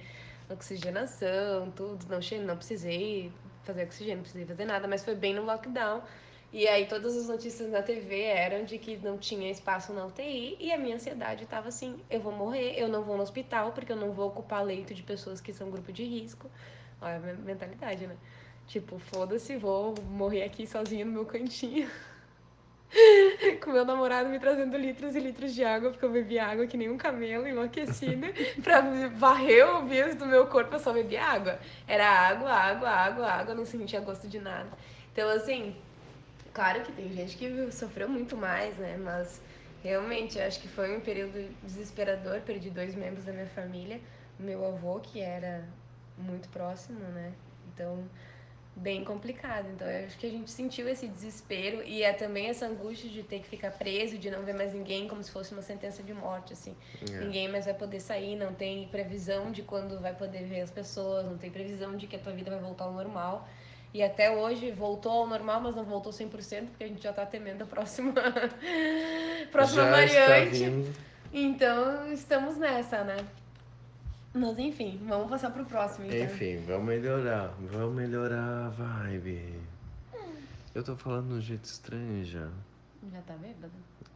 oxigenação, 0.50 1.70
tudo. 1.70 2.06
Não, 2.08 2.20
não 2.46 2.56
precisei 2.56 3.32
fazer 3.62 3.84
oxigênio, 3.84 4.16
não 4.16 4.22
precisei 4.22 4.46
fazer 4.46 4.64
nada, 4.64 4.88
mas 4.88 5.04
foi 5.04 5.14
bem 5.14 5.34
no 5.34 5.44
lockdown. 5.44 6.02
E 6.52 6.66
aí 6.66 6.86
todas 6.86 7.16
as 7.16 7.28
notícias 7.28 7.70
na 7.70 7.80
TV 7.80 8.22
eram 8.22 8.64
de 8.64 8.76
que 8.76 8.96
não 8.96 9.16
tinha 9.16 9.50
espaço 9.50 9.92
na 9.92 10.04
UTI 10.04 10.56
e 10.58 10.72
a 10.72 10.78
minha 10.78 10.96
ansiedade 10.96 11.44
estava 11.44 11.68
assim, 11.68 12.00
eu 12.10 12.20
vou 12.20 12.32
morrer, 12.32 12.74
eu 12.76 12.88
não 12.88 13.04
vou 13.04 13.16
no 13.16 13.22
hospital 13.22 13.70
porque 13.72 13.92
eu 13.92 13.96
não 13.96 14.12
vou 14.12 14.28
ocupar 14.28 14.64
leito 14.64 14.92
de 14.92 15.02
pessoas 15.04 15.40
que 15.40 15.52
são 15.52 15.70
grupo 15.70 15.92
de 15.92 16.02
risco. 16.04 16.50
Olha 17.00 17.16
a 17.16 17.20
mentalidade, 17.20 18.06
né? 18.06 18.16
Tipo, 18.70 18.98
foda-se, 18.98 19.56
vou 19.56 19.94
morrer 20.10 20.44
aqui 20.44 20.66
sozinha 20.66 21.04
no 21.04 21.12
meu 21.12 21.26
cantinho. 21.26 21.90
Com 23.62 23.72
meu 23.72 23.84
namorado 23.84 24.28
me 24.28 24.38
trazendo 24.38 24.76
litros 24.76 25.14
e 25.14 25.20
litros 25.20 25.54
de 25.54 25.64
água, 25.64 25.90
porque 25.90 26.04
eu 26.04 26.10
bebi 26.12 26.38
água 26.38 26.66
que 26.66 26.76
nem 26.76 26.88
um 26.88 26.96
camelo, 26.96 27.46
enlouquecida. 27.46 28.28
pra 28.62 28.80
varrer 29.16 29.68
o 29.76 29.86
vírus 29.86 30.14
do 30.14 30.24
meu 30.26 30.46
corpo, 30.46 30.74
eu 30.74 30.78
só 30.78 30.92
bebi 30.92 31.16
água. 31.16 31.58
Era 31.86 32.08
água, 32.08 32.50
água, 32.50 32.88
água, 32.88 33.26
água, 33.30 33.54
não 33.54 33.64
sentia 33.64 34.00
gosto 34.00 34.28
de 34.28 34.38
nada. 34.38 34.70
Então, 35.12 35.28
assim, 35.30 35.74
Claro 36.52 36.82
que 36.82 36.92
tem 36.92 37.12
gente 37.12 37.36
que 37.36 37.70
sofreu 37.70 38.08
muito 38.08 38.36
mais, 38.36 38.76
né? 38.76 38.96
Mas 38.96 39.40
realmente 39.82 40.38
acho 40.40 40.60
que 40.60 40.68
foi 40.68 40.96
um 40.96 41.00
período 41.00 41.54
desesperador. 41.62 42.40
Perdi 42.40 42.70
dois 42.70 42.94
membros 42.94 43.24
da 43.24 43.32
minha 43.32 43.46
família. 43.46 44.00
Meu 44.38 44.66
avô, 44.66 44.98
que 44.98 45.20
era 45.20 45.64
muito 46.18 46.48
próximo, 46.48 46.98
né? 46.98 47.32
Então, 47.72 48.04
bem 48.80 49.04
complicado. 49.04 49.68
Então, 49.74 49.88
eu 49.88 50.06
acho 50.06 50.18
que 50.18 50.26
a 50.26 50.30
gente 50.30 50.50
sentiu 50.50 50.88
esse 50.88 51.06
desespero 51.06 51.82
e 51.84 52.02
é 52.02 52.12
também 52.12 52.48
essa 52.48 52.66
angústia 52.66 53.08
de 53.10 53.22
ter 53.22 53.40
que 53.40 53.46
ficar 53.46 53.70
preso, 53.72 54.16
de 54.16 54.30
não 54.30 54.42
ver 54.42 54.54
mais 54.54 54.72
ninguém, 54.72 55.06
como 55.06 55.22
se 55.22 55.30
fosse 55.30 55.52
uma 55.52 55.62
sentença 55.62 56.02
de 56.02 56.14
morte, 56.14 56.54
assim. 56.54 56.74
É. 57.08 57.20
Ninguém 57.20 57.48
mais 57.48 57.66
vai 57.66 57.74
poder 57.74 58.00
sair, 58.00 58.36
não 58.36 58.54
tem 58.54 58.88
previsão 58.88 59.52
de 59.52 59.62
quando 59.62 60.00
vai 60.00 60.14
poder 60.14 60.44
ver 60.44 60.62
as 60.62 60.70
pessoas, 60.70 61.26
não 61.26 61.36
tem 61.36 61.50
previsão 61.50 61.96
de 61.96 62.06
que 62.06 62.16
a 62.16 62.18
tua 62.18 62.32
vida 62.32 62.50
vai 62.50 62.60
voltar 62.60 62.84
ao 62.84 62.92
normal. 62.92 63.46
E 63.92 64.02
até 64.02 64.30
hoje 64.30 64.70
voltou 64.70 65.12
ao 65.12 65.26
normal, 65.26 65.60
mas 65.60 65.74
não 65.74 65.84
voltou 65.84 66.12
100%, 66.12 66.68
porque 66.68 66.84
a 66.84 66.88
gente 66.88 67.02
já 67.02 67.12
tá 67.12 67.26
temendo 67.26 67.62
a 67.62 67.66
próxima, 67.66 68.14
próxima 69.50 69.82
Já 69.82 69.90
variante. 69.90 70.92
Então, 71.32 72.12
estamos 72.12 72.56
nessa, 72.56 73.04
né? 73.04 73.16
Mas 74.32 74.58
enfim, 74.58 75.00
vamos 75.08 75.28
passar 75.28 75.50
pro 75.50 75.64
próximo, 75.64 76.06
então. 76.06 76.18
Enfim, 76.18 76.62
vamos 76.66 76.86
melhorar. 76.86 77.52
Vamos 77.60 77.94
melhorar 77.94 78.66
a 78.66 78.68
vibe. 78.68 79.54
Eu 80.72 80.84
tô 80.84 80.96
falando 80.96 81.28
de 81.28 81.34
um 81.34 81.40
jeito 81.40 81.64
estranho 81.64 82.24
já. 82.24 82.48
Já 83.12 83.20
tá 83.22 83.34
bêbado? 83.34 83.72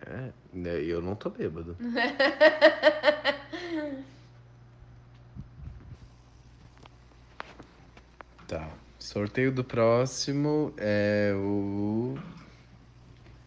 É, 0.07 0.31
né, 0.53 0.81
eu 0.83 1.03
não 1.03 1.17
tô 1.17 1.31
bêbado. 1.31 1.77
Tá. 8.47 8.69
Sorteio 8.99 9.51
do 9.51 9.65
próximo 9.65 10.75
é 10.77 11.33
o 11.35 12.15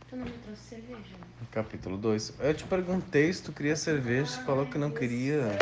Tu 0.09 0.15
não 0.15 0.26
me 0.26 0.32
trouxe 0.32 0.61
cerveja? 0.61 1.15
capítulo 1.51 1.97
2. 1.97 2.34
Eu 2.39 2.53
te 2.53 2.63
perguntei 2.65 3.32
se 3.32 3.43
tu 3.43 3.51
queria 3.51 3.76
cerveja, 3.76 4.38
tu 4.38 4.45
falou 4.45 4.65
que 4.65 4.78
não 4.78 4.91
queria. 4.91 5.57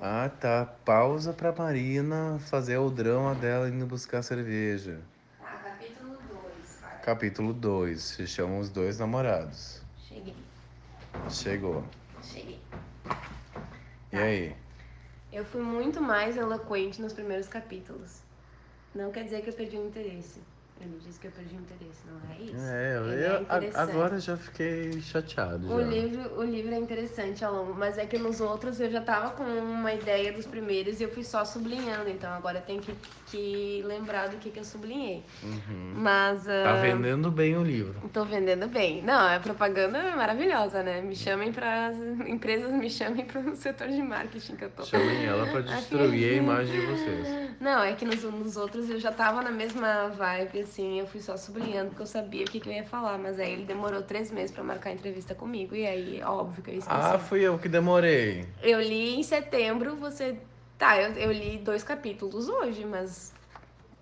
Ah, 0.00 0.28
tá. 0.40 0.66
Pausa 0.84 1.32
pra 1.32 1.52
Marina 1.52 2.38
fazer 2.38 2.78
o 2.78 2.90
drama 2.90 3.34
dela 3.34 3.68
indo 3.68 3.86
buscar 3.86 4.22
cerveja. 4.22 5.00
Ah, 5.40 5.56
capítulo 5.64 6.16
2. 6.28 6.80
Capítulo 7.02 7.52
2. 7.52 8.02
Se 8.02 8.26
chama 8.26 8.58
Os 8.58 8.68
Dois 8.68 8.98
Namorados. 8.98 9.82
Cheguei, 10.06 10.34
Chegou. 11.30 11.84
cheguei. 12.22 12.60
E 14.12 14.16
aí? 14.16 14.56
Eu 15.32 15.44
fui 15.44 15.60
muito 15.62 16.00
mais 16.00 16.36
eloquente 16.36 17.00
nos 17.02 17.12
primeiros 17.12 17.48
capítulos. 17.48 18.20
Não 18.94 19.10
quer 19.10 19.24
dizer 19.24 19.42
que 19.42 19.50
eu 19.50 19.54
perdi 19.54 19.76
o 19.76 19.86
interesse. 19.86 20.40
Eu 20.80 20.88
não 20.88 20.98
disse 20.98 21.18
que 21.18 21.26
eu 21.26 21.30
perdi 21.30 21.56
o 21.56 21.60
interesse, 21.60 22.02
não 22.06 22.20
é 22.30 22.42
isso. 22.42 22.66
É, 22.66 22.98
eu, 22.98 23.46
é 23.48 23.70
agora 23.74 24.20
já 24.20 24.36
fiquei 24.36 25.00
chateado. 25.00 25.72
O 25.72 25.80
já. 25.80 25.86
livro, 25.86 26.38
o 26.38 26.44
livro 26.44 26.74
é 26.74 26.78
interessante 26.78 27.42
ao 27.44 27.54
longo, 27.54 27.74
mas 27.74 27.96
é 27.96 28.04
que 28.04 28.18
nos 28.18 28.40
outros 28.42 28.78
eu 28.78 28.90
já 28.90 29.00
tava 29.00 29.30
com 29.30 29.42
uma 29.42 29.94
ideia 29.94 30.32
dos 30.32 30.46
primeiros 30.46 31.00
e 31.00 31.04
eu 31.04 31.08
fui 31.08 31.24
só 31.24 31.44
sublinhando, 31.44 32.10
então 32.10 32.30
agora 32.30 32.58
eu 32.58 32.62
tenho 32.62 32.82
que, 32.82 32.94
que 33.26 33.82
lembrar 33.86 34.28
do 34.28 34.36
que, 34.36 34.50
que 34.50 34.60
eu 34.60 34.64
sublinhei. 34.64 35.24
Uhum. 35.42 35.94
Mas. 35.96 36.44
Tá 36.44 36.74
ah, 36.74 36.80
vendendo 36.80 37.30
bem 37.30 37.56
o 37.56 37.62
livro. 37.62 37.94
Tô 38.12 38.24
vendendo 38.24 38.68
bem. 38.68 39.02
Não, 39.02 39.30
é 39.30 39.38
propaganda 39.38 40.14
maravilhosa, 40.14 40.82
né? 40.82 41.00
Me 41.00 41.16
chamem 41.16 41.52
para 41.52 41.90
empresas, 42.26 42.70
me 42.70 42.90
chamem 42.90 43.24
para 43.24 43.40
o 43.40 43.56
setor 43.56 43.88
de 43.88 44.02
marketing 44.02 44.56
que 44.56 44.64
eu 44.64 44.70
tô. 44.70 44.84
Chamem 44.84 45.24
ela 45.24 45.46
pra 45.46 45.62
destruir 45.62 46.34
a 46.34 46.36
imagem 46.36 46.80
de 46.80 46.86
vocês. 46.86 47.56
Não, 47.60 47.82
é 47.82 47.94
que 47.94 48.04
nos, 48.04 48.22
nos 48.22 48.58
outros 48.58 48.90
eu 48.90 49.00
já 49.00 49.10
tava 49.10 49.42
na 49.42 49.50
mesma 49.50 50.08
vibe, 50.08 50.65
assim, 50.66 51.00
eu 51.00 51.06
fui 51.06 51.20
só 51.20 51.36
sublinhando 51.36 51.90
porque 51.90 52.02
eu 52.02 52.06
sabia 52.06 52.44
o 52.44 52.48
que, 52.48 52.60
que 52.60 52.68
eu 52.68 52.72
ia 52.72 52.84
falar, 52.84 53.18
mas 53.18 53.38
aí 53.38 53.52
ele 53.52 53.64
demorou 53.64 54.02
três 54.02 54.30
meses 54.30 54.54
pra 54.54 54.64
marcar 54.64 54.90
a 54.90 54.92
entrevista 54.92 55.34
comigo 55.34 55.74
e 55.74 55.86
aí, 55.86 56.22
óbvio 56.22 56.62
que 56.62 56.70
eu 56.70 56.78
esqueci. 56.78 56.96
Ah, 56.98 57.18
fui 57.18 57.40
eu 57.42 57.58
que 57.58 57.68
demorei. 57.68 58.46
Eu 58.62 58.80
li 58.80 59.14
em 59.14 59.22
setembro, 59.22 59.96
você. 59.96 60.36
Tá, 60.76 61.00
eu, 61.00 61.12
eu 61.12 61.32
li 61.32 61.58
dois 61.58 61.82
capítulos 61.82 62.48
hoje, 62.48 62.84
mas. 62.84 63.32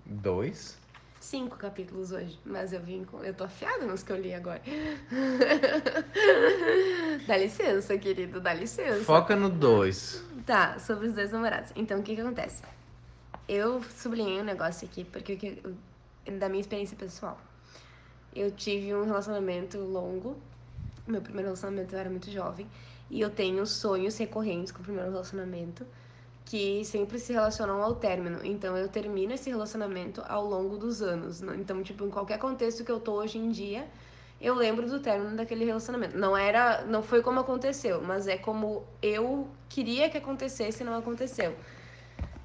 Dois? 0.04 0.82
Cinco 1.20 1.56
capítulos 1.56 2.12
hoje, 2.12 2.38
mas 2.44 2.72
eu 2.72 2.80
vim 2.80 3.04
com. 3.04 3.22
Eu 3.22 3.32
tô 3.32 3.44
afiada 3.44 3.86
nos 3.86 4.02
que 4.02 4.12
eu 4.12 4.20
li 4.20 4.34
agora. 4.34 4.60
dá 7.26 7.36
licença, 7.36 7.96
querido, 7.96 8.40
dá 8.40 8.52
licença. 8.52 9.04
Foca 9.04 9.36
no 9.36 9.48
dois. 9.48 10.22
Tá, 10.44 10.78
sobre 10.78 11.06
os 11.06 11.14
dois 11.14 11.30
namorados. 11.32 11.72
Então, 11.76 12.00
o 12.00 12.02
que 12.02 12.14
que 12.14 12.20
acontece? 12.20 12.62
Eu 13.48 13.82
sublinhei 13.82 14.40
um 14.40 14.44
negócio 14.44 14.86
aqui, 14.86 15.04
porque 15.04 15.34
o 15.34 15.38
que- 15.38 15.62
da 16.38 16.48
minha 16.48 16.60
experiência 16.60 16.96
pessoal. 16.96 17.38
Eu 18.34 18.50
tive 18.50 18.94
um 18.94 19.04
relacionamento 19.04 19.78
longo. 19.78 20.36
Meu 21.06 21.20
primeiro 21.20 21.48
relacionamento 21.48 21.94
eu 21.94 21.98
era 21.98 22.10
muito 22.10 22.30
jovem. 22.30 22.66
E 23.10 23.20
eu 23.20 23.30
tenho 23.30 23.66
sonhos 23.66 24.16
recorrentes 24.16 24.72
com 24.72 24.80
o 24.80 24.84
primeiro 24.84 25.10
relacionamento 25.10 25.86
que 26.44 26.84
sempre 26.84 27.18
se 27.18 27.32
relacionam 27.32 27.82
ao 27.82 27.94
término. 27.94 28.40
Então, 28.44 28.76
eu 28.76 28.88
termino 28.88 29.32
esse 29.32 29.48
relacionamento 29.48 30.22
ao 30.28 30.44
longo 30.44 30.76
dos 30.76 31.00
anos. 31.00 31.40
né? 31.40 31.56
Então, 31.58 31.82
tipo, 31.82 32.04
em 32.04 32.10
qualquer 32.10 32.38
contexto 32.38 32.84
que 32.84 32.92
eu 32.92 33.00
tô 33.00 33.14
hoje 33.14 33.38
em 33.38 33.50
dia, 33.50 33.86
eu 34.40 34.54
lembro 34.54 34.86
do 34.86 35.00
término 35.00 35.36
daquele 35.36 35.64
relacionamento. 35.64 36.18
Não 36.18 36.36
era, 36.36 36.84
não 36.84 37.02
foi 37.02 37.22
como 37.22 37.40
aconteceu, 37.40 38.02
mas 38.02 38.26
é 38.26 38.36
como 38.36 38.84
eu 39.00 39.48
queria 39.68 40.10
que 40.10 40.18
acontecesse 40.18 40.82
e 40.82 40.86
não 40.86 40.94
aconteceu. 40.96 41.54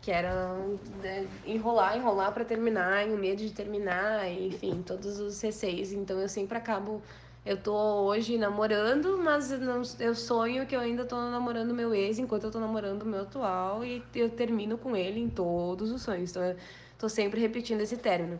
Que 0.01 0.11
era 0.11 0.55
né, 0.95 1.29
enrolar, 1.43 1.97
enrolar 1.97 2.33
pra 2.33 2.45
terminar, 2.45 3.07
e 3.07 3.13
o 3.13 3.17
medo 3.17 3.39
de 3.41 3.51
terminar, 3.53 4.29
enfim, 4.31 4.81
todos 4.81 5.19
os 5.19 5.41
receios. 5.41 5.91
Então 5.91 6.19
eu 6.21 6.29
sempre 6.29 6.57
acabo 6.57 7.03
Eu 7.45 7.61
tô 7.63 7.73
hoje 8.05 8.37
namorando, 8.37 9.17
mas 9.17 9.49
eu, 9.51 9.59
não- 9.59 9.81
eu 9.99 10.13
sonho 10.13 10.67
que 10.67 10.75
eu 10.75 10.79
ainda 10.81 11.05
tô 11.05 11.15
namorando 11.15 11.73
meu 11.73 11.93
ex 11.95 12.19
enquanto 12.19 12.43
eu 12.43 12.51
tô 12.51 12.59
namorando 12.59 13.03
o 13.03 13.05
meu 13.05 13.21
atual 13.21 13.83
e 13.83 14.03
eu 14.13 14.29
termino 14.29 14.77
com 14.77 14.95
ele 14.95 15.19
em 15.21 15.29
todos 15.29 15.89
os 15.91 16.01
sonhos. 16.01 16.31
Então 16.31 16.43
eu 16.43 16.57
tô 16.97 17.07
sempre 17.09 17.39
repetindo 17.39 17.79
esse 17.81 17.97
término. 17.97 18.39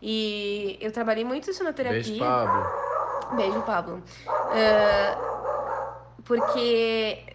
E 0.00 0.78
eu 0.80 0.90
trabalhei 0.92 1.24
muito 1.24 1.50
isso 1.50 1.62
na 1.62 1.72
terapia. 1.72 2.02
Beijo, 2.02 2.18
Pablo. 2.18 2.72
Beijo, 3.30 3.62
Pablo. 3.62 4.02
É, 4.48 5.18
porque 6.24 7.27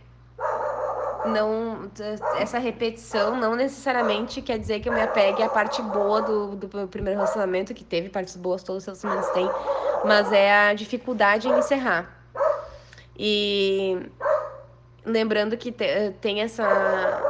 não 1.23 1.89
essa 2.33 2.59
repetição 2.59 3.35
não 3.37 3.55
necessariamente 3.55 4.41
quer 4.41 4.59
dizer 4.59 4.79
que 4.81 4.89
eu 4.89 4.93
me 4.93 5.01
apegue 5.01 5.41
à 5.41 5.49
parte 5.49 5.81
boa 5.81 6.21
do, 6.21 6.55
do 6.55 6.87
primeiro 6.87 7.17
relacionamento, 7.17 7.73
que 7.73 7.83
teve 7.83 8.09
partes 8.09 8.35
boas, 8.35 8.63
todos 8.63 8.83
os 8.83 8.85
relacionamentos 8.87 9.29
têm, 9.29 9.53
mas 10.01 10.31
é 10.31 10.51
a 10.69 10.73
dificuldade 10.73 11.47
em 11.49 11.57
encerrar. 11.59 12.21
E 13.17 14.09
lembrando 15.05 15.57
que 15.57 15.71
te- 15.71 16.11
tem 16.21 16.41
essa. 16.41 17.27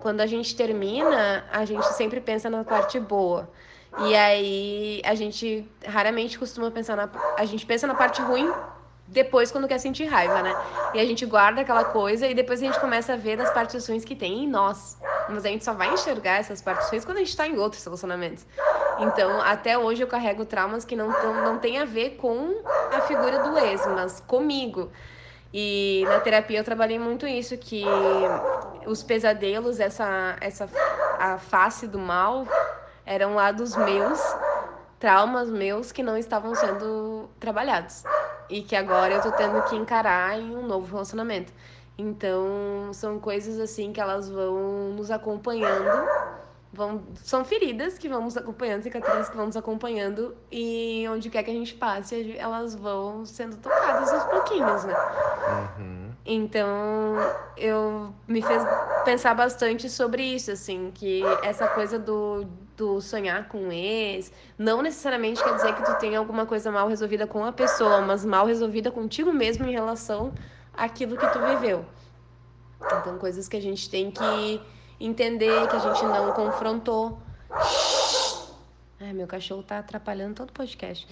Quando 0.00 0.20
a 0.20 0.26
gente 0.26 0.54
termina, 0.56 1.46
a 1.50 1.64
gente 1.64 1.92
sempre 1.92 2.20
pensa 2.20 2.48
na 2.50 2.64
parte 2.64 3.00
boa. 3.00 3.50
E 3.96 4.14
aí 4.14 5.02
a 5.04 5.14
gente 5.14 5.68
raramente 5.84 6.38
costuma 6.38 6.70
pensar 6.70 6.96
na. 6.96 7.10
A 7.36 7.44
gente 7.44 7.66
pensa 7.66 7.86
na 7.86 7.94
parte 7.94 8.22
ruim 8.22 8.56
depois 9.08 9.50
quando 9.50 9.66
quer 9.68 9.78
sentir 9.78 10.04
raiva, 10.04 10.42
né? 10.42 10.58
E 10.92 11.00
a 11.00 11.04
gente 11.04 11.24
guarda 11.26 11.62
aquela 11.62 11.84
coisa 11.84 12.26
e 12.26 12.34
depois 12.34 12.60
a 12.62 12.64
gente 12.64 12.78
começa 12.78 13.14
a 13.14 13.16
ver 13.16 13.36
das 13.36 13.50
partes 13.50 13.86
ruins 13.88 14.04
que 14.04 14.14
tem 14.14 14.44
em 14.44 14.48
nós. 14.48 14.98
Mas 15.26 15.44
a 15.44 15.48
gente 15.48 15.64
só 15.64 15.74
vai 15.74 15.92
enxergar 15.92 16.38
essas 16.38 16.62
partes 16.62 16.88
ruins 16.90 17.04
quando 17.04 17.18
a 17.18 17.20
gente 17.20 17.36
tá 17.36 17.46
em 17.46 17.58
outros 17.58 17.84
relacionamentos. 17.84 18.46
Então, 18.96 19.40
até 19.40 19.78
hoje 19.78 20.02
eu 20.02 20.08
carrego 20.08 20.44
traumas 20.44 20.84
que 20.84 20.96
não, 20.96 21.12
tão, 21.14 21.40
não 21.40 21.58
tem 21.58 21.78
a 21.78 21.84
ver 21.84 22.16
com 22.16 22.64
a 22.90 23.00
figura 23.00 23.38
do 23.38 23.56
ex, 23.58 23.86
mas 23.86 24.20
comigo. 24.20 24.92
E 25.52 26.06
na 26.08 26.20
terapia 26.20 26.58
eu 26.58 26.64
trabalhei 26.64 26.98
muito 26.98 27.26
isso, 27.26 27.56
que 27.58 28.24
os 28.86 29.02
pesadelos, 29.02 29.80
essa, 29.80 30.36
essa 30.40 30.68
a 31.16 31.38
face 31.38 31.86
do 31.88 31.98
mal, 31.98 32.48
eram 33.04 33.34
lados 33.34 33.76
meus, 33.76 34.38
traumas 34.98 35.50
meus 35.50 35.92
que 35.92 36.02
não 36.02 36.16
estavam 36.18 36.54
sendo 36.54 37.34
trabalhados. 37.40 38.06
E 38.48 38.62
que 38.62 38.74
agora 38.76 39.14
eu 39.14 39.20
tô 39.22 39.32
tendo 39.32 39.62
que 39.62 39.76
encarar 39.76 40.38
em 40.40 40.56
um 40.56 40.66
novo 40.66 40.86
relacionamento. 40.86 41.52
Então, 41.96 42.92
são 42.94 43.18
coisas 43.20 43.58
assim 43.58 43.92
que 43.92 44.00
elas 44.00 44.28
vão 44.30 44.94
nos 44.94 45.10
acompanhando. 45.10 46.10
Vão, 46.72 47.12
são 47.16 47.44
feridas 47.44 47.98
que 47.98 48.08
vão 48.08 48.22
nos 48.22 48.36
acompanhando, 48.36 48.82
cicatrizes 48.82 49.28
que 49.30 49.36
vão 49.36 49.46
nos 49.46 49.56
acompanhando. 49.56 50.36
E 50.50 51.06
onde 51.08 51.30
quer 51.30 51.42
que 51.42 51.50
a 51.50 51.54
gente 51.54 51.74
passe, 51.74 52.36
elas 52.36 52.74
vão 52.74 53.24
sendo 53.24 53.58
tocadas 53.58 54.12
aos 54.12 54.24
pouquinhos, 54.24 54.84
né? 54.84 54.98
Uhum. 55.46 56.16
Então, 56.24 57.34
eu 57.56 58.14
me 58.26 58.42
fez 58.42 58.66
pensar 59.02 59.34
bastante 59.34 59.88
sobre 59.88 60.22
isso, 60.22 60.50
assim, 60.50 60.90
que 60.92 61.38
essa 61.42 61.66
coisa 61.68 61.98
do, 61.98 62.46
do 62.78 63.00
sonhar 63.00 63.48
com 63.48 63.58
um 63.58 63.72
ex, 63.72 64.32
não 64.56 64.80
necessariamente 64.80 65.42
quer 65.42 65.54
dizer 65.56 65.74
que 65.74 65.84
tu 65.84 65.98
tenha 65.98 66.18
alguma 66.18 66.46
coisa 66.46 66.70
mal 66.70 66.88
resolvida 66.88 67.26
com 67.26 67.44
a 67.44 67.52
pessoa, 67.52 68.00
mas 68.00 68.24
mal 68.24 68.46
resolvida 68.46 68.90
contigo 68.90 69.32
mesmo 69.32 69.66
em 69.66 69.72
relação 69.72 70.32
àquilo 70.72 71.16
que 71.16 71.26
tu 71.26 71.40
viveu. 71.40 71.84
Então, 72.80 73.18
coisas 73.18 73.48
que 73.48 73.56
a 73.56 73.60
gente 73.60 73.90
tem 73.90 74.12
que 74.12 74.60
entender, 75.00 75.68
que 75.68 75.76
a 75.76 75.80
gente 75.80 76.04
não 76.04 76.32
confrontou. 76.32 77.20
Ai, 79.00 79.12
meu 79.12 79.26
cachorro 79.26 79.64
tá 79.64 79.80
atrapalhando 79.80 80.36
todo 80.36 80.50
o 80.50 80.52
podcast. 80.52 81.06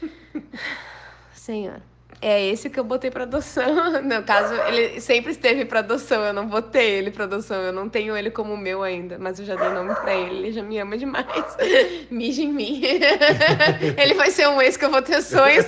Senhor. 1.32 1.80
É 2.26 2.42
esse 2.42 2.70
que 2.70 2.80
eu 2.80 2.84
botei 2.84 3.10
pra 3.10 3.24
adoção. 3.24 3.64
No 4.02 4.22
caso, 4.22 4.54
ele 4.68 4.98
sempre 4.98 5.32
esteve 5.32 5.66
pra 5.66 5.80
adoção. 5.80 6.24
Eu 6.24 6.32
não 6.32 6.46
botei 6.46 6.92
ele 6.92 7.10
pra 7.10 7.24
adoção. 7.24 7.60
Eu 7.60 7.72
não 7.72 7.86
tenho 7.86 8.16
ele 8.16 8.30
como 8.30 8.56
meu 8.56 8.82
ainda. 8.82 9.18
Mas 9.18 9.38
eu 9.38 9.44
já 9.44 9.54
dei 9.54 9.68
nome 9.68 9.94
pra 9.94 10.14
ele. 10.14 10.36
Ele 10.38 10.52
já 10.52 10.62
me 10.62 10.78
ama 10.78 10.96
demais. 10.96 11.26
Mija 12.10 12.40
em 12.42 12.50
mim. 12.50 12.80
Ele 13.98 14.14
vai 14.14 14.30
ser 14.30 14.48
um 14.48 14.60
ex 14.62 14.76
que 14.76 14.84
eu 14.84 14.90
vou 14.90 15.02
ter 15.02 15.20
sonhos. 15.20 15.66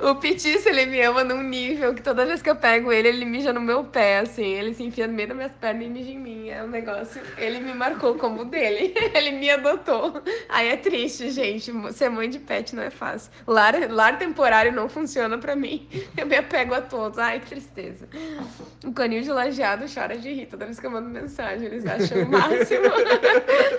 O 0.00 0.16
Petiço, 0.16 0.68
ele 0.68 0.86
me 0.86 1.00
ama 1.00 1.24
num 1.24 1.42
nível 1.42 1.94
que 1.94 2.02
toda 2.02 2.26
vez 2.26 2.42
que 2.42 2.50
eu 2.50 2.56
pego 2.56 2.92
ele, 2.92 3.08
ele 3.08 3.24
mija 3.24 3.52
no 3.52 3.60
meu 3.60 3.84
pé, 3.84 4.18
assim. 4.18 4.44
Ele 4.44 4.74
se 4.74 4.82
enfia 4.82 5.06
no 5.06 5.14
meio 5.14 5.28
das 5.28 5.36
minhas 5.36 5.52
pernas 5.52 5.86
e 5.86 5.88
mija 5.88 6.10
em 6.10 6.18
mim. 6.18 6.48
É 6.50 6.62
um 6.62 6.68
negócio. 6.68 7.22
Ele 7.38 7.60
me 7.60 7.72
marcou 7.72 8.16
como 8.16 8.44
dele. 8.44 8.92
Ele 9.14 9.32
me 9.32 9.50
adotou. 9.50 10.22
Aí 10.48 10.68
é 10.68 10.76
triste, 10.76 11.30
gente. 11.30 11.72
Ser 11.92 12.10
mãe 12.10 12.28
de 12.28 12.38
pet 12.38 12.74
não 12.74 12.82
é 12.82 12.90
fácil. 12.90 13.13
Lar, 13.46 13.74
lar 13.90 14.18
temporário 14.18 14.72
não 14.72 14.88
funciona 14.88 15.38
pra 15.38 15.54
mim. 15.56 15.88
Eu 16.16 16.26
me 16.26 16.36
apego 16.36 16.74
a 16.74 16.82
todos. 16.82 17.18
Ai, 17.18 17.40
que 17.40 17.46
tristeza. 17.46 18.08
O 18.84 18.92
canil 18.92 19.22
de 19.22 19.30
lajeado 19.30 19.84
chora 19.92 20.16
de 20.16 20.32
rir 20.32 20.46
toda 20.46 20.66
vez 20.66 20.78
que 20.78 20.86
eu 20.86 20.90
mando 20.90 21.08
mensagem. 21.08 21.66
Eles 21.66 21.86
acham 21.86 22.22
o 22.22 22.28
máximo. 22.28 22.84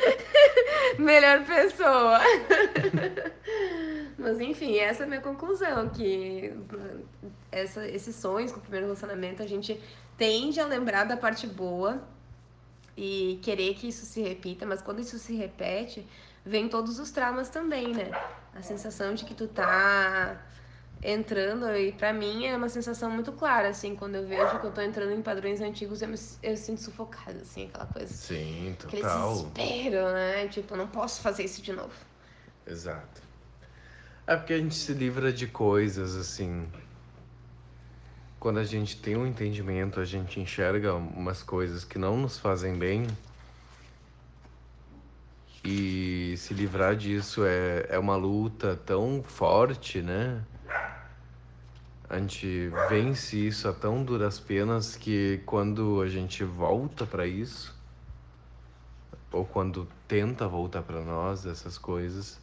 Melhor 1.00 1.44
pessoa. 1.46 2.20
Mas 4.18 4.40
enfim, 4.40 4.78
essa 4.78 5.04
é 5.04 5.06
a 5.06 5.08
minha 5.08 5.22
conclusão, 5.22 5.90
que 5.90 6.54
essa, 7.52 7.88
esses 7.88 8.16
sonhos 8.16 8.52
com 8.52 8.60
o 8.60 8.62
primeiro 8.62 8.88
relacionamento, 8.88 9.44
a 9.44 9.48
gente 9.48 9.80
tende 10.18 10.60
a 10.60 10.66
lembrar 10.66 11.04
da 11.04 11.18
parte 11.18 11.46
boa 11.46 12.02
e 12.98 13.40
querer 13.42 13.74
que 13.76 13.88
isso 13.88 14.06
se 14.06 14.22
repita, 14.22 14.66
mas 14.66 14.82
quando 14.82 15.00
isso 15.00 15.20
se 15.20 15.36
repete, 15.36 16.06
vem 16.46 16.70
todos 16.70 17.00
os 17.00 17.12
traumas 17.12 17.50
também, 17.50 17.94
né? 17.94 18.12
A 18.56 18.62
sensação 18.62 19.14
de 19.14 19.26
que 19.26 19.34
tu 19.36 19.48
tá 19.48 20.42
entrando, 21.04 21.70
e 21.76 21.92
pra 21.92 22.12
mim 22.14 22.46
é 22.48 22.56
uma 22.56 22.70
sensação 22.70 23.12
muito 23.12 23.32
clara, 23.34 23.68
assim, 23.70 23.96
quando 23.96 24.16
eu 24.16 24.26
vejo 24.26 24.60
que 24.60 24.66
eu 24.66 24.72
tô 24.72 24.82
entrando 24.82 25.12
em 25.12 25.22
padrões 25.22 25.62
antigos, 25.62 26.02
eu 26.02 26.08
me 26.08 26.16
eu 26.42 26.58
sinto 26.58 26.82
sufocada, 26.82 27.40
assim, 27.42 27.66
aquela 27.68 27.86
coisa. 27.86 28.12
Sim, 28.12 28.76
Aquele 28.84 29.02
total. 29.04 29.34
desespero, 29.34 30.12
né? 30.14 30.48
Tipo, 30.48 30.74
eu 30.74 30.78
não 30.78 30.88
posso 30.88 31.22
fazer 31.22 31.44
isso 31.44 31.62
de 31.62 31.74
novo. 31.74 31.94
Exato. 32.66 33.22
É 34.26 34.36
porque 34.36 34.54
a 34.54 34.58
gente 34.58 34.74
se 34.74 34.94
livra 34.94 35.32
de 35.32 35.46
coisas 35.46 36.16
assim. 36.16 36.68
Quando 38.40 38.58
a 38.60 38.64
gente 38.64 39.00
tem 39.00 39.16
um 39.16 39.28
entendimento, 39.28 40.00
a 40.00 40.06
gente 40.06 40.40
enxerga 40.40 40.94
umas 40.96 41.44
coisas 41.44 41.84
que 41.84 42.00
não 42.00 42.18
nos 42.18 42.40
fazem 42.40 42.74
bem. 42.76 43.06
E 45.68 46.38
se 46.38 46.54
livrar 46.54 46.96
disso 46.96 47.44
é, 47.44 47.88
é 47.90 47.98
uma 47.98 48.16
luta 48.16 48.80
tão 48.86 49.24
forte, 49.24 50.00
né? 50.00 50.44
A 52.08 52.20
gente 52.20 52.70
vence 52.88 53.48
isso 53.48 53.68
a 53.68 53.74
tão 53.74 54.04
duras 54.04 54.40
penas 54.40 54.96
que 54.96 55.42
quando 55.44 56.04
a 56.04 56.08
gente 56.08 56.44
volta 56.44 57.04
para 57.04 57.26
isso, 57.26 57.76
ou 59.32 59.44
quando 59.44 59.88
tenta 60.08 60.48
voltar 60.48 60.84
para 60.84 61.02
nós 61.02 61.48
essas 61.48 61.80
coisas, 61.80 62.40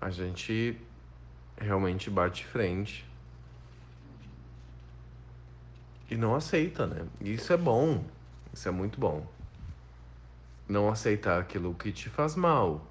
a 0.00 0.08
gente 0.08 0.80
realmente 1.58 2.08
bate 2.08 2.46
frente 2.46 3.04
e 6.08 6.16
não 6.16 6.36
aceita, 6.36 6.86
né? 6.86 7.04
Isso 7.20 7.52
é 7.52 7.56
bom, 7.56 8.04
isso 8.54 8.68
é 8.68 8.70
muito 8.70 9.00
bom. 9.00 9.26
Não 10.68 10.88
aceitar 10.88 11.40
aquilo 11.40 11.74
que 11.74 11.92
te 11.92 12.08
faz 12.08 12.34
mal. 12.36 12.86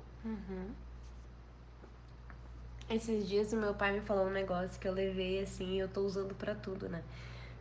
Esses 2.89 3.28
dias 3.28 3.53
o 3.53 3.57
meu 3.57 3.74
pai 3.74 3.91
me 3.93 4.01
falou 4.01 4.26
um 4.28 4.32
negócio 4.32 4.80
que 4.80 4.88
eu 4.88 4.93
levei 4.93 5.41
assim 5.41 5.76
e 5.76 5.80
eu 5.80 5.88
tô 5.88 6.01
usando 6.01 6.36
pra 6.36 6.53
tudo, 6.53 6.89
né? 6.89 7.01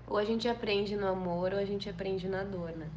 Ou 0.07 0.19
a 0.19 0.25
gente 0.25 0.49
aprende 0.49 0.97
no 0.97 1.07
amor 1.07 1.53
ou 1.53 1.59
a 1.59 1.65
gente 1.65 1.89
aprende 1.89 2.29
na 2.29 2.43
dor, 2.45 2.73
né? 2.73 2.89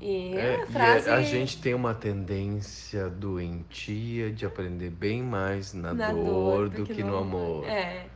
E 0.00 0.38
É, 0.38 0.54
a 0.54 0.66
e 0.68 0.86
a- 0.86 0.94
frase 0.94 1.10
a, 1.16 1.22
gente 1.22 1.60
tem 1.60 1.74
uma 1.74 1.94
tendência 1.94 3.08
doentia 3.10 4.32
de 4.32 4.46
aprender 4.46 4.90
bem 4.90 5.22
mais 5.22 5.72
na, 5.74 5.92
na 5.94 6.12
dor, 6.12 6.70
do 6.70 6.86
que 6.86 6.94
que 6.94 7.02
no 7.04 7.16
amor. 7.16 7.64
É. 7.68 8.06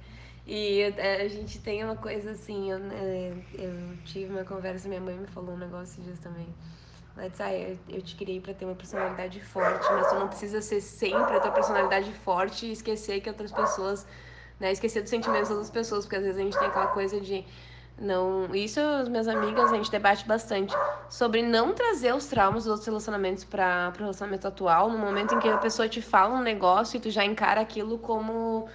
E 0.47 0.81
é, 0.83 1.23
a 1.23 1.29
gente 1.29 1.59
tem 1.59 1.83
uma 1.85 1.97
coisa 1.97 2.31
assim, 2.33 2.71
eu, 2.71 2.79
eu 3.59 3.97
tive 4.05 4.31
uma 4.33 4.45
conversa, 4.45 4.89
minha 4.89 5.01
mãe 5.01 5.17
me 5.19 5.27
falou 5.27 5.55
um 5.55 5.59
negócio 5.59 6.03
disso 6.03 6.23
também. 6.23 6.47
Ela 7.17 7.29
disse, 7.31 7.43
ah, 7.43 7.53
eu, 7.89 8.03
te 8.03 8.15
criei 8.15 8.41
pra 8.41 8.53
ter 8.55 8.65
uma 8.67 8.75
personalidade 8.75 9.41
forte, 9.41 9.93
mas 9.93 10.09
tu 10.09 10.17
não 10.17 10.29
precisa 10.29 10.61
ser 10.61 10.81
sempre 10.81 11.37
a 11.37 11.41
tua 11.41 11.51
personalidade 11.51 12.13
forte 12.13 12.67
e 12.67 12.73
esquecer 12.73 13.21
que 13.21 13.29
outras 13.31 13.53
pessoas, 13.53 14.07
né, 14.61 14.71
esquecer 14.71 15.01
dos 15.01 15.11
sentimentos 15.11 15.49
das 15.49 15.57
outras 15.57 15.73
pessoas, 15.73 16.05
porque 16.05 16.17
às 16.17 16.23
vezes 16.23 16.39
a 16.39 16.43
gente 16.43 16.59
tem 16.59 16.69
aquela 16.69 16.87
coisa 16.87 17.21
de 17.21 17.45
não, 17.99 18.55
isso 18.55 18.79
as 18.81 19.09
minhas 19.09 19.27
amigas 19.29 19.73
a 19.73 19.77
gente 19.77 19.91
debate 19.91 20.27
bastante 20.27 20.79
sobre 21.09 21.41
não 21.43 21.73
trazer 21.73 22.15
os 22.15 22.27
traumas 22.27 22.65
dos 22.65 22.71
outros 22.71 22.87
relacionamentos 22.87 23.45
para 23.45 23.93
o 23.97 23.99
relacionamento 23.99 24.47
atual, 24.47 24.91
no 24.91 24.99
momento 24.99 25.35
em 25.35 25.39
que 25.39 25.49
a 25.49 25.57
pessoa 25.57 25.89
te 25.89 26.03
fala 26.03 26.37
um 26.39 26.43
negócio 26.43 26.99
e 26.99 27.01
tu 27.01 27.11
já 27.11 27.25
encara 27.25 27.61
aquilo 27.61 27.99
como 27.99 28.69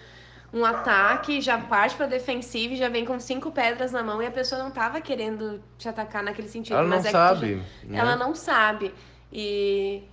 um 0.54 0.66
ataque, 0.66 1.40
já 1.40 1.58
parte 1.58 1.96
pra 1.96 2.06
defensiva 2.08 2.74
e 2.74 2.78
já 2.78 2.90
vem 2.90 3.06
com 3.06 3.20
cinco 3.20 3.52
pedras 3.52 3.92
na 3.92 4.04
mão 4.04 4.22
e 4.22 4.26
a 4.26 4.32
pessoa 4.32 4.62
não 4.62 4.70
tava 4.72 5.00
querendo 5.00 5.62
te 5.78 5.88
atacar 5.88 6.22
naquele 6.24 6.50
sentido. 6.50 6.76
Ela 6.78 6.88
não 6.88 6.98
é 6.98 7.00
que 7.02 7.08
tu 7.08 7.12
já- 7.12 7.28
sabe. 7.30 7.56
né? 7.84 7.98
ela 7.98 8.16
não 8.16 8.36
sabe. 8.36 8.94
E 9.32 10.04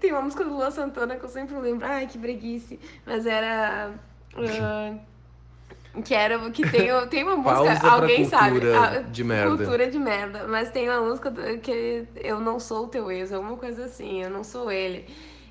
Tem, 0.00 0.12
uma 0.12 0.22
música 0.22 0.44
do 0.44 0.50
Luan 0.50 0.70
Santana 0.70 1.16
que 1.16 1.24
eu 1.24 1.28
sempre 1.28 1.56
lembro. 1.56 1.86
Ai, 1.86 2.06
que 2.06 2.18
breguice. 2.18 2.78
Mas 3.06 3.26
era. 3.26 3.92
ah, 4.36 4.94
que 6.04 6.14
era. 6.14 6.50
Que 6.50 6.68
tem, 6.68 6.88
tem 7.08 7.22
uma 7.24 7.36
música. 7.38 7.88
Alguém 7.88 8.24
sabe. 8.24 8.60
cultura 8.60 9.04
de 9.04 9.24
merda. 9.24 9.56
Cultura 9.56 9.90
de 9.90 9.98
merda. 9.98 10.46
Mas 10.48 10.70
tem 10.70 10.88
uma 10.88 11.00
música 11.00 11.32
que 11.58 12.06
eu 12.16 12.40
não 12.40 12.58
sou 12.60 12.84
o 12.84 12.88
teu 12.88 13.10
ex, 13.10 13.32
alguma 13.32 13.56
coisa 13.56 13.84
assim. 13.84 14.22
Eu 14.22 14.30
não 14.30 14.42
sou 14.44 14.70
ele. 14.70 15.06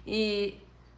E. 0.06 0.58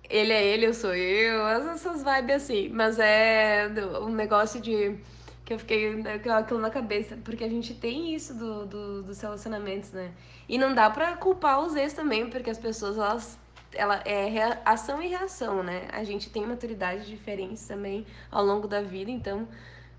Ele 0.10 0.34
é 0.34 0.44
ele, 0.46 0.66
eu 0.66 0.74
sou 0.74 0.94
eu, 0.96 1.48
essas 1.48 2.04
vibes 2.04 2.36
assim. 2.44 2.70
Mas 2.70 2.98
é 3.00 3.70
um 4.02 4.10
negócio 4.10 4.60
de. 4.60 4.98
Que 5.46 5.54
eu 5.54 5.60
fiquei 5.60 5.96
né, 5.96 6.20
com 6.20 6.32
aquilo 6.32 6.60
na 6.60 6.70
cabeça. 6.70 7.18
Porque 7.24 7.44
a 7.44 7.50
gente 7.50 7.74
tem 7.74 8.14
isso 8.16 8.34
do, 8.34 8.66
do- 8.66 9.04
dos 9.04 9.20
relacionamentos, 9.22 9.92
né? 9.92 10.12
E 10.48 10.58
não 10.58 10.74
dá 10.74 10.90
pra 10.90 11.16
culpar 11.18 11.60
os 11.62 11.76
ex 11.76 11.94
também, 11.94 12.30
porque 12.30 12.50
as 12.50 12.58
pessoas, 12.58 12.98
elas. 12.98 13.40
Ela 13.72 13.98
é 14.04 14.60
ação 14.66 15.00
e 15.02 15.08
reação, 15.10 15.62
né? 15.62 15.88
A 15.94 16.04
gente 16.04 16.30
tem 16.32 16.44
maturidades 16.46 17.06
diferentes 17.08 17.68
também 17.68 18.04
ao 18.32 18.44
longo 18.44 18.68
da 18.68 18.82
vida, 18.82 19.12
então 19.12 19.48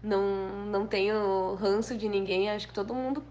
não, 0.03 0.67
não 0.67 0.87
tenho 0.89 1.55
ranço 1.55 1.97
de 1.97 2.09
ninguém. 2.09 2.51
Acho 2.51 2.67
que 2.67 2.75
todo 2.75 2.93
mundo 2.95 3.23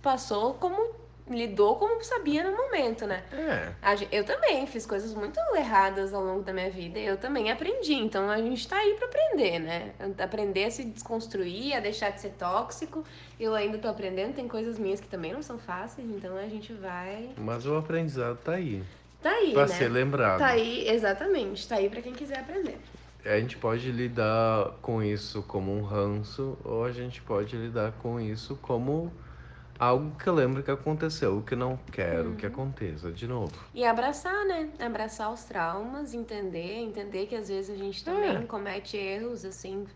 passou 0.00 0.54
como. 0.54 1.01
Lidou 1.30 1.76
como 1.76 2.02
sabia 2.02 2.42
no 2.42 2.56
momento, 2.56 3.06
né? 3.06 3.22
É. 3.32 3.72
Eu 4.10 4.24
também 4.24 4.66
fiz 4.66 4.84
coisas 4.84 5.14
muito 5.14 5.38
erradas 5.54 6.12
ao 6.12 6.22
longo 6.22 6.42
da 6.42 6.52
minha 6.52 6.70
vida 6.70 6.98
e 6.98 7.06
eu 7.06 7.16
também 7.16 7.50
aprendi. 7.50 7.94
Então 7.94 8.28
a 8.28 8.38
gente 8.38 8.66
tá 8.66 8.76
aí 8.76 8.94
pra 8.94 9.06
aprender, 9.06 9.58
né? 9.60 9.92
Aprender 10.18 10.64
a 10.64 10.70
se 10.70 10.84
desconstruir, 10.84 11.74
a 11.74 11.80
deixar 11.80 12.10
de 12.10 12.20
ser 12.20 12.30
tóxico. 12.30 13.04
Eu 13.38 13.54
ainda 13.54 13.78
tô 13.78 13.88
aprendendo, 13.88 14.34
tem 14.34 14.48
coisas 14.48 14.78
minhas 14.78 15.00
que 15.00 15.08
também 15.08 15.32
não 15.32 15.42
são 15.42 15.58
fáceis, 15.58 16.08
então 16.10 16.36
a 16.36 16.46
gente 16.48 16.72
vai. 16.72 17.30
Mas 17.36 17.66
o 17.66 17.76
aprendizado 17.76 18.38
tá 18.38 18.52
aí. 18.52 18.82
Tá 19.22 19.30
aí, 19.30 19.52
Pra 19.52 19.66
né? 19.66 19.74
ser 19.74 19.88
lembrado. 19.88 20.38
Tá 20.40 20.48
aí, 20.48 20.88
exatamente. 20.88 21.66
Tá 21.68 21.76
aí 21.76 21.88
pra 21.88 22.02
quem 22.02 22.12
quiser 22.12 22.40
aprender. 22.40 22.76
A 23.24 23.38
gente 23.38 23.56
pode 23.56 23.88
lidar 23.92 24.72
com 24.82 25.00
isso 25.00 25.44
como 25.44 25.72
um 25.72 25.82
ranço, 25.82 26.58
ou 26.64 26.84
a 26.84 26.90
gente 26.90 27.22
pode 27.22 27.56
lidar 27.56 27.92
com 28.02 28.18
isso 28.18 28.58
como 28.60 29.12
algo 29.82 30.16
que 30.16 30.28
eu 30.28 30.34
lembro 30.34 30.62
que 30.62 30.70
aconteceu, 30.70 31.42
que 31.42 31.56
não 31.56 31.76
quero 31.90 32.30
Uhum. 32.30 32.36
que 32.36 32.46
aconteça 32.46 33.10
de 33.10 33.26
novo. 33.26 33.52
E 33.74 33.84
abraçar, 33.84 34.44
né? 34.46 34.70
Abraçar 34.78 35.32
os 35.32 35.42
traumas, 35.44 36.14
entender, 36.14 36.76
entender 36.78 37.26
que 37.26 37.34
às 37.34 37.48
vezes 37.48 37.70
a 37.74 37.76
gente 37.76 38.04
também 38.04 38.36
É. 38.36 38.42
comete 38.46 38.96
erros, 38.96 39.44
assim, 39.44 39.86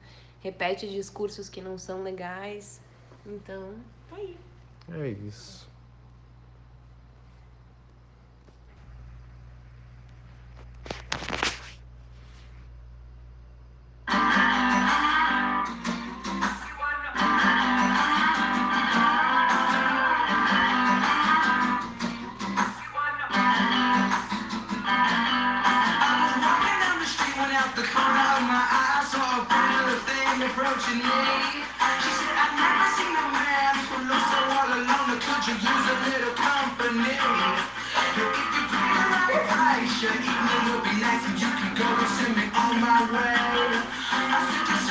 repete 0.40 0.88
discursos 0.88 1.48
que 1.48 1.60
não 1.60 1.78
são 1.78 2.02
legais. 2.02 2.80
Então, 3.24 3.74
tá 4.10 4.16
aí. 4.16 4.36
É 4.92 5.08
isso. 5.08 5.65
She 30.86 30.92
said, 30.92 31.02
I've 32.38 32.54
never 32.54 32.86
seen 32.94 33.10
a 33.10 33.26
man 33.34 33.74
so 33.90 34.38
all 34.54 34.70
alone. 34.70 35.18
Could 35.18 35.42
you 35.50 35.58
use 35.58 35.66
a 35.66 35.96
little 36.06 36.30
company? 36.38 37.10
If 39.26 39.42
you 39.42 39.66
and 41.26 41.40
you 41.42 41.50
can 41.58 41.74
go 41.74 41.90
and 41.90 42.10
send 42.14 42.36
me 42.38 42.46
on 42.54 42.78
my 42.78 43.02
way. 43.02 43.34
I 43.34 44.38
said, 44.46 44.62
just, 44.70 44.86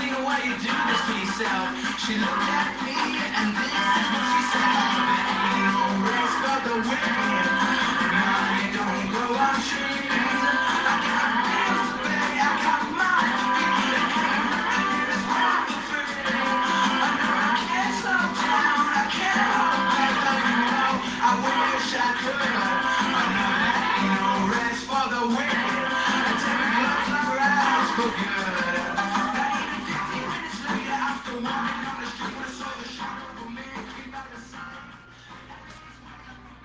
thing, 0.00 0.16
why 0.24 0.40
you 0.48 0.56
do 0.56 0.72
this 0.72 1.00
to 1.04 1.12
yourself? 1.20 1.68
She 2.00 2.16
looked 2.16 2.48
at 2.48 2.80
me, 2.80 2.91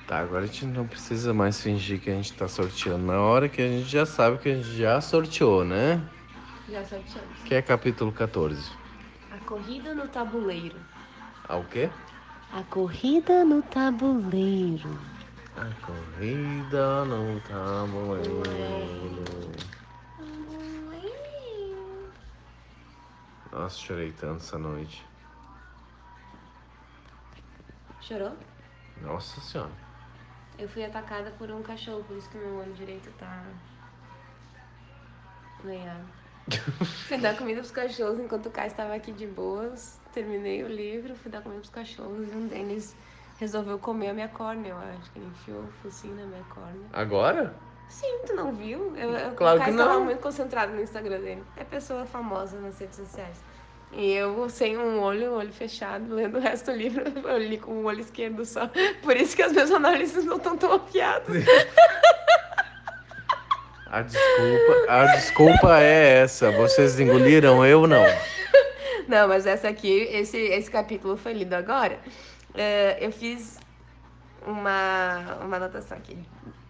Tá, 0.08 0.20
agora 0.20 0.44
a 0.44 0.48
gente 0.48 0.66
não 0.66 0.88
precisa 0.88 1.34
mais 1.34 1.62
fingir 1.62 2.00
que 2.00 2.10
a 2.10 2.14
gente 2.14 2.32
tá 2.32 2.48
sorteando. 2.48 3.06
Na 3.06 3.20
hora 3.20 3.50
que 3.50 3.62
a 3.62 3.68
gente 3.68 3.90
já 3.90 4.06
sabe 4.06 4.38
que 4.38 4.48
a 4.48 4.56
gente 4.56 4.78
já 4.78 5.02
sorteou, 5.02 5.66
né? 5.66 6.02
Já 6.70 6.82
sorteamos. 6.86 7.44
Que 7.44 7.56
é 7.56 7.62
capítulo 7.62 8.14
14. 8.14 8.72
A 9.30 9.38
corrida 9.46 9.94
no 9.94 10.08
tabuleiro. 10.08 10.78
Ah, 11.50 11.58
o 11.58 11.66
quê? 11.66 11.90
A 12.54 12.64
corrida 12.64 13.44
no 13.44 13.62
tabuleiro. 13.64 14.98
A 15.58 15.66
corrida 15.86 17.06
tá 17.44 17.50
tabuleiro. 17.50 18.38
Nossa, 23.52 23.78
chorei 23.78 24.14
tanto 24.14 24.38
essa 24.38 24.58
noite. 24.58 25.04
Chorou? 28.08 28.32
Nossa 29.02 29.42
senhora. 29.42 29.72
Eu 30.58 30.70
fui 30.70 30.86
atacada 30.86 31.30
por 31.32 31.52
um 31.52 31.62
cachorro, 31.62 32.06
por 32.06 32.16
isso 32.16 32.30
que 32.30 32.38
meu 32.38 32.56
olho 32.56 32.72
direito 32.74 33.12
tá. 33.20 33.44
Lenhado. 35.62 36.08
fui 37.06 37.18
dar 37.18 37.36
comida 37.36 37.60
pros 37.60 37.72
cachorros 37.72 38.18
enquanto 38.18 38.46
o 38.46 38.50
Kai 38.50 38.68
estava 38.68 38.96
aqui 38.96 39.12
de 39.12 39.28
boas. 39.28 40.00
Terminei 40.14 40.64
o 40.64 40.70
livro, 40.70 41.18
fui 41.18 41.30
dar 41.30 41.42
comida 41.42 41.60
pros 41.60 41.74
cachorros 41.74 42.32
e 42.32 42.32
um 42.32 42.48
deles 42.48 42.96
resolveu 43.40 43.78
comer 43.78 44.10
a 44.10 44.14
minha 44.14 44.30
córnea, 44.30 44.70
eu 44.70 44.78
acho 44.78 45.12
que 45.12 45.20
ele 45.20 45.28
enfiou 45.28 45.64
o 45.64 45.72
focinho 45.84 46.16
na 46.16 46.26
minha 46.26 46.44
córnea. 46.46 46.88
Agora? 46.94 47.54
Sim, 47.90 48.22
tu 48.26 48.34
não 48.34 48.54
viu? 48.54 48.96
Eu, 48.96 49.12
eu, 49.12 49.36
Claro 49.36 49.58
o 49.58 49.60
Kai 49.60 49.74
que 49.74 49.80
estava 49.80 50.00
muito 50.00 50.22
concentrado 50.22 50.72
no 50.72 50.82
Instagram 50.82 51.20
dele. 51.20 51.44
É 51.58 51.64
pessoa 51.66 52.06
famosa 52.06 52.58
nas 52.62 52.80
redes 52.80 52.96
sociais. 52.96 53.38
E 53.94 54.12
eu, 54.12 54.50
sem 54.50 54.78
um 54.78 55.00
olho, 55.00 55.34
olho 55.34 55.52
fechado, 55.52 56.14
lendo 56.14 56.38
o 56.38 56.42
resto 56.42 56.72
do 56.72 56.78
livro, 56.78 57.04
eu 57.28 57.38
li 57.38 57.58
com 57.58 57.72
o 57.72 57.86
olho 57.86 58.02
esquerdo 58.02 58.46
só. 58.46 58.70
Por 59.02 59.16
isso 59.16 59.36
que 59.36 59.42
as 59.42 59.52
minhas 59.52 59.72
análises 59.72 60.26
não 60.26 60.38
estão 60.38 60.58
tão 60.58 60.74
afiadas. 60.74 61.44
A 63.90 64.02
desculpa, 64.02 64.86
a 64.90 65.06
desculpa 65.16 65.80
é 65.80 66.20
essa. 66.20 66.52
Vocês 66.52 67.00
engoliram, 67.00 67.66
eu 67.66 67.88
não. 67.88 68.04
Não, 69.08 69.30
mas 69.30 69.46
essa 69.46 69.70
aqui, 69.70 69.90
esse, 70.12 70.38
esse 70.38 70.70
capítulo 70.70 71.16
foi 71.16 71.32
lido 71.32 71.54
agora. 71.54 71.98
É, 72.54 72.98
eu 73.00 73.12
fiz 73.14 73.58
uma, 74.46 75.38
uma 75.42 75.56
anotação 75.56 75.98
aqui. 75.98 76.18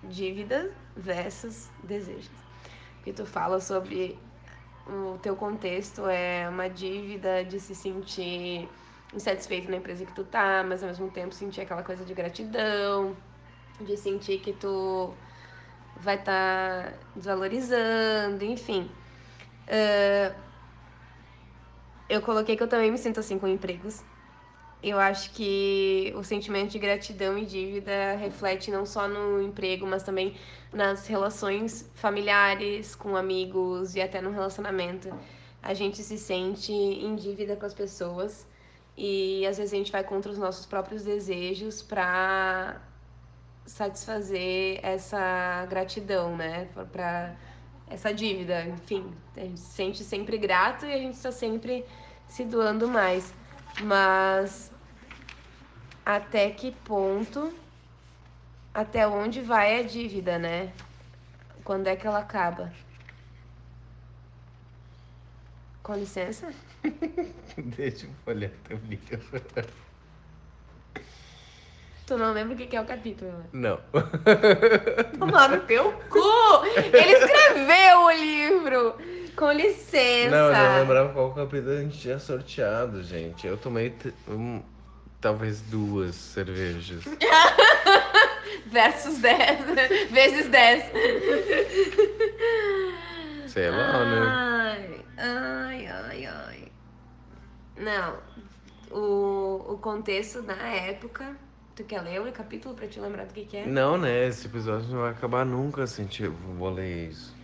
Dívidas 0.03 0.69
versus 0.95 1.69
desejos. 1.83 2.29
Que 3.03 3.11
tu 3.11 3.25
fala 3.25 3.59
sobre 3.59 4.19
o 4.89 5.17
teu 5.19 5.35
contexto 5.35 6.07
é 6.07 6.47
uma 6.49 6.69
dívida 6.69 7.43
de 7.43 7.59
se 7.59 7.75
sentir 7.75 8.69
insatisfeito 9.13 9.69
na 9.69 9.77
empresa 9.77 10.05
que 10.05 10.13
tu 10.13 10.23
tá, 10.25 10.63
mas 10.63 10.83
ao 10.83 10.89
mesmo 10.89 11.09
tempo 11.11 11.33
sentir 11.33 11.61
aquela 11.61 11.83
coisa 11.83 12.05
de 12.05 12.13
gratidão, 12.13 13.15
de 13.79 13.97
sentir 13.97 14.39
que 14.39 14.53
tu 14.53 15.17
vai 15.95 16.15
estar 16.17 16.93
desvalorizando, 17.15 18.43
enfim. 18.45 18.89
É, 19.67 20.33
eu 22.09 22.21
coloquei 22.21 22.55
que 22.55 22.63
eu 22.63 22.67
também 22.67 22.91
me 22.91 22.97
sinto 22.97 23.19
assim 23.19 23.37
com 23.39 23.47
empregos. 23.47 24.03
Eu 24.81 24.99
acho 24.99 25.31
que 25.31 26.13
o 26.15 26.23
sentimento 26.23 26.71
de 26.71 26.79
gratidão 26.79 27.37
e 27.37 27.45
dívida 27.45 28.15
reflete 28.15 28.69
não 28.69 28.85
só 28.85 29.07
no 29.07 29.41
emprego, 29.41 29.87
mas 29.87 30.03
também 30.03 30.35
nas 30.71 31.07
relações 31.07 31.89
familiares, 31.95 32.95
com 32.95 33.15
amigos 33.15 33.95
e 33.95 34.01
até 34.01 34.21
no 34.21 34.29
relacionamento. 34.29 35.09
A 35.63 35.73
gente 35.73 36.03
se 36.03 36.17
sente 36.17 36.71
em 36.71 37.15
dívida 37.15 37.55
com 37.55 37.65
as 37.65 37.73
pessoas 37.73 38.45
e 38.95 39.45
às 39.47 39.57
vezes 39.57 39.73
a 39.73 39.77
gente 39.77 39.91
vai 39.91 40.03
contra 40.03 40.31
os 40.31 40.37
nossos 40.37 40.65
próprios 40.65 41.03
desejos 41.03 41.81
para 41.81 42.79
satisfazer 43.65 44.79
essa 44.83 45.65
gratidão, 45.69 46.35
né? 46.35 46.67
Para 46.91 47.35
essa 47.89 48.13
dívida, 48.13 48.63
enfim, 48.65 49.11
a 49.35 49.41
gente 49.41 49.59
se 49.59 49.71
sente 49.73 50.03
sempre 50.03 50.37
grato 50.37 50.85
e 50.85 50.93
a 50.93 50.97
gente 50.97 51.15
está 51.15 51.31
sempre 51.31 51.85
se 52.27 52.45
doando 52.45 52.87
mais. 52.87 53.33
Mas 53.81 54.71
até 56.05 56.49
que 56.51 56.71
ponto 56.71 57.53
Até 58.73 59.07
onde 59.07 59.41
vai 59.41 59.79
a 59.79 59.83
dívida, 59.83 60.39
né? 60.39 60.71
Quando 61.63 61.87
é 61.87 61.95
que 61.95 62.07
ela 62.07 62.19
acaba? 62.19 62.71
Com 65.83 65.95
licença? 65.95 66.53
Deixa 67.57 68.05
eu 68.05 68.11
olhar 68.25 68.51
teu 68.67 68.77
livro. 68.87 69.19
Tu 72.05 72.17
não 72.17 72.31
lembra 72.31 72.53
o 72.53 72.57
que 72.57 72.67
que 72.67 72.75
é 72.77 72.81
o 72.81 72.85
capítulo, 72.85 73.31
né? 73.31 73.45
Não. 73.51 73.79
Tomar 75.19 75.49
no 75.49 75.59
teu 75.61 75.91
cu! 76.09 76.65
Ele 76.93 77.11
escreveu 77.17 78.01
o 78.01 78.11
livro! 78.11 78.95
Com 79.37 79.51
licença! 79.51 80.31
Não, 80.31 80.47
eu 80.47 80.53
não 80.53 80.79
lembrava 80.79 81.13
qual 81.13 81.31
capítulo 81.31 81.73
a 81.73 81.81
gente 81.81 81.99
tinha 81.99 82.17
sorteado, 82.17 83.03
gente. 83.03 83.45
Eu 83.45 83.55
tomei 83.55 83.95
um, 84.27 84.63
talvez 85.21 85.61
duas 85.61 86.15
cervejas. 86.15 87.03
Versus 88.65 89.19
10. 89.19 90.09
Vezes 90.09 90.49
10. 90.49 90.83
Sei 93.45 93.69
lá, 93.69 94.05
né? 94.05 95.03
Ai, 95.17 95.85
ai, 95.85 95.85
ai, 95.85 96.25
ai. 96.25 96.71
Não. 97.77 98.17
O, 98.89 99.73
o 99.73 99.77
contexto 99.77 100.41
na 100.41 100.57
época. 100.63 101.37
Tu 101.75 101.83
quer 101.83 102.01
ler 102.01 102.19
o 102.19 102.31
capítulo 102.31 102.73
pra 102.73 102.87
te 102.87 102.99
lembrar 102.99 103.25
do 103.25 103.33
que, 103.35 103.45
que 103.45 103.57
é? 103.57 103.67
Não, 103.67 103.99
né? 103.99 104.25
Esse 104.25 104.47
episódio 104.47 104.89
não 104.89 105.01
vai 105.01 105.11
acabar 105.11 105.45
nunca 105.45 105.83
assim, 105.83 106.07
tipo, 106.07 106.35
vou 106.57 106.71
ler 106.71 107.09
isso. 107.09 107.36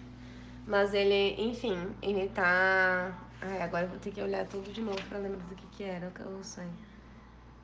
Mas 0.65 0.93
ele, 0.93 1.35
enfim, 1.41 1.89
ele 2.01 2.29
tá. 2.29 3.17
Ai, 3.41 3.61
agora 3.61 3.85
eu 3.85 3.89
vou 3.89 3.99
ter 3.99 4.11
que 4.11 4.21
olhar 4.21 4.45
tudo 4.47 4.71
de 4.71 4.81
novo 4.81 5.01
pra 5.09 5.17
lembrar 5.17 5.43
do 5.45 5.55
que, 5.55 5.67
que 5.67 5.83
era 5.83 6.09
que 6.11 6.21
eu 6.21 6.43
sei. 6.43 6.67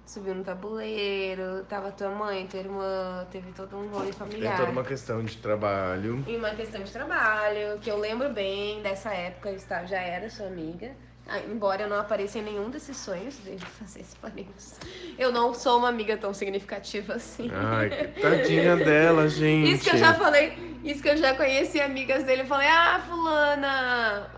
Subiu 0.06 0.34
no 0.34 0.44
tabuleiro, 0.44 1.64
tava 1.66 1.92
tua 1.92 2.10
mãe, 2.10 2.48
tua 2.48 2.60
irmã, 2.60 3.28
teve 3.32 3.52
todo 3.52 3.78
um 3.78 3.88
rolê 3.90 4.06
Tem 4.06 4.14
familiar. 4.14 4.58
toda 4.58 4.72
uma 4.72 4.84
questão 4.84 5.24
de 5.24 5.38
trabalho. 5.38 6.24
E 6.28 6.36
uma 6.36 6.50
questão 6.56 6.82
de 6.84 6.92
trabalho, 6.92 7.80
que 7.80 7.90
eu 7.92 7.98
lembro 7.98 8.34
bem 8.34 8.82
dessa 8.82 9.14
época, 9.14 9.52
eu 9.52 9.88
já 9.88 10.00
era 10.02 10.28
sua 10.30 10.48
amiga. 10.48 10.96
Ah, 11.32 11.40
embora 11.40 11.84
eu 11.84 11.88
não 11.88 11.98
apareça 11.98 12.40
em 12.40 12.42
nenhum 12.42 12.72
desses 12.72 12.98
sonhos, 12.98 13.40
eu 13.46 13.60
fazer 13.60 14.02
esse 14.02 14.16
parênteses. 14.16 14.80
Eu 15.16 15.32
não 15.32 15.54
sou 15.54 15.78
uma 15.78 15.88
amiga 15.88 16.18
tão 16.18 16.34
significativa 16.34 17.14
assim. 17.14 17.52
Ai, 17.54 17.90
que 17.90 18.20
tadinha 18.20 18.76
dela, 18.76 19.30
gente. 19.30 19.74
Isso 19.78 19.84
que 19.84 19.96
eu 19.96 20.00
já 20.00 20.16
falei, 20.16 20.80
isso 20.84 21.04
que 21.04 21.10
eu 21.10 21.18
já 21.18 21.36
conheci 21.36 21.80
amigas 21.80 22.24
dele, 22.24 22.42
eu 22.42 22.46
falei, 22.48 22.68
ah, 22.68 23.04
fulana, 23.06 24.30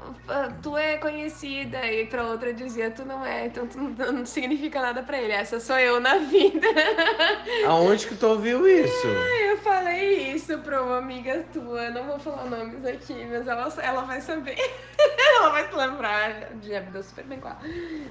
tu 0.62 0.78
é 0.78 0.98
conhecida, 0.98 1.86
e 1.86 2.06
pra 2.06 2.24
outra 2.26 2.54
dizia, 2.54 2.92
tu 2.92 3.04
não 3.04 3.26
é, 3.26 3.48
então 3.48 3.68
tu 3.68 3.78
não, 3.78 4.12
não 4.12 4.26
significa 4.26 4.82
nada 4.82 5.04
pra 5.04 5.20
ele, 5.20 5.34
essa 5.34 5.60
sou 5.60 5.78
eu 5.78 6.00
na 6.00 6.18
vida. 6.18 6.68
Aonde 7.68 8.08
que 8.08 8.16
tu 8.16 8.28
ouviu 8.28 8.68
isso? 8.68 9.08
Eu 9.08 9.58
falei 9.58 10.32
isso 10.34 10.58
pra 10.60 10.82
uma 10.82 10.98
amiga 10.98 11.46
tua, 11.52 11.90
não 11.90 12.06
vou 12.06 12.20
falar 12.20 12.46
nomes 12.46 12.86
aqui, 12.86 13.26
mas 13.26 13.48
ela, 13.48 13.74
ela 13.82 14.02
vai 14.04 14.22
saber. 14.22 14.58
ela 15.38 15.50
vai 15.50 15.68
se 15.68 15.76
lembrar. 15.76 16.50
Já 16.62 16.82
me 16.82 16.92
deu 16.92 17.04
super 17.04 17.26
bem 17.26 17.40
com 17.40 17.48
ela. 17.50 17.60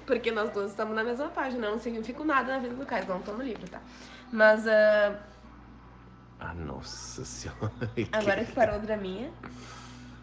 Porque 0.06 0.30
nós 0.30 0.50
duas 0.50 0.70
estamos 0.70 0.94
na 0.94 1.04
mesma 1.04 1.28
página, 1.28 1.70
não 1.70 1.78
significa 1.78 2.24
nada 2.24 2.54
na 2.54 2.58
vida 2.58 2.74
do 2.74 2.86
Caio, 2.86 3.06
não 3.08 3.22
tô 3.22 3.32
no 3.32 3.42
livro, 3.42 3.68
tá? 3.68 3.80
Mas 4.32 4.66
ah, 4.68 5.16
Ah, 6.38 6.54
nossa 6.54 7.24
senhora. 7.24 7.72
agora 8.12 8.44
que 8.44 8.52
parou 8.52 8.76
o 8.76 8.80
draminha. 8.80 9.30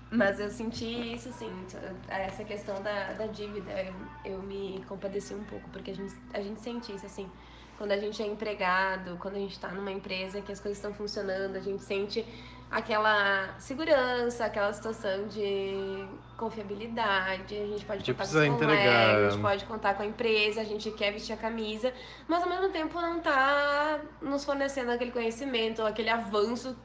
Mas 0.10 0.40
eu 0.40 0.50
senti 0.50 0.86
isso, 1.16 1.30
assim, 1.30 1.66
essa 2.08 2.44
questão 2.46 2.82
da, 2.82 3.14
da 3.14 3.28
dívida, 3.28 3.72
eu, 3.84 3.94
eu 4.24 4.42
me 4.42 4.84
compadeci 4.88 5.34
um 5.34 5.44
pouco, 5.44 5.70
porque 5.70 5.92
a 5.92 5.96
gente, 5.96 6.16
a 6.34 6.42
gente 6.42 6.62
sente 6.62 6.96
isso, 6.96 7.06
assim, 7.06 7.30
quando 7.78 7.92
a 7.92 7.98
gente 7.98 8.22
é 8.24 8.26
empregado, 8.26 9.18
quando 9.18 9.36
a 9.36 9.40
gente 9.40 9.60
tá 9.60 9.70
numa 9.70 9.92
empresa 9.92 10.42
que 10.42 10.52
as 10.52 10.60
coisas 10.62 10.78
estão 10.78 10.94
funcionando, 10.94 11.58
a 11.58 11.60
gente 11.60 11.84
sente 11.84 12.26
aquela 12.72 13.58
segurança, 13.60 14.46
aquela 14.46 14.72
situação 14.74 15.28
de 15.28 16.08
confiabilidade, 16.38 17.56
a 17.56 17.68
gente 17.68 17.86
pode 17.86 18.04
De 18.04 18.14
contar 18.14 18.48
com 18.48 18.58
colegas, 18.58 19.06
a 19.06 19.30
gente 19.30 19.42
pode 19.42 19.66
contar 19.66 19.94
com 19.96 20.04
a 20.04 20.06
empresa, 20.06 20.62
a 20.62 20.64
gente 20.64 20.92
quer 20.92 21.12
vestir 21.12 21.34
a 21.34 21.38
camisa, 21.38 21.94
mas 22.28 22.44
ao 22.44 22.50
mesmo 22.50 22.70
tempo 22.70 23.00
não 23.00 23.20
tá 23.22 24.00
nos 24.22 24.44
fornecendo 24.46 24.92
aquele 24.92 25.12
conhecimento, 25.12 25.82
aquele 25.84 26.10
avanço, 26.10 26.76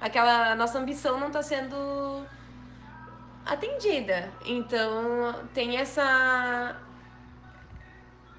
aquela 0.00 0.54
nossa 0.54 0.78
ambição 0.78 1.18
não 1.20 1.30
tá 1.30 1.42
sendo 1.42 2.26
atendida. 3.48 4.30
Então 4.44 5.34
tem 5.54 5.78
essa 5.78 6.76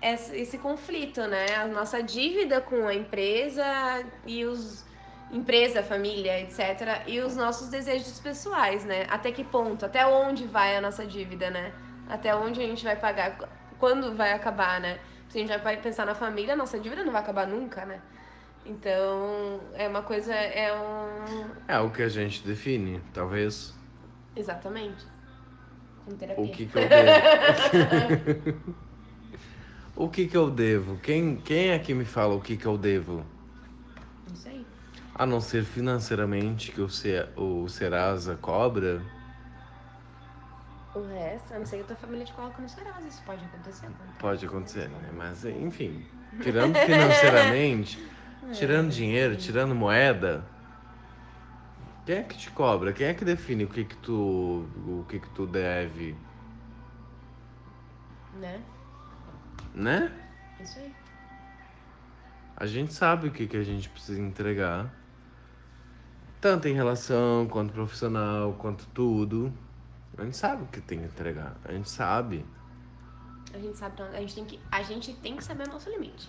esse 0.01 0.57
conflito, 0.57 1.21
né? 1.27 1.55
A 1.55 1.67
nossa 1.67 2.01
dívida 2.01 2.61
com 2.61 2.87
a 2.87 2.93
empresa 2.93 3.65
e 4.25 4.45
os 4.45 4.87
empresa, 5.31 5.83
família, 5.83 6.39
etc. 6.41 7.03
E 7.05 7.19
os 7.19 7.35
nossos 7.35 7.69
desejos 7.69 8.19
pessoais, 8.19 8.85
né? 8.85 9.05
Até 9.09 9.31
que 9.31 9.43
ponto? 9.43 9.85
Até 9.85 10.05
onde 10.05 10.47
vai 10.47 10.75
a 10.75 10.81
nossa 10.81 11.05
dívida, 11.05 11.49
né? 11.49 11.73
Até 12.07 12.35
onde 12.35 12.61
a 12.61 12.65
gente 12.65 12.83
vai 12.83 12.95
pagar? 12.95 13.37
Quando 13.77 14.15
vai 14.15 14.33
acabar, 14.33 14.79
né? 14.79 14.99
Se 15.27 15.37
a 15.37 15.41
gente 15.41 15.57
vai 15.59 15.77
pensar 15.77 16.05
na 16.05 16.15
família, 16.15 16.55
nossa 16.55 16.79
dívida 16.79 17.03
não 17.03 17.11
vai 17.11 17.21
acabar 17.21 17.45
nunca, 17.45 17.85
né? 17.85 18.01
Então, 18.65 19.61
é 19.73 19.87
uma 19.87 20.01
coisa, 20.01 20.33
é 20.33 20.73
um... 20.73 21.49
É 21.67 21.79
o 21.79 21.91
que 21.91 22.01
a 22.01 22.09
gente 22.09 22.45
define, 22.45 23.01
talvez. 23.13 23.78
Exatamente. 24.35 25.05
Com 26.05 26.15
terapia. 26.17 26.45
O 26.45 26.49
que 26.57 26.65
que 26.67 26.77
eu 26.77 26.89
devo? 26.89 27.21
o 29.95 30.09
que 30.09 30.27
que 30.27 30.37
eu 30.37 30.49
devo? 30.49 30.97
Quem, 30.99 31.35
quem 31.37 31.69
é 31.69 31.79
que 31.79 31.93
me 31.93 32.05
fala 32.05 32.35
o 32.35 32.41
que 32.41 32.57
que 32.57 32.65
eu 32.65 32.77
devo? 32.77 33.23
Isso 34.33 34.47
aí. 34.49 34.65
A 35.15 35.25
não 35.25 35.41
ser 35.41 35.63
financeiramente 35.63 36.71
que 36.71 36.81
o, 36.81 36.89
Ce- 36.89 37.27
o 37.35 37.67
Serasa 37.67 38.35
cobra? 38.37 39.01
O 40.93 41.01
resto, 41.01 41.53
a 41.53 41.59
não 41.59 41.65
ser 41.65 41.77
que 41.77 41.83
a 41.83 41.87
tua 41.87 41.95
família 41.95 42.25
te 42.25 42.33
coloque 42.33 42.61
no 42.61 42.67
Serasa, 42.69 43.07
isso 43.07 43.21
pode 43.23 43.45
acontecer. 43.45 43.85
acontece. 43.85 44.17
Pode 44.19 44.45
acontecer, 44.45 44.89
né? 44.89 45.09
Mas, 45.15 45.45
enfim, 45.45 46.01
tirando 46.41 46.75
financeiramente, 46.75 47.97
tirando 48.53 48.89
dinheiro, 48.91 49.35
tirando 49.37 49.75
moeda, 49.75 50.43
quem 52.09 52.17
é 52.17 52.23
que 52.23 52.35
te 52.35 52.49
cobra? 52.49 52.91
Quem 52.91 53.05
é 53.05 53.13
que 53.13 53.23
define 53.23 53.65
o 53.65 53.67
que 53.67 53.85
que 53.85 53.95
tu, 53.97 54.65
o 54.87 55.05
que 55.07 55.19
que 55.19 55.29
tu 55.29 55.45
deve, 55.45 56.15
Né? 58.41 58.59
né? 59.75 60.11
Isso 60.59 60.79
aí. 60.79 60.91
A 62.57 62.65
gente 62.65 62.95
sabe 62.95 63.27
o 63.27 63.31
que 63.31 63.45
que 63.45 63.55
a 63.55 63.61
gente 63.61 63.87
precisa 63.87 64.19
entregar, 64.19 64.91
tanto 66.41 66.67
em 66.67 66.73
relação 66.73 67.47
quanto 67.47 67.73
profissional, 67.73 68.53
quanto 68.53 68.87
tudo. 68.87 69.53
A 70.17 70.23
gente 70.23 70.35
sabe 70.35 70.63
o 70.63 70.65
que 70.65 70.81
tem 70.81 71.01
que 71.01 71.05
entregar. 71.05 71.57
A 71.63 71.73
gente 71.73 71.91
sabe. 71.91 72.43
A 73.53 73.59
gente 73.59 73.77
sabe, 73.77 74.01
a 74.01 74.19
gente 74.19 74.33
tem 74.33 74.45
que, 74.45 74.59
a 74.71 74.81
gente 74.81 75.13
tem 75.13 75.37
que 75.37 75.43
saber 75.43 75.67
o 75.67 75.73
nosso 75.73 75.87
limite. 75.91 76.27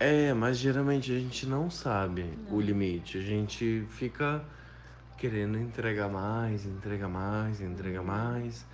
É, 0.00 0.34
mas 0.34 0.58
geralmente 0.58 1.12
a 1.12 1.18
gente 1.20 1.46
não 1.46 1.70
sabe 1.70 2.36
o 2.50 2.60
limite. 2.60 3.18
A 3.18 3.22
gente 3.22 3.86
fica 3.90 4.44
querendo 5.16 5.58
entregar 5.58 6.08
mais, 6.08 6.64
entregar 6.66 7.08
mais, 7.08 7.60
entregar 7.60 8.02
mais. 8.02 8.66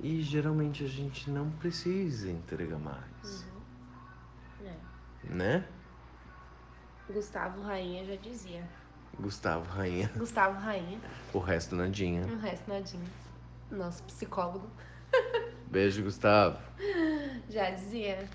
E 0.00 0.22
geralmente 0.22 0.84
a 0.84 0.88
gente 0.88 1.28
não 1.30 1.50
precisa 1.50 2.30
entregar 2.30 2.78
mais, 2.78 3.44
É. 4.64 4.74
né? 5.24 5.64
Gustavo 7.10 7.62
Rainha 7.62 8.04
já 8.04 8.16
dizia. 8.16 8.62
Gustavo 9.18 9.68
Rainha, 9.72 10.08
Gustavo 10.16 10.58
Rainha, 10.60 11.00
o 11.34 11.38
resto 11.38 11.74
nadinha. 11.74 12.24
o 12.26 12.36
resto 12.38 12.68
nadinho. 12.70 13.08
Nosso 13.70 14.02
psicólogo 14.04 14.70
Beijo, 15.66 16.02
Gustavo. 16.04 16.58
já 17.48 17.70
dizia. 17.70 18.28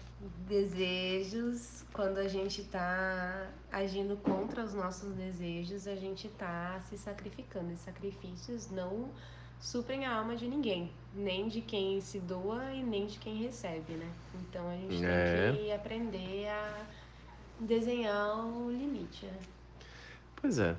Desejos, 0.48 1.84
quando 1.92 2.18
a 2.18 2.28
gente 2.30 2.64
tá 2.64 3.50
agindo 3.72 4.16
contra 4.18 4.64
os 4.64 4.74
nossos 4.74 5.14
desejos, 5.14 5.88
a 5.88 5.96
gente 5.96 6.30
tá 6.30 6.80
se 6.90 6.98
sacrificando. 6.98 7.72
E 7.74 7.76
sacrifícios 7.76 8.70
não 8.72 9.10
suprem 9.60 10.06
a 10.06 10.16
alma 10.16 10.36
de 10.36 10.48
ninguém, 10.48 10.92
nem 11.14 11.48
de 11.50 11.60
quem 11.62 12.00
se 12.00 12.20
doa 12.20 12.72
e 12.74 12.82
nem 12.84 13.06
de 13.06 13.18
quem 13.20 13.36
recebe, 13.36 13.94
né? 13.94 14.10
Então 14.36 14.70
a 14.70 14.76
gente 14.78 15.04
É. 15.06 15.52
tem 15.52 15.64
que 15.66 15.72
aprender 15.72 16.48
a 16.48 16.86
desenhar 17.60 18.46
o 18.46 18.72
limite, 18.72 19.26
né? 19.26 19.40
Pois 20.38 20.58
é. 20.60 20.76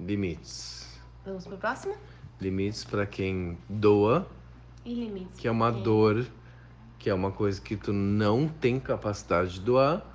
Limites. 0.00 0.98
Vamos 1.24 1.46
pro 1.46 1.56
próximo? 1.58 1.94
Limites 2.40 2.84
pra 2.84 3.06
quem 3.06 3.56
doa, 3.68 4.26
E 4.84 4.94
limites. 4.94 5.38
que 5.40 5.46
é 5.46 5.50
uma 5.50 5.72
quem- 5.72 5.82
dor, 5.82 6.26
que 7.02 7.10
é 7.10 7.14
uma 7.14 7.32
coisa 7.32 7.60
que 7.60 7.76
tu 7.76 7.92
não 7.92 8.46
tem 8.46 8.78
capacidade 8.78 9.54
de 9.54 9.60
doar, 9.60 10.06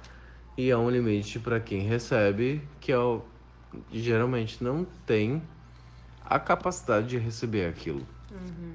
e 0.58 0.70
é 0.70 0.78
um 0.78 0.90
limite 0.90 1.38
pra 1.38 1.60
quem 1.60 1.82
recebe, 1.82 2.62
que 2.80 2.94
é 2.94 2.98
o 2.98 3.22
geralmente 3.92 4.64
não 4.64 4.86
tem 5.06 5.44
a 6.24 6.40
capacidade 6.40 7.08
de 7.10 7.18
receber 7.18 7.68
aquilo, 7.68 8.08
Uhum. 8.32 8.74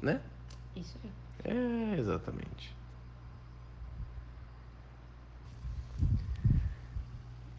né? 0.00 0.22
Isso 0.74 0.96
aí. 1.04 1.10
É, 1.44 1.98
exatamente. 2.00 2.74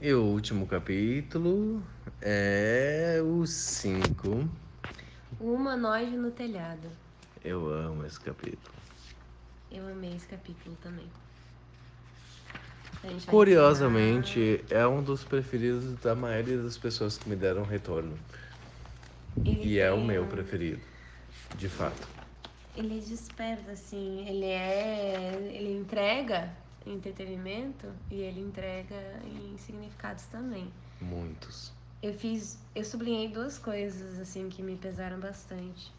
E 0.01 0.11
o 0.11 0.23
último 0.23 0.65
capítulo 0.65 1.83
é 2.19 3.19
o 3.23 3.45
5. 3.45 4.49
O 5.39 5.53
humanoide 5.53 6.17
no 6.17 6.31
telhado. 6.31 6.89
Eu 7.45 7.69
amo 7.69 8.03
esse 8.05 8.19
capítulo. 8.19 8.86
Eu 9.77 9.87
amei 9.89 10.15
esse 10.15 10.27
capítulo 10.27 10.75
também. 10.81 11.07
Curiosamente, 13.27 14.63
é 14.71 14.85
um 14.87 15.03
dos 15.03 15.23
preferidos 15.23 15.93
da 16.01 16.15
maioria 16.15 16.57
das 16.57 16.77
pessoas 16.77 17.17
que 17.17 17.29
me 17.29 17.35
deram 17.35 17.63
retorno. 17.63 18.17
Ele 19.45 19.67
E 19.67 19.79
é 19.79 19.91
o 19.91 20.03
meu 20.03 20.25
preferido, 20.25 20.81
de 21.55 21.69
fato. 21.69 22.07
Ele 22.75 22.99
desperta, 22.99 23.71
assim, 23.71 24.27
ele 24.27 24.45
é. 24.45 25.51
Ele 25.53 25.77
entrega 25.77 26.51
entretenimento 26.85 27.87
e 28.09 28.15
ele 28.15 28.39
entrega 28.39 28.95
em 29.25 29.57
significados 29.57 30.25
também. 30.25 30.71
Muitos. 30.99 31.71
Eu 32.01 32.13
fiz. 32.13 32.57
Eu 32.75 32.83
sublinhei 32.83 33.27
duas 33.27 33.59
coisas, 33.59 34.19
assim, 34.19 34.49
que 34.49 34.63
me 34.63 34.75
pesaram 34.75 35.19
bastante. 35.19 35.91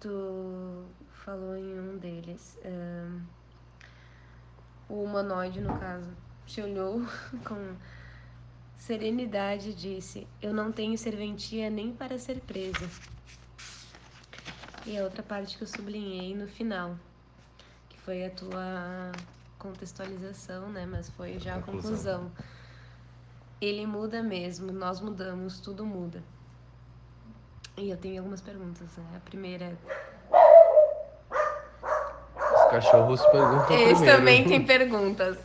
Tu 0.00 0.84
falou 1.24 1.56
em 1.56 1.78
um 1.78 1.98
deles. 1.98 2.58
ahn, 2.64 3.20
o 4.88 5.02
humanoide, 5.04 5.60
no 5.60 5.78
caso, 5.78 6.10
te 6.46 6.60
olhou 6.60 7.00
com 7.44 7.76
serenidade 8.76 9.70
e 9.70 9.74
disse: 9.74 10.26
Eu 10.42 10.52
não 10.52 10.72
tenho 10.72 10.96
serventia 10.98 11.70
nem 11.70 11.92
para 11.92 12.18
ser 12.18 12.40
presa. 12.40 12.88
E 14.86 14.98
a 14.98 15.04
outra 15.04 15.22
parte 15.22 15.56
que 15.56 15.62
eu 15.62 15.68
sublinhei 15.68 16.34
no 16.34 16.48
final, 16.48 16.96
que 17.88 17.98
foi 18.00 18.24
a 18.24 18.30
tua 18.30 19.12
contextualização, 19.58 20.70
né? 20.70 20.86
Mas 20.86 21.10
foi 21.10 21.38
já 21.38 21.56
a 21.56 21.62
Conclusão. 21.62 22.30
conclusão. 22.30 22.32
Ele 23.60 23.86
muda 23.86 24.22
mesmo, 24.22 24.72
nós 24.72 25.00
mudamos, 25.02 25.60
tudo 25.60 25.84
muda. 25.84 26.24
E 27.76 27.90
eu 27.90 27.96
tenho 27.98 28.18
algumas 28.18 28.40
perguntas, 28.40 28.96
né? 28.96 29.16
A 29.16 29.20
primeira 29.20 29.66
é. 29.66 30.09
Os 32.70 32.84
cachorros 32.84 33.20
perguntam 33.26 33.76
Eles 33.76 33.98
primeiro. 33.98 34.16
também 34.18 34.44
têm 34.46 34.62
perguntas. 34.64 35.36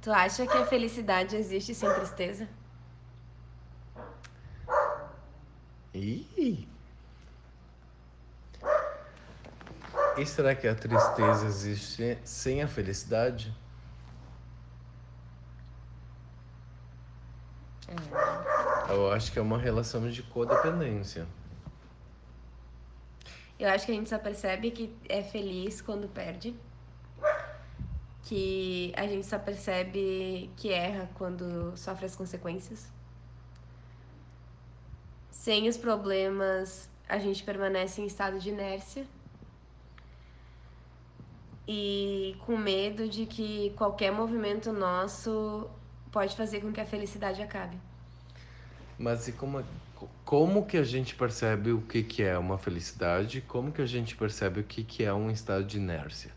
tu 0.00 0.10
acha 0.10 0.46
que 0.46 0.56
a 0.56 0.64
felicidade 0.64 1.36
existe 1.36 1.74
sem 1.74 1.92
tristeza? 1.92 2.48
Ih! 5.92 6.66
E 10.16 10.24
será 10.26 10.54
que 10.54 10.66
a 10.66 10.74
tristeza 10.74 11.44
existe 11.46 12.18
sem 12.24 12.62
a 12.62 12.68
felicidade? 12.68 13.54
Eu 18.88 19.12
acho 19.12 19.30
que 19.30 19.38
é 19.38 19.42
uma 19.42 19.58
relação 19.58 20.08
de 20.08 20.22
codependência. 20.22 21.26
Eu 23.58 23.68
acho 23.68 23.86
que 23.86 23.92
a 23.92 23.94
gente 23.94 24.08
só 24.08 24.18
percebe 24.18 24.70
que 24.70 24.94
é 25.08 25.22
feliz 25.22 25.80
quando 25.80 26.08
perde. 26.08 26.54
Que 28.22 28.92
a 28.96 29.06
gente 29.06 29.26
só 29.26 29.38
percebe 29.38 30.50
que 30.56 30.72
erra 30.72 31.08
quando 31.14 31.76
sofre 31.76 32.06
as 32.06 32.16
consequências. 32.16 32.90
Sem 35.30 35.68
os 35.68 35.76
problemas, 35.76 36.88
a 37.08 37.18
gente 37.18 37.44
permanece 37.44 38.00
em 38.00 38.06
estado 38.06 38.38
de 38.38 38.48
inércia. 38.48 39.06
E 41.66 42.36
com 42.44 42.56
medo 42.56 43.08
de 43.08 43.24
que 43.26 43.70
qualquer 43.76 44.10
movimento 44.10 44.72
nosso 44.72 45.68
pode 46.10 46.36
fazer 46.36 46.60
com 46.60 46.72
que 46.72 46.80
a 46.80 46.86
felicidade 46.86 47.42
acabe. 47.42 47.78
Mas 48.98 49.28
e 49.28 49.32
como, 49.32 49.64
como 50.24 50.64
que 50.66 50.76
a 50.76 50.82
gente 50.82 51.14
percebe 51.14 51.72
o 51.72 51.80
que, 51.80 52.02
que 52.02 52.22
é 52.22 52.36
uma 52.38 52.58
felicidade? 52.58 53.40
Como 53.42 53.70
que 53.70 53.82
a 53.82 53.86
gente 53.86 54.16
percebe 54.16 54.60
o 54.60 54.64
que, 54.64 54.82
que 54.82 55.04
é 55.04 55.12
um 55.12 55.30
estado 55.30 55.64
de 55.64 55.76
inércia? 55.76 56.32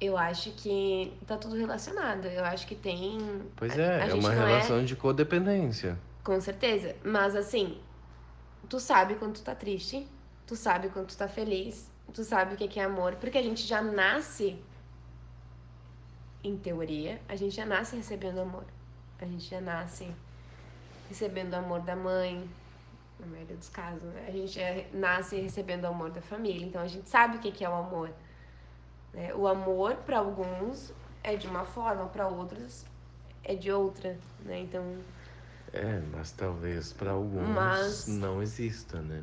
Eu 0.00 0.18
acho 0.18 0.50
que 0.52 1.12
tá 1.26 1.36
tudo 1.36 1.56
relacionado. 1.56 2.26
Eu 2.26 2.44
acho 2.44 2.66
que 2.66 2.74
tem. 2.74 3.42
Pois 3.56 3.78
é, 3.78 4.02
a 4.02 4.08
é 4.08 4.14
uma 4.14 4.34
não 4.34 4.46
relação 4.46 4.84
de 4.84 4.94
codependência. 4.96 5.98
Com 6.22 6.40
certeza. 6.40 6.94
Mas 7.04 7.34
assim, 7.34 7.78
tu 8.68 8.78
sabe 8.80 9.14
quando 9.14 9.34
tu 9.34 9.42
tá 9.42 9.54
triste, 9.54 10.06
tu 10.46 10.56
sabe 10.56 10.88
quando 10.88 11.08
tu 11.08 11.16
tá 11.16 11.28
feliz, 11.28 11.90
tu 12.12 12.24
sabe 12.24 12.54
o 12.54 12.56
que 12.56 12.68
que 12.68 12.80
é 12.80 12.84
amor, 12.84 13.16
porque 13.16 13.38
a 13.38 13.42
gente 13.42 13.62
já 13.62 13.80
nasce, 13.80 14.58
em 16.42 16.56
teoria, 16.56 17.20
a 17.28 17.36
gente 17.36 17.54
já 17.56 17.64
nasce 17.64 17.96
recebendo 17.96 18.40
amor. 18.40 18.64
A 19.18 19.24
gente 19.24 19.48
já 19.48 19.60
nasce 19.60 20.10
recebendo 21.18 21.52
o 21.52 21.56
amor 21.56 21.80
da 21.80 21.94
mãe, 21.94 22.48
na 23.20 23.26
maioria 23.28 23.56
dos 23.56 23.68
casos, 23.68 24.02
né? 24.02 24.24
A 24.26 24.32
gente 24.32 24.48
já 24.52 24.84
nasce 24.92 25.36
recebendo 25.40 25.84
o 25.84 25.86
amor 25.86 26.10
da 26.10 26.20
família, 26.20 26.66
então 26.66 26.82
a 26.82 26.88
gente 26.88 27.08
sabe 27.08 27.36
o 27.36 27.40
que 27.40 27.52
que 27.52 27.64
é 27.64 27.68
o 27.68 27.74
amor. 27.74 28.10
né? 29.12 29.32
O 29.32 29.46
amor, 29.46 29.94
para 29.98 30.18
alguns, 30.18 30.92
é 31.22 31.36
de 31.36 31.46
uma 31.46 31.64
forma, 31.64 32.06
para 32.08 32.26
outros, 32.26 32.84
é 33.44 33.54
de 33.54 33.70
outra, 33.70 34.18
né? 34.44 34.58
Então, 34.60 34.82
É, 35.72 36.00
mas 36.12 36.32
talvez 36.32 36.92
para 36.92 37.12
alguns 37.12 37.48
Mas- 37.48 38.06
não 38.08 38.42
exista, 38.42 39.00
né? 39.00 39.22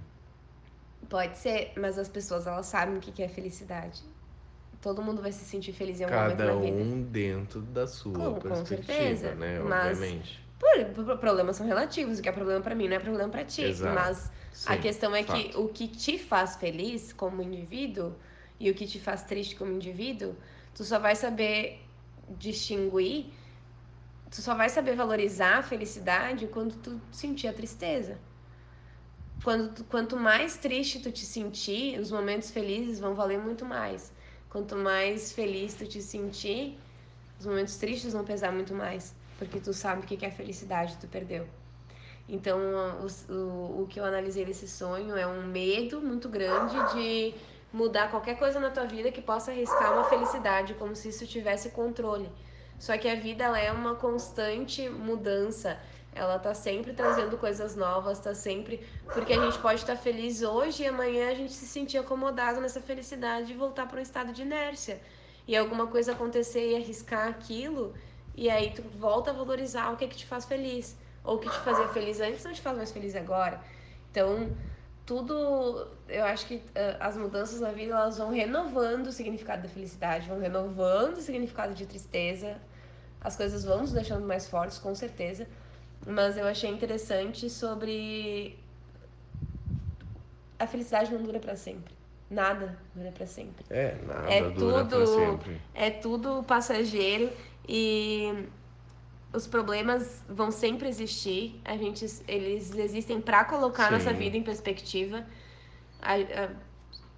Pode 1.10 1.38
ser, 1.38 1.74
mas 1.78 1.98
as 2.00 2.08
pessoas 2.08 2.48
elas 2.48 2.68
sabem 2.68 2.96
o 2.98 3.00
que 3.02 3.22
é 3.22 3.28
felicidade. 3.28 4.02
Todo 4.82 5.02
mundo 5.02 5.22
vai 5.22 5.32
se 5.34 5.44
sentir 5.44 5.74
feliz 5.74 6.00
em 6.00 6.06
algum 6.06 6.16
Cada 6.16 6.54
momento 6.54 6.72
na 6.74 6.78
vida. 6.78 6.96
um 6.96 7.04
dentro 7.04 7.62
da 7.62 7.86
sua 7.86 8.14
Com- 8.14 8.34
com 8.36 8.40
perspectiva, 8.40 8.86
certeza, 8.94 9.36
né? 9.36 9.60
mas- 9.60 9.98
Obviamente. 9.98 10.42
Problemas 11.20 11.56
são 11.58 11.66
relativos, 11.66 12.20
o 12.20 12.22
que 12.22 12.30
é 12.30 12.32
problema 12.32 12.62
pra 12.62 12.76
mim 12.76 12.88
não 12.88 12.96
é 12.96 13.00
problema 13.00 13.30
pra 13.30 13.44
ti. 13.44 13.62
Exato. 13.64 13.94
Mas 13.94 14.32
a 14.66 14.76
Sim, 14.76 14.82
questão 14.82 15.16
é 15.16 15.24
que 15.24 15.52
fato. 15.52 15.62
o 15.62 15.70
que 15.70 15.88
te 15.88 16.18
faz 16.18 16.56
feliz 16.56 17.14
como 17.14 17.42
indivíduo 17.42 18.16
e 18.60 18.70
o 18.70 18.76
que 18.76 18.86
te 18.88 19.00
faz 19.00 19.24
triste 19.24 19.56
como 19.56 19.72
indivíduo, 19.72 20.36
tu 20.76 20.84
só 20.84 21.00
vai 21.00 21.16
saber 21.16 21.82
distinguir, 22.30 23.34
tu 24.32 24.42
só 24.42 24.56
vai 24.56 24.70
saber 24.70 24.96
valorizar 24.96 25.58
a 25.60 25.64
felicidade 25.64 26.48
quando 26.48 26.76
tu 26.78 27.00
sentir 27.12 27.48
a 27.48 27.54
tristeza. 27.54 28.20
Quando 29.44 29.74
tu- 29.74 29.84
quanto 29.86 30.16
mais 30.18 30.58
triste 30.58 31.00
tu 31.02 31.12
te 31.12 31.26
sentir, 31.26 32.00
os 32.00 32.12
momentos 32.12 32.52
felizes 32.52 33.00
vão 33.00 33.16
valer 33.16 33.40
muito 33.40 33.66
mais. 33.66 34.14
Quanto 34.50 34.76
mais 34.76 35.32
feliz 35.32 35.74
tu 35.74 35.86
te 35.88 36.02
sentir, 36.02 36.80
os 37.40 37.46
momentos 37.46 37.76
tristes 37.78 38.14
vão 38.14 38.24
pesar 38.24 38.52
muito 38.52 38.74
mais. 38.76 39.16
Porque 39.42 39.60
tu 39.60 39.74
sabe 39.74 40.02
o 40.02 40.06
que 40.06 40.24
é 40.24 40.30
felicidade, 40.30 40.98
tu 41.02 41.08
perdeu. 41.08 41.48
Então, 42.30 42.60
o, 42.60 43.34
o, 43.34 43.82
o 43.82 43.88
que 43.88 44.00
eu 44.00 44.06
analisei 44.06 44.46
desse 44.46 44.68
sonho 44.68 45.18
é 45.18 45.26
um 45.26 45.48
medo 45.48 46.00
muito 46.00 46.30
grande 46.30 46.76
de 46.94 47.34
mudar 47.74 48.12
qualquer 48.12 48.38
coisa 48.38 48.60
na 48.60 48.70
tua 48.70 48.86
vida 48.86 49.12
que 49.12 49.20
possa 49.20 49.50
arriscar 49.50 49.94
uma 49.94 50.04
felicidade, 50.04 50.76
como 50.76 50.96
se 50.96 51.10
isso 51.10 51.26
tivesse 51.26 51.72
controle. 51.72 52.30
Só 52.78 52.96
que 53.00 53.10
a 53.10 53.16
vida 53.16 53.46
ela 53.46 53.58
é 53.58 53.72
uma 53.72 53.96
constante 53.96 54.88
mudança. 54.88 55.80
Ela 56.14 56.38
tá 56.38 56.54
sempre 56.54 56.94
trazendo 56.94 57.36
coisas 57.36 57.76
novas, 57.76 58.20
tá 58.20 58.36
sempre. 58.36 58.86
Porque 59.12 59.34
a 59.34 59.44
gente 59.44 59.58
pode 59.58 59.80
estar 59.80 59.96
feliz 59.96 60.44
hoje 60.44 60.84
e 60.84 60.88
amanhã 60.88 61.32
a 61.32 61.34
gente 61.34 61.52
se 61.52 61.66
sentir 61.66 61.98
acomodado 61.98 62.62
nessa 62.62 62.80
felicidade 62.80 63.52
e 63.52 63.56
voltar 63.56 63.88
para 63.88 63.98
um 63.98 64.04
estado 64.04 64.32
de 64.32 64.44
inércia. 64.44 65.02
E 65.48 65.58
alguma 65.58 65.88
coisa 65.88 66.12
acontecer 66.12 66.70
e 66.70 66.76
arriscar 66.76 67.28
aquilo, 67.28 67.96
e 68.42 68.50
aí 68.50 68.72
tu 68.72 68.82
volta 68.98 69.30
a 69.30 69.34
valorizar 69.34 69.92
o 69.94 69.98
que, 69.98 70.08
que 70.08 70.18
te 70.18 70.26
faz 70.26 70.46
feliz. 70.46 70.98
Ou 71.24 71.36
o 71.36 71.40
que 71.40 71.48
te 71.48 71.60
fazia 71.60 71.88
feliz 71.90 72.20
antes 72.20 72.44
não 72.44 72.52
te 72.52 72.60
faz 72.62 72.76
mais 72.76 72.92
feliz 72.92 73.16
agora. 73.16 73.62
Então, 74.10 74.50
tudo. 75.06 75.88
Eu 76.10 76.26
acho 76.26 76.48
que 76.48 76.60
ah, 76.74 77.06
as 77.08 77.16
mudanças 77.16 77.60
na 77.62 77.72
vida 77.72 77.94
elas 77.94 78.18
vão 78.18 78.32
renovando 78.32 79.06
o 79.08 79.12
significado 79.12 79.62
da 79.62 79.70
felicidade, 79.70 80.28
vão 80.28 80.40
renovando 80.40 81.18
o 81.18 81.22
significado 81.22 81.76
de 81.76 81.86
tristeza. 81.86 82.58
As 83.22 83.36
coisas 83.38 83.64
vão 83.64 83.82
nos 83.82 83.92
deixando 83.92 84.26
mais 84.26 84.48
fortes, 84.48 84.80
com 84.80 84.96
certeza. 84.96 85.48
Mas 86.08 86.36
eu 86.36 86.48
achei 86.48 86.72
interessante 86.72 87.48
sobre. 87.48 88.58
A 90.58 90.66
felicidade 90.66 91.14
não 91.14 91.22
dura 91.22 91.40
pra 91.40 91.56
sempre. 91.56 91.94
Nada 92.28 92.76
dura 92.96 93.12
pra 93.12 93.26
sempre. 93.28 93.64
É, 93.70 93.96
nada 94.04 94.32
É 94.34 94.50
dura 94.50 94.86
pra 94.86 94.98
tudo- 94.98 95.16
sempre. 95.16 95.62
É 95.76 95.90
tudo 95.92 96.44
passageiro 96.44 97.30
e 97.68 98.48
os 99.34 99.48
problemas 99.48 100.24
vão 100.28 100.52
sempre 100.52 100.90
existir. 100.90 101.62
A 101.64 101.78
gente, 101.78 102.06
eles 102.28 102.76
existem 102.76 103.22
para 103.22 103.46
colocar 103.46 103.88
Sim. 103.88 103.94
nossa 103.94 104.14
vida 104.14 104.36
em 104.38 104.44
perspectiva. 104.44 105.26
A- 106.02 106.16
a- 106.16 106.50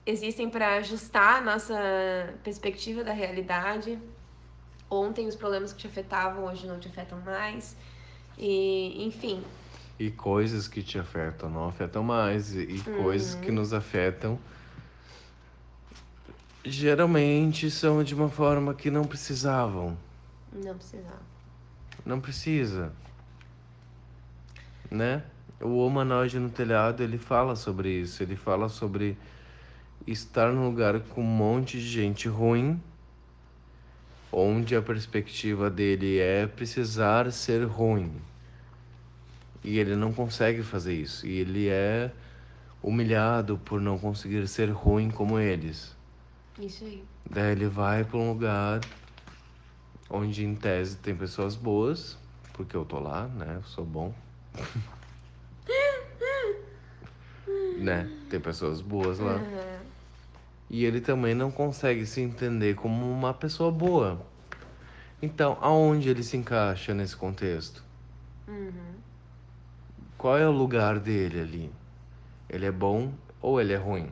existem 0.06 0.50
para 0.50 0.76
ajustar 0.76 1.38
a 1.38 1.42
nossa 1.42 1.76
perspectiva 2.44 3.04
da 3.04 3.14
realidade. 3.14 3.98
Ontem 4.90 5.28
os 5.28 5.36
problemas 5.36 5.74
que 5.74 5.80
te 5.80 5.88
afetavam 5.88 6.46
hoje 6.46 6.68
não 6.68 6.80
te 6.80 6.88
afetam 6.88 7.20
mais. 7.22 7.76
E, 8.38 9.06
enfim, 9.06 9.42
E 10.00 10.10
coisas 10.12 10.68
que 10.68 10.84
te 10.84 10.98
afetam 11.00 11.50
não 11.50 11.68
afetam 11.68 12.04
mais. 12.04 12.54
E 12.56 12.84
Uhum. 12.88 12.94
coisas 12.98 13.36
que 13.36 13.52
nos 13.52 13.74
afetam 13.74 14.38
Geralmente 16.66 17.70
são 17.70 18.04
de 18.04 18.16
uma 18.16 18.30
forma 18.30 18.74
que 18.74 18.90
não 18.90 19.04
precisavam. 19.04 19.98
Não 20.54 20.76
precisava. 20.76 21.22
Não 22.06 22.20
precisa. 22.20 22.92
Né? 24.90 25.24
O 25.60 25.86
humanoide 25.86 26.38
no 26.38 26.50
telhado, 26.50 27.02
ele 27.02 27.18
fala 27.18 27.56
sobre 27.56 27.90
isso. 27.90 28.22
Ele 28.22 28.36
fala 28.36 28.70
sobre 28.70 29.18
estar 30.06 30.52
num 30.52 30.68
lugar 30.68 31.00
com 31.00 31.22
um 31.22 31.26
monte 31.26 31.80
de 31.80 31.88
gente 31.88 32.28
ruim, 32.28 32.82
onde 34.32 34.76
a 34.76 34.82
perspectiva 34.82 35.70
dele 35.70 36.20
é 36.20 36.46
precisar 36.46 37.32
ser 37.32 37.64
ruim. 37.66 38.12
E 39.64 39.80
ele 39.80 39.96
não 39.96 40.12
consegue 40.12 40.62
fazer 40.62 40.94
isso. 40.94 41.26
E 41.26 41.40
ele 41.40 41.70
é 41.70 42.12
humilhado 42.82 43.58
por 43.64 43.80
não 43.80 43.98
conseguir 43.98 44.46
ser 44.48 44.70
ruim 44.70 45.10
como 45.10 45.40
eles. 45.40 45.96
Isso 46.60 46.84
aí. 46.84 47.04
Daí 47.30 47.54
ele 47.54 47.68
vai 47.68 48.04
para 48.04 48.18
um 48.18 48.30
lugar 48.30 48.82
onde 50.14 50.46
em 50.46 50.54
tese 50.56 50.96
tem 50.98 51.16
pessoas 51.16 51.56
boas, 51.56 52.16
porque 52.54 52.78
eu 52.78 52.86
tô 52.86 53.00
lá, 53.00 53.28
né? 53.28 53.56
Eu 53.58 53.64
sou 53.64 53.84
bom. 53.84 54.14
né? 57.76 58.08
Tem 58.30 58.40
pessoas 58.40 58.80
boas 58.80 59.18
lá. 59.18 59.38
Aham. 59.38 59.44
E 60.70 60.86
ele 60.86 61.02
também 61.02 61.34
não 61.34 61.52
consegue 61.52 62.06
se 62.06 62.22
entender 62.22 62.76
como 62.76 63.12
uma 63.12 63.34
pessoa 63.34 63.72
boa. 63.72 64.22
Então, 65.22 65.58
aonde 65.62 66.10
ele 66.10 66.24
se 66.24 66.38
encaixa 66.38 66.94
nesse 66.94 67.16
contexto? 67.16 67.84
Uhum. 68.48 68.96
Qual 70.18 70.38
é 70.38 70.48
o 70.48 70.52
lugar 70.52 71.00
dele 71.00 71.40
ali? 71.40 71.72
Ele 72.50 72.66
é 72.66 72.72
bom 72.72 73.12
ou 73.42 73.60
ele 73.60 73.74
é 73.74 73.78
ruim? 73.78 74.12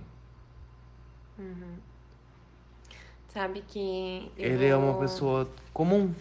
Sabe 3.34 3.62
que. 3.62 4.30
Ele 4.38 4.66
é 4.66 4.76
uma 4.76 4.92
vou- 4.92 5.02
pessoa 5.02 5.48
comum. 5.74 6.14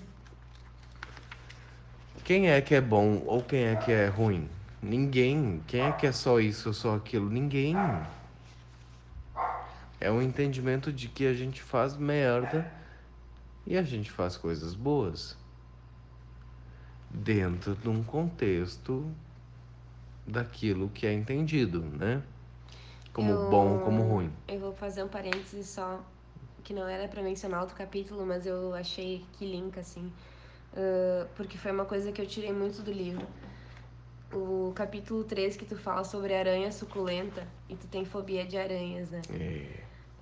Quem 2.24 2.50
é 2.50 2.60
que 2.60 2.74
é 2.74 2.80
bom 2.80 3.22
ou 3.26 3.42
quem 3.42 3.64
é 3.64 3.76
que 3.76 3.90
é 3.90 4.06
ruim? 4.06 4.48
Ninguém. 4.82 5.62
Quem 5.66 5.80
é 5.82 5.92
que 5.92 6.06
é 6.06 6.12
só 6.12 6.38
isso 6.40 6.68
ou 6.68 6.74
só 6.74 6.94
aquilo? 6.94 7.28
Ninguém. 7.28 7.76
É 10.00 10.10
um 10.10 10.22
entendimento 10.22 10.92
de 10.92 11.08
que 11.08 11.26
a 11.26 11.34
gente 11.34 11.60
faz 11.60 11.96
merda 11.96 12.64
e 13.66 13.76
a 13.76 13.82
gente 13.82 14.10
faz 14.10 14.36
coisas 14.36 14.74
boas. 14.74 15.36
Dentro 17.10 17.74
de 17.74 17.88
um 17.88 18.02
contexto 18.02 19.12
daquilo 20.26 20.88
que 20.88 21.06
é 21.06 21.12
entendido, 21.12 21.80
né? 21.82 22.22
Como 23.12 23.32
Eu- 23.32 23.50
bom, 23.50 23.78
como 23.80 24.02
ruim. 24.02 24.32
Eu 24.46 24.60
vou 24.60 24.72
fazer 24.72 25.02
um 25.02 25.08
parênteses 25.08 25.66
só, 25.68 26.00
que 26.60 26.72
não 26.74 26.86
era 26.88 27.08
pra 27.08 27.22
mencionar 27.22 27.60
outro 27.60 27.76
capítulo, 27.76 28.24
mas 28.26 28.46
eu 28.46 28.74
achei 28.74 29.24
que 29.34 29.44
linka, 29.46 29.80
assim. 29.80 30.12
ah, 30.76 31.26
porque 31.36 31.58
foi 31.58 31.70
uma 31.72 31.84
coisa 31.84 32.12
que 32.12 32.20
eu 32.20 32.26
tirei 32.26 32.52
muito 32.52 32.82
do 32.82 32.92
livro. 32.92 33.26
O 34.32 34.72
capítulo 34.74 35.24
3 35.24 35.56
que 35.56 35.64
tu 35.64 35.76
fala 35.76 36.04
sobre 36.04 36.34
aranha 36.34 36.70
suculenta 36.70 37.46
e 37.68 37.74
tu 37.74 37.86
tem 37.88 38.04
fobia 38.04 38.44
de 38.44 38.56
aranhas, 38.56 39.10
né? 39.10 39.20
É. 39.28 39.66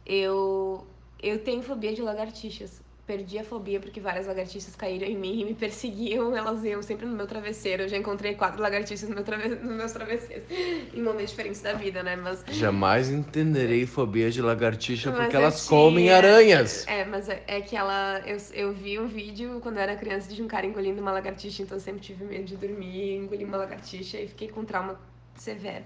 Eu, 0.06 0.86
eu 1.22 1.44
tenho 1.44 1.62
fobia 1.62 1.92
de 1.94 2.00
lagartixas. 2.00 2.80
Perdi 3.08 3.38
a 3.38 3.42
fobia 3.42 3.80
porque 3.80 4.00
várias 4.00 4.26
lagartixas 4.26 4.76
caíram 4.76 5.06
em 5.06 5.16
mim 5.16 5.40
e 5.40 5.44
me 5.46 5.54
perseguiam. 5.54 6.36
Elas 6.36 6.62
iam 6.62 6.82
sempre 6.82 7.06
no 7.06 7.16
meu 7.16 7.26
travesseiro. 7.26 7.84
Eu 7.84 7.88
já 7.88 7.96
encontrei 7.96 8.34
quatro 8.34 8.60
lagartixas 8.60 9.08
no 9.08 9.14
meu 9.14 9.24
trave... 9.24 9.48
nos 9.48 9.76
meus 9.76 9.92
travesseiros. 9.92 10.44
Em 10.92 11.02
momentos 11.02 11.30
diferentes 11.30 11.62
da 11.62 11.72
vida, 11.72 12.02
né? 12.02 12.16
Mas 12.16 12.44
Jamais 12.48 13.08
entenderei 13.08 13.86
fobia 13.86 14.30
de 14.30 14.42
lagartixa 14.42 15.10
Mas 15.10 15.20
porque 15.20 15.36
elas 15.36 15.66
comem 15.66 16.04
tinha- 16.04 16.18
aranhas. 16.18 16.86
É, 16.86 17.06
mas 17.06 17.30
é, 17.30 17.42
é 17.46 17.62
que 17.62 17.74
ela. 17.74 18.20
Eu, 18.26 18.36
eu 18.52 18.74
vi 18.74 18.98
um 18.98 19.08
vídeo 19.08 19.58
quando 19.62 19.78
eu 19.78 19.84
era 19.84 19.96
criança 19.96 20.30
de 20.30 20.42
um 20.42 20.46
cara 20.46 20.66
engolindo 20.66 21.00
uma 21.00 21.10
lagartixa, 21.10 21.62
então 21.62 21.78
eu 21.78 21.80
sempre 21.80 22.02
tive 22.02 22.26
medo 22.26 22.44
de 22.44 22.58
dormir, 22.58 23.16
engoli 23.16 23.42
uma 23.42 23.56
lagartixa 23.56 24.20
e 24.20 24.28
fiquei 24.28 24.48
com 24.48 24.66
trauma 24.66 25.00
severo. 25.34 25.84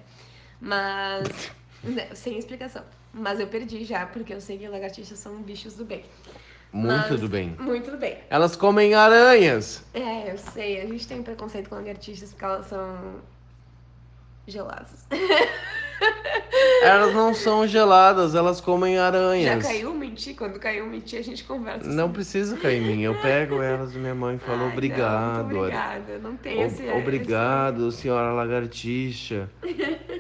Mas. 0.61 1.53
né, 1.85 2.09
sem 2.15 2.37
explicação. 2.37 2.83
Mas 3.15 3.39
eu 3.39 3.47
perdi 3.47 3.85
já, 3.85 4.07
porque 4.07 4.35
eu 4.35 4.41
sei 4.41 4.59
que 4.59 4.67
lagartixas 4.67 5.21
são 5.21 5.41
bichos 5.41 5.75
do 5.75 5.85
bem. 5.85 6.05
Muito 6.73 7.19
do 7.19 7.29
bem. 7.29 7.55
Muito 7.59 7.91
do 7.91 7.99
bem. 7.99 8.19
Elas 8.31 8.57
comem 8.57 8.95
aranhas. 8.95 9.85
É, 9.93 10.33
eu 10.33 10.39
sei. 10.39 10.81
A 10.81 10.87
gente 10.87 11.07
tem 11.07 11.23
preconceito 11.23 11.69
com 11.69 11.75
lagartixas 11.75 12.31
porque 12.31 12.45
elas 12.45 12.67
são. 12.67 13.21
geladas. 14.47 15.07
Elas 16.83 17.15
não 17.15 17.33
são 17.33 17.67
geladas, 17.67 18.35
elas 18.35 18.61
comem 18.61 18.97
Já 18.97 19.07
aranhas. 19.07 19.63
caiu 19.67 19.93
o 19.93 19.95
menti? 19.95 20.35
Quando 20.35 20.59
caiu 20.59 20.85
o 20.85 20.89
menti, 20.89 21.17
a 21.17 21.23
gente 21.23 21.45
conversa. 21.45 21.89
Não 21.89 22.13
precisa 22.13 22.57
cair 22.57 22.83
em 22.83 22.97
mim. 22.97 23.03
Eu 23.03 23.15
pego 23.21 23.63
elas 23.63 23.95
e 23.95 23.99
minha 23.99 24.15
mãe 24.15 24.39
fala 24.39 24.59
Ai, 24.59 24.65
não, 24.65 24.73
obrigado. 24.73 25.45
muito 25.45 25.59
obrigada. 25.59 26.19
Não 26.19 26.37
tem 26.37 26.63
esse. 26.63 26.89
Obrigado, 26.91 27.91
senhora 27.93 28.33
lagartixa, 28.33 29.49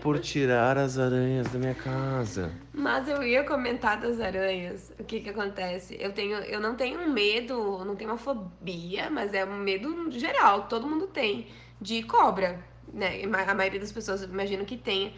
por 0.00 0.18
tirar 0.18 0.78
as 0.78 0.98
aranhas 0.98 1.48
da 1.48 1.58
minha 1.58 1.74
casa. 1.74 2.52
Mas 2.72 3.08
eu 3.08 3.22
ia 3.22 3.44
comentar 3.44 4.00
das 4.00 4.20
aranhas. 4.20 4.92
O 4.98 5.04
que 5.04 5.20
que 5.20 5.30
acontece? 5.30 5.96
Eu 6.00 6.12
tenho, 6.12 6.36
eu 6.38 6.60
não 6.60 6.74
tenho 6.74 7.00
um 7.00 7.12
medo, 7.12 7.84
não 7.84 7.94
tenho 7.96 8.10
uma 8.10 8.18
fobia, 8.18 9.10
mas 9.10 9.34
é 9.34 9.44
um 9.44 9.58
medo 9.58 10.10
geral, 10.10 10.62
todo 10.62 10.86
mundo 10.86 11.06
tem 11.08 11.46
de 11.80 12.02
cobra, 12.04 12.60
né? 12.92 13.22
A 13.48 13.54
maioria 13.54 13.80
das 13.80 13.92
pessoas 13.92 14.22
imagino 14.22 14.64
que 14.64 14.76
tenha 14.76 15.12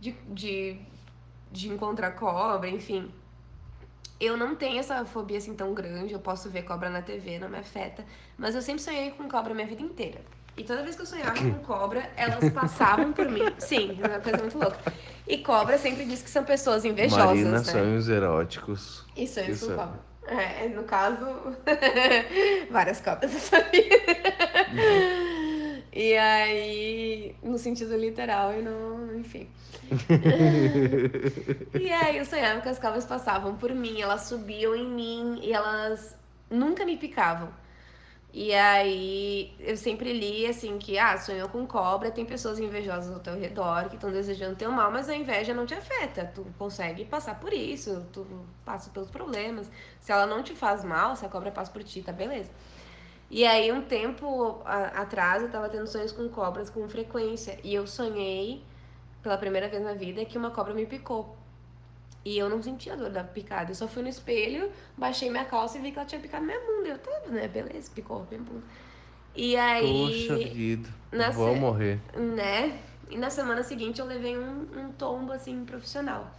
de, 0.00 0.12
de, 0.28 0.78
de 1.50 1.68
encontrar 1.68 2.12
cobra, 2.12 2.68
enfim. 2.68 3.10
Eu 4.18 4.36
não 4.36 4.54
tenho 4.56 4.78
essa 4.78 5.04
fobia 5.04 5.38
assim 5.38 5.54
tão 5.54 5.74
grande, 5.74 6.14
eu 6.14 6.18
posso 6.20 6.48
ver 6.48 6.62
cobra 6.62 6.88
na 6.88 7.02
TV, 7.02 7.38
não 7.38 7.48
me 7.50 7.58
afeta, 7.58 8.04
mas 8.38 8.54
eu 8.54 8.62
sempre 8.62 8.82
sonhei 8.82 9.10
com 9.10 9.28
cobra 9.28 9.52
a 9.52 9.54
minha 9.54 9.66
vida 9.66 9.82
inteira. 9.82 10.20
E 10.56 10.64
toda 10.64 10.82
vez 10.82 10.96
que 10.96 11.02
eu 11.02 11.06
sonhava 11.06 11.38
com 11.38 11.58
cobra, 11.60 12.10
elas 12.16 12.50
passavam 12.50 13.12
por 13.12 13.28
mim. 13.28 13.42
Sim, 13.58 13.98
é 14.02 14.06
uma 14.06 14.20
coisa 14.20 14.38
muito 14.38 14.56
louca. 14.56 14.78
E 15.26 15.38
cobra 15.38 15.76
sempre 15.76 16.06
diz 16.06 16.22
que 16.22 16.30
são 16.30 16.44
pessoas 16.44 16.84
invejosas, 16.84 17.26
Marina, 17.26 17.50
né? 17.50 17.64
sonhos 17.64 18.08
eróticos. 18.08 19.04
E 19.14 19.26
sonhos 19.26 19.56
Isso 19.56 19.66
com 19.66 19.72
é- 19.72 19.76
cobra. 19.76 20.00
É, 20.28 20.68
no 20.68 20.82
caso, 20.84 21.24
várias 22.70 23.00
cobras 23.00 23.32
nessa 23.32 23.60
vida. 23.64 23.94
E 25.98 26.14
aí, 26.14 27.34
no 27.42 27.56
sentido 27.56 27.96
literal 27.96 28.52
e 28.52 28.60
no. 28.60 29.16
Enfim. 29.16 29.48
e 31.80 31.90
aí 31.90 32.18
eu 32.18 32.24
sonhava 32.26 32.60
que 32.60 32.68
as 32.68 32.78
cobras 32.78 33.06
passavam 33.06 33.56
por 33.56 33.74
mim, 33.74 34.02
elas 34.02 34.24
subiam 34.24 34.76
em 34.76 34.86
mim 34.86 35.40
e 35.42 35.54
elas 35.54 36.14
nunca 36.50 36.84
me 36.84 36.98
picavam. 36.98 37.48
E 38.30 38.52
aí 38.52 39.56
eu 39.58 39.74
sempre 39.74 40.12
li 40.12 40.46
assim 40.46 40.76
que, 40.76 40.98
ah, 40.98 41.16
sonhou 41.16 41.48
com 41.48 41.66
cobra, 41.66 42.10
tem 42.10 42.26
pessoas 42.26 42.58
invejosas 42.58 43.10
ao 43.10 43.20
teu 43.20 43.34
redor 43.34 43.88
que 43.88 43.94
estão 43.94 44.10
desejando 44.10 44.54
teu 44.54 44.70
mal, 44.70 44.92
mas 44.92 45.08
a 45.08 45.16
inveja 45.16 45.54
não 45.54 45.64
te 45.64 45.72
afeta. 45.72 46.30
Tu 46.34 46.44
consegue 46.58 47.06
passar 47.06 47.40
por 47.40 47.54
isso, 47.54 48.06
tu 48.12 48.26
passa 48.66 48.90
pelos 48.90 49.10
problemas. 49.10 49.70
Se 49.98 50.12
ela 50.12 50.26
não 50.26 50.42
te 50.42 50.54
faz 50.54 50.84
mal, 50.84 51.16
se 51.16 51.24
a 51.24 51.28
cobra 51.30 51.50
passa 51.50 51.72
por 51.72 51.82
ti, 51.82 52.02
tá 52.02 52.12
beleza. 52.12 52.50
E 53.30 53.44
aí, 53.44 53.72
um 53.72 53.82
tempo 53.82 54.62
atrás, 54.64 55.42
eu 55.42 55.50
tava 55.50 55.68
tendo 55.68 55.86
sonhos 55.86 56.12
com 56.12 56.28
cobras 56.28 56.70
com 56.70 56.88
frequência. 56.88 57.58
E 57.64 57.74
eu 57.74 57.86
sonhei, 57.86 58.62
pela 59.22 59.36
primeira 59.36 59.68
vez 59.68 59.82
na 59.82 59.94
vida, 59.94 60.24
que 60.24 60.38
uma 60.38 60.50
cobra 60.50 60.72
me 60.72 60.86
picou. 60.86 61.36
E 62.24 62.38
eu 62.38 62.48
não 62.48 62.62
sentia 62.62 62.96
dor 62.96 63.10
da 63.10 63.22
picada. 63.24 63.70
Eu 63.70 63.74
só 63.74 63.86
fui 63.88 64.02
no 64.02 64.08
espelho, 64.08 64.70
baixei 64.96 65.30
minha 65.30 65.44
calça 65.44 65.78
e 65.78 65.80
vi 65.80 65.92
que 65.92 65.98
ela 65.98 66.06
tinha 66.06 66.20
picado 66.20 66.44
minha 66.44 66.58
bunda. 66.60 66.88
Eu 66.88 66.98
tava, 66.98 67.28
né? 67.30 67.48
Beleza, 67.48 67.90
picou 67.94 68.26
minha 68.30 68.40
bunda. 68.42 68.62
E 69.34 69.56
aí, 69.56 70.08
Poxa 70.28 70.36
vida, 70.36 70.88
vou 71.32 71.54
se- 71.54 71.60
morrer. 71.60 72.00
né? 72.16 72.78
E 73.10 73.16
na 73.16 73.30
semana 73.30 73.62
seguinte 73.62 74.00
eu 74.00 74.06
levei 74.06 74.36
um, 74.36 74.62
um 74.76 74.92
tombo, 74.92 75.32
assim, 75.32 75.64
profissional. 75.64 76.30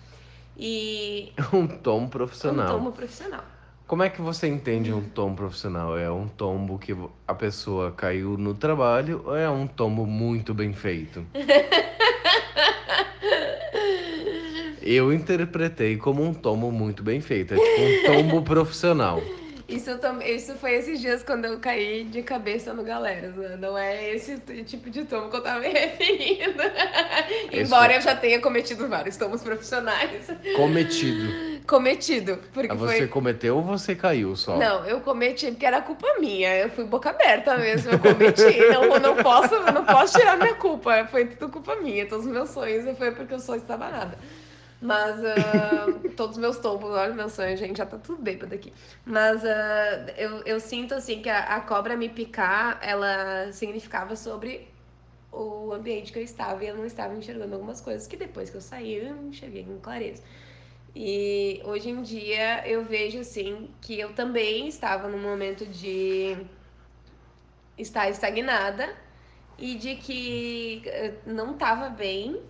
E. 0.58 1.32
Um 1.54 1.68
tom 1.68 2.04
Um 2.04 2.10
profissional. 2.10 2.68
tombo 2.78 2.92
profissional. 2.92 3.44
Como 3.88 4.04
é 4.04 4.10
que 4.10 4.22
você 4.22 4.48
entende 4.50 4.92
um 4.92 5.02
tombo 5.02 5.38
profissional? 5.38 5.98
É 5.98 6.12
um 6.12 6.28
tombo 6.28 6.78
que 6.78 6.94
a 7.26 7.34
pessoa 7.34 7.90
caiu 7.90 8.38
no 8.38 8.54
trabalho 8.54 9.24
ou 9.26 9.34
é 9.34 9.50
um 9.50 9.66
tombo 9.66 10.06
muito 10.06 10.54
bem 10.54 10.74
feito? 10.74 11.26
Eu 14.84 15.14
interpretei 15.14 15.96
como 15.96 16.22
um 16.22 16.34
tombo 16.34 16.70
muito 16.70 17.02
bem 17.02 17.22
feito. 17.22 17.54
É 17.54 17.58
tipo 17.58 17.82
um 17.82 18.04
tombo 18.14 18.42
profissional. 18.42 19.22
Isso, 19.68 19.89
eu 19.89 19.99
tam- 19.99 20.22
isso 20.22 20.56
foi 20.56 20.76
esses 20.76 21.02
dias 21.02 21.22
quando 21.23 21.44
eu 21.44 21.60
caí 21.60 22.06
de 22.06 22.22
cabeça 22.23 22.73
no 22.73 22.84
Galeras, 22.84 23.35
né? 23.35 23.57
Não 23.60 23.77
é 23.77 24.15
esse 24.15 24.38
tipo 24.65 24.89
de 24.89 25.03
tombo 25.03 25.30
que 25.30 25.35
eu 25.35 25.44
tava 25.44 25.60
me 25.60 25.68
referindo. 25.73 26.64
Embora 27.52 27.95
eu 27.95 28.02
já 28.02 28.15
tenha 28.15 28.39
cometido 28.39 28.88
vários 28.88 29.18
tombos 29.18 29.41
profissionais. 29.41 30.27
Cometido. 30.56 31.61
Cometido. 31.68 32.39
Porque 32.53 32.73
Você 32.73 32.98
foi. 32.99 33.07
cometeu 33.07 33.57
ou 33.57 33.61
você 33.61 33.94
caiu 33.94 34.35
só? 34.38 34.56
Não, 34.57 34.85
eu 34.85 35.02
cometi 35.02 35.48
porque 35.52 35.65
era 35.65 35.81
culpa 35.81 36.07
minha. 36.19 36.56
Eu 36.56 36.69
fui 36.69 36.85
boca 36.85 37.10
aberta 37.10 37.57
mesmo, 37.57 37.91
eu 37.91 37.99
cometi. 37.99 38.41
não, 38.72 38.84
eu 38.85 38.99
não 39.02 39.15
posso, 39.18 39.53
eu 39.53 39.73
não 39.73 39.84
posso 39.85 40.18
tirar 40.18 40.38
minha 40.38 40.56
culpa. 40.56 41.06
Foi 41.11 41.26
tudo 41.26 41.52
culpa 41.52 41.76
minha. 41.76 42.06
Todos 42.07 42.26
os 42.26 42.31
meus 42.31 42.49
sonhos 42.52 42.98
foi 42.98 43.11
porque 43.11 43.34
o 43.35 43.39
sonho 43.39 43.60
estava 43.61 43.89
nada. 43.89 44.18
Mas 44.80 45.24
ah, 45.26 45.99
todos 46.16 46.38
os 46.38 46.41
meus 46.41 46.60
tombos, 46.60 46.91
olha 46.91 47.12
o 47.12 47.16
meu 47.16 47.30
sonho, 47.30 47.58
gente, 47.58 47.78
já 47.78 47.86
tá 47.86 47.98
tudo 47.98 48.22
bêbado 48.22 48.54
aqui. 48.54 48.74
Mas 49.06 49.44
ah, 49.44 50.06
eu, 50.18 50.44
eu 50.45 50.60
sinto 50.60 50.94
assim 50.94 51.22
que 51.22 51.30
a, 51.30 51.56
a 51.56 51.62
cobra 51.62 51.98
me 51.98 52.10
picar, 52.10 52.80
ela 52.82 53.52
significava 53.52 54.16
sobre 54.16 54.68
o 55.32 55.74
ambiente 55.74 56.12
que 56.12 56.20
eu 56.20 56.24
estava 56.24 56.64
e 56.64 56.68
eu 56.68 56.76
não 56.76 56.86
estava 56.86 57.14
enxergando 57.16 57.54
algumas 57.56 57.82
coisas 57.82 58.08
que 58.08 58.18
depois 58.18 58.49
que 58.49 58.58
eu 58.58 58.62
saí 58.62 58.95
eu 58.95 59.16
enxerguei 59.28 59.64
com 59.64 59.80
clareza. 59.80 60.24
E 60.95 61.62
hoje 61.66 61.90
em 61.90 62.02
dia 62.02 62.68
eu 62.68 62.84
vejo 62.84 63.20
assim 63.20 63.70
que 63.82 63.99
eu 63.99 64.14
também 64.14 64.68
estava 64.68 65.08
num 65.08 65.22
momento 65.22 65.66
de 65.66 66.38
estar 67.78 68.10
estagnada 68.10 68.95
e 69.58 69.76
de 69.76 69.95
que 69.95 70.82
eh, 70.86 71.14
não 71.26 71.54
estava 71.54 71.90
bem. 71.90 72.41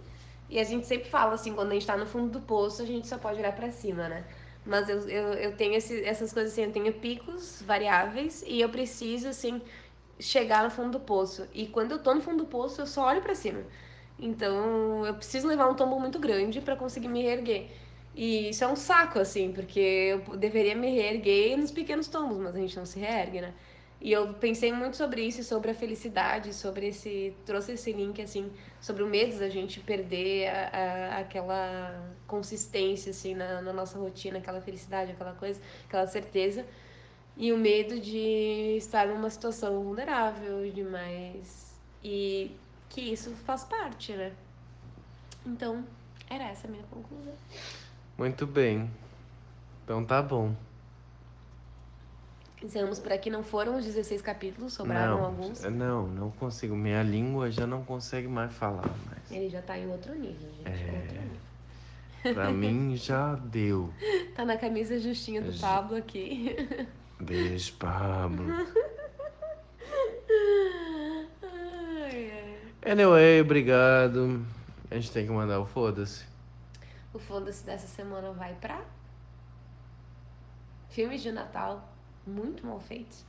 E 0.50 0.60
a 0.60 0.64
gente 0.64 0.86
sempre 0.88 1.10
fala 1.10 1.34
assim, 1.34 1.54
quando 1.54 1.72
a 1.72 1.74
gente 1.74 1.86
tá 1.86 1.98
no 1.98 2.06
fundo 2.06 2.30
do 2.32 2.42
poço, 2.42 2.82
a 2.82 2.86
gente 2.86 3.08
só 3.08 3.18
pode 3.18 3.40
olhar 3.40 3.54
pra 3.56 3.72
cima, 3.72 4.08
né? 4.08 4.26
Mas 4.66 4.90
eu, 4.90 5.08
eu, 5.10 5.34
eu 5.34 5.56
tenho 5.58 5.76
esse- 5.76 6.04
essas 6.04 6.34
coisas 6.34 6.52
assim, 6.54 6.64
eu 6.64 6.72
tenho 6.72 6.94
picos 6.94 7.62
variáveis 7.62 8.44
e 8.48 8.60
eu 8.62 8.70
preciso, 8.70 9.28
assim, 9.30 9.62
chegar 10.20 10.64
no 10.64 10.70
fundo 10.72 10.92
do 10.92 11.00
poço. 11.00 11.48
E 11.54 11.68
quando 11.68 11.92
eu 11.94 12.00
tô 12.00 12.14
no 12.14 12.22
fundo 12.22 12.44
do 12.44 12.46
poço, 12.50 12.82
eu 12.82 12.88
só 12.88 13.06
olho 13.08 13.22
pra 13.22 13.36
cima. 13.36 13.64
Então, 14.20 15.06
eu 15.06 15.14
preciso 15.16 15.48
levar 15.48 15.70
um 15.70 15.76
tombo 15.76 16.00
muito 16.00 16.20
grande 16.20 16.60
pra 16.62 16.76
conseguir 16.76 17.08
me 17.08 17.22
reerguer. 17.22 17.70
E 18.16 18.50
isso 18.50 18.64
é 18.64 18.68
um 18.68 18.76
saco, 18.76 19.20
assim, 19.20 19.52
porque 19.54 19.80
eu 19.80 20.38
deveria 20.38 20.76
me 20.76 20.90
reerguer 20.92 21.56
nos 21.58 21.72
pequenos 21.72 22.08
tombos, 22.08 22.38
mas 22.40 22.56
a 22.56 22.60
gente 22.60 22.76
não 22.76 22.86
se 22.86 23.00
reergue, 23.00 23.42
né? 23.42 23.54
E 24.00 24.12
eu 24.12 24.34
pensei 24.36 24.72
muito 24.72 24.96
sobre 24.96 25.22
isso, 25.24 25.44
sobre 25.44 25.72
a 25.72 25.74
felicidade, 25.74 26.54
sobre 26.54 26.88
esse. 26.88 27.36
trouxe 27.46 27.72
esse 27.74 27.92
link, 27.92 28.22
assim, 28.22 28.52
sobre 28.80 29.02
o 29.04 29.08
medo 29.08 29.40
da 29.40 29.50
gente 29.50 29.80
perder 29.80 30.50
a, 30.50 30.70
a- 31.16 31.18
aquela 31.20 32.08
consistência, 32.28 33.10
assim, 33.10 33.34
na, 33.34 33.62
na 33.62 33.74
nossa 33.74 33.98
rotina, 33.98 34.38
aquela 34.38 34.62
felicidade, 34.62 35.12
aquela 35.12 35.34
coisa, 35.34 35.60
aquela 35.88 36.06
certeza. 36.06 36.64
E 37.36 37.52
o 37.52 37.58
medo 37.58 38.00
de 38.00 38.78
estar 38.78 39.08
numa 39.08 39.30
situação 39.30 39.84
vulnerável 39.84 40.70
demais. 40.72 41.76
E 42.04 42.52
que 42.90 43.02
isso 43.02 43.32
faz 43.46 43.64
parte, 43.64 44.14
né? 44.14 44.32
Então, 45.46 45.84
era 46.30 46.46
essa 46.46 46.68
a 46.68 46.72
minha 46.72 46.84
conclusão. 46.84 47.34
Muito 48.18 48.46
bem. 48.46 48.90
Então 49.84 50.04
tá 50.06 50.22
bom. 50.22 50.56
Encerramos 52.62 52.98
por 53.00 53.12
aqui, 53.12 53.30
não 53.30 53.44
foram 53.44 53.78
os 53.78 53.86
16 53.86 54.22
capítulos, 54.22 54.74
sobraram 54.74 55.18
não, 55.18 55.26
alguns. 55.26 55.62
não, 55.64 56.08
não 56.08 56.32
consigo. 56.32 56.76
Minha 56.76 57.04
língua 57.04 57.52
já 57.52 57.68
não 57.68 57.84
consegue 57.84 58.28
mais 58.28 58.52
falar. 58.54 58.90
Mas 59.10 59.32
Ele 59.32 59.48
já 59.48 59.62
tá 59.62 59.78
em 59.78 59.88
outro 59.88 60.16
nível, 60.16 60.50
gente. 60.58 60.68
É. 60.68 61.02
Outro 61.02 61.22
nível. 61.22 62.34
pra 62.34 62.50
mim 62.52 62.96
já 62.96 63.36
deu. 63.36 63.94
Tá 64.36 64.44
na 64.44 64.58
camisa 64.58 65.00
justinha 65.00 65.42
do 65.42 65.52
Já. 65.52 65.68
Pablo 65.68 65.98
aqui. 65.98 66.56
Beijo, 67.20 67.74
Pablo. 67.74 68.46
Anyway, 72.90 73.42
obrigado. 73.42 74.46
A 74.90 74.96
gente 74.96 75.12
tem 75.12 75.26
que 75.26 75.32
mandar 75.32 75.60
o 75.60 75.66
foda-se. 75.66 76.24
O 77.14 77.20
foda-se 77.20 77.66
dessa 77.66 77.86
semana 77.86 78.32
vai 78.32 78.54
pra 78.56 78.82
filmes 80.88 81.22
de 81.22 81.32
Natal 81.32 81.97
muito 82.28 82.66
mal 82.66 82.80
feitos. 82.80 83.26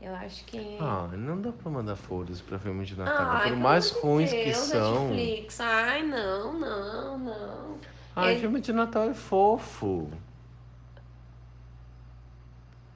Eu 0.00 0.14
acho 0.16 0.44
que. 0.46 0.76
Ah, 0.80 1.08
não 1.12 1.40
dá 1.40 1.52
pra 1.52 1.70
mandar 1.70 1.94
foda-se 1.96 2.42
pra 2.42 2.58
filme 2.58 2.84
de 2.84 2.96
Natal. 2.96 3.26
Ai, 3.30 3.48
Por 3.50 3.56
mais 3.58 3.90
ruins 3.92 4.30
que 4.30 4.44
Deus, 4.46 4.56
são. 4.56 5.08
Netflix. 5.10 5.60
Ai, 5.60 6.02
não, 6.02 6.58
não, 6.58 7.18
não. 7.18 7.78
Ai, 8.16 8.32
Ele- 8.32 8.40
filme 8.40 8.60
de 8.60 8.72
Natal 8.72 9.04
é 9.08 9.14
fofo. 9.14 10.10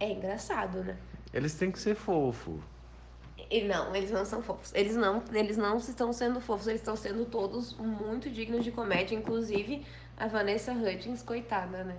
É 0.00 0.10
engraçado, 0.12 0.82
né? 0.84 0.96
Eles 1.32 1.54
têm 1.54 1.70
que 1.70 1.78
ser 1.78 1.94
fofo. 1.94 2.60
E 3.50 3.62
não, 3.64 3.94
eles 3.94 4.10
não 4.10 4.24
são 4.24 4.42
fofos. 4.42 4.72
Eles 4.74 4.96
não, 4.96 5.22
eles 5.32 5.56
não 5.56 5.76
estão 5.76 6.12
sendo 6.12 6.40
fofos, 6.40 6.66
eles 6.66 6.80
estão 6.80 6.96
sendo 6.96 7.24
todos 7.24 7.74
muito 7.74 8.28
dignos 8.28 8.64
de 8.64 8.72
comédia, 8.72 9.14
inclusive 9.14 9.86
a 10.16 10.26
Vanessa 10.26 10.72
Hudgens, 10.72 11.22
coitada, 11.22 11.84
né? 11.84 11.96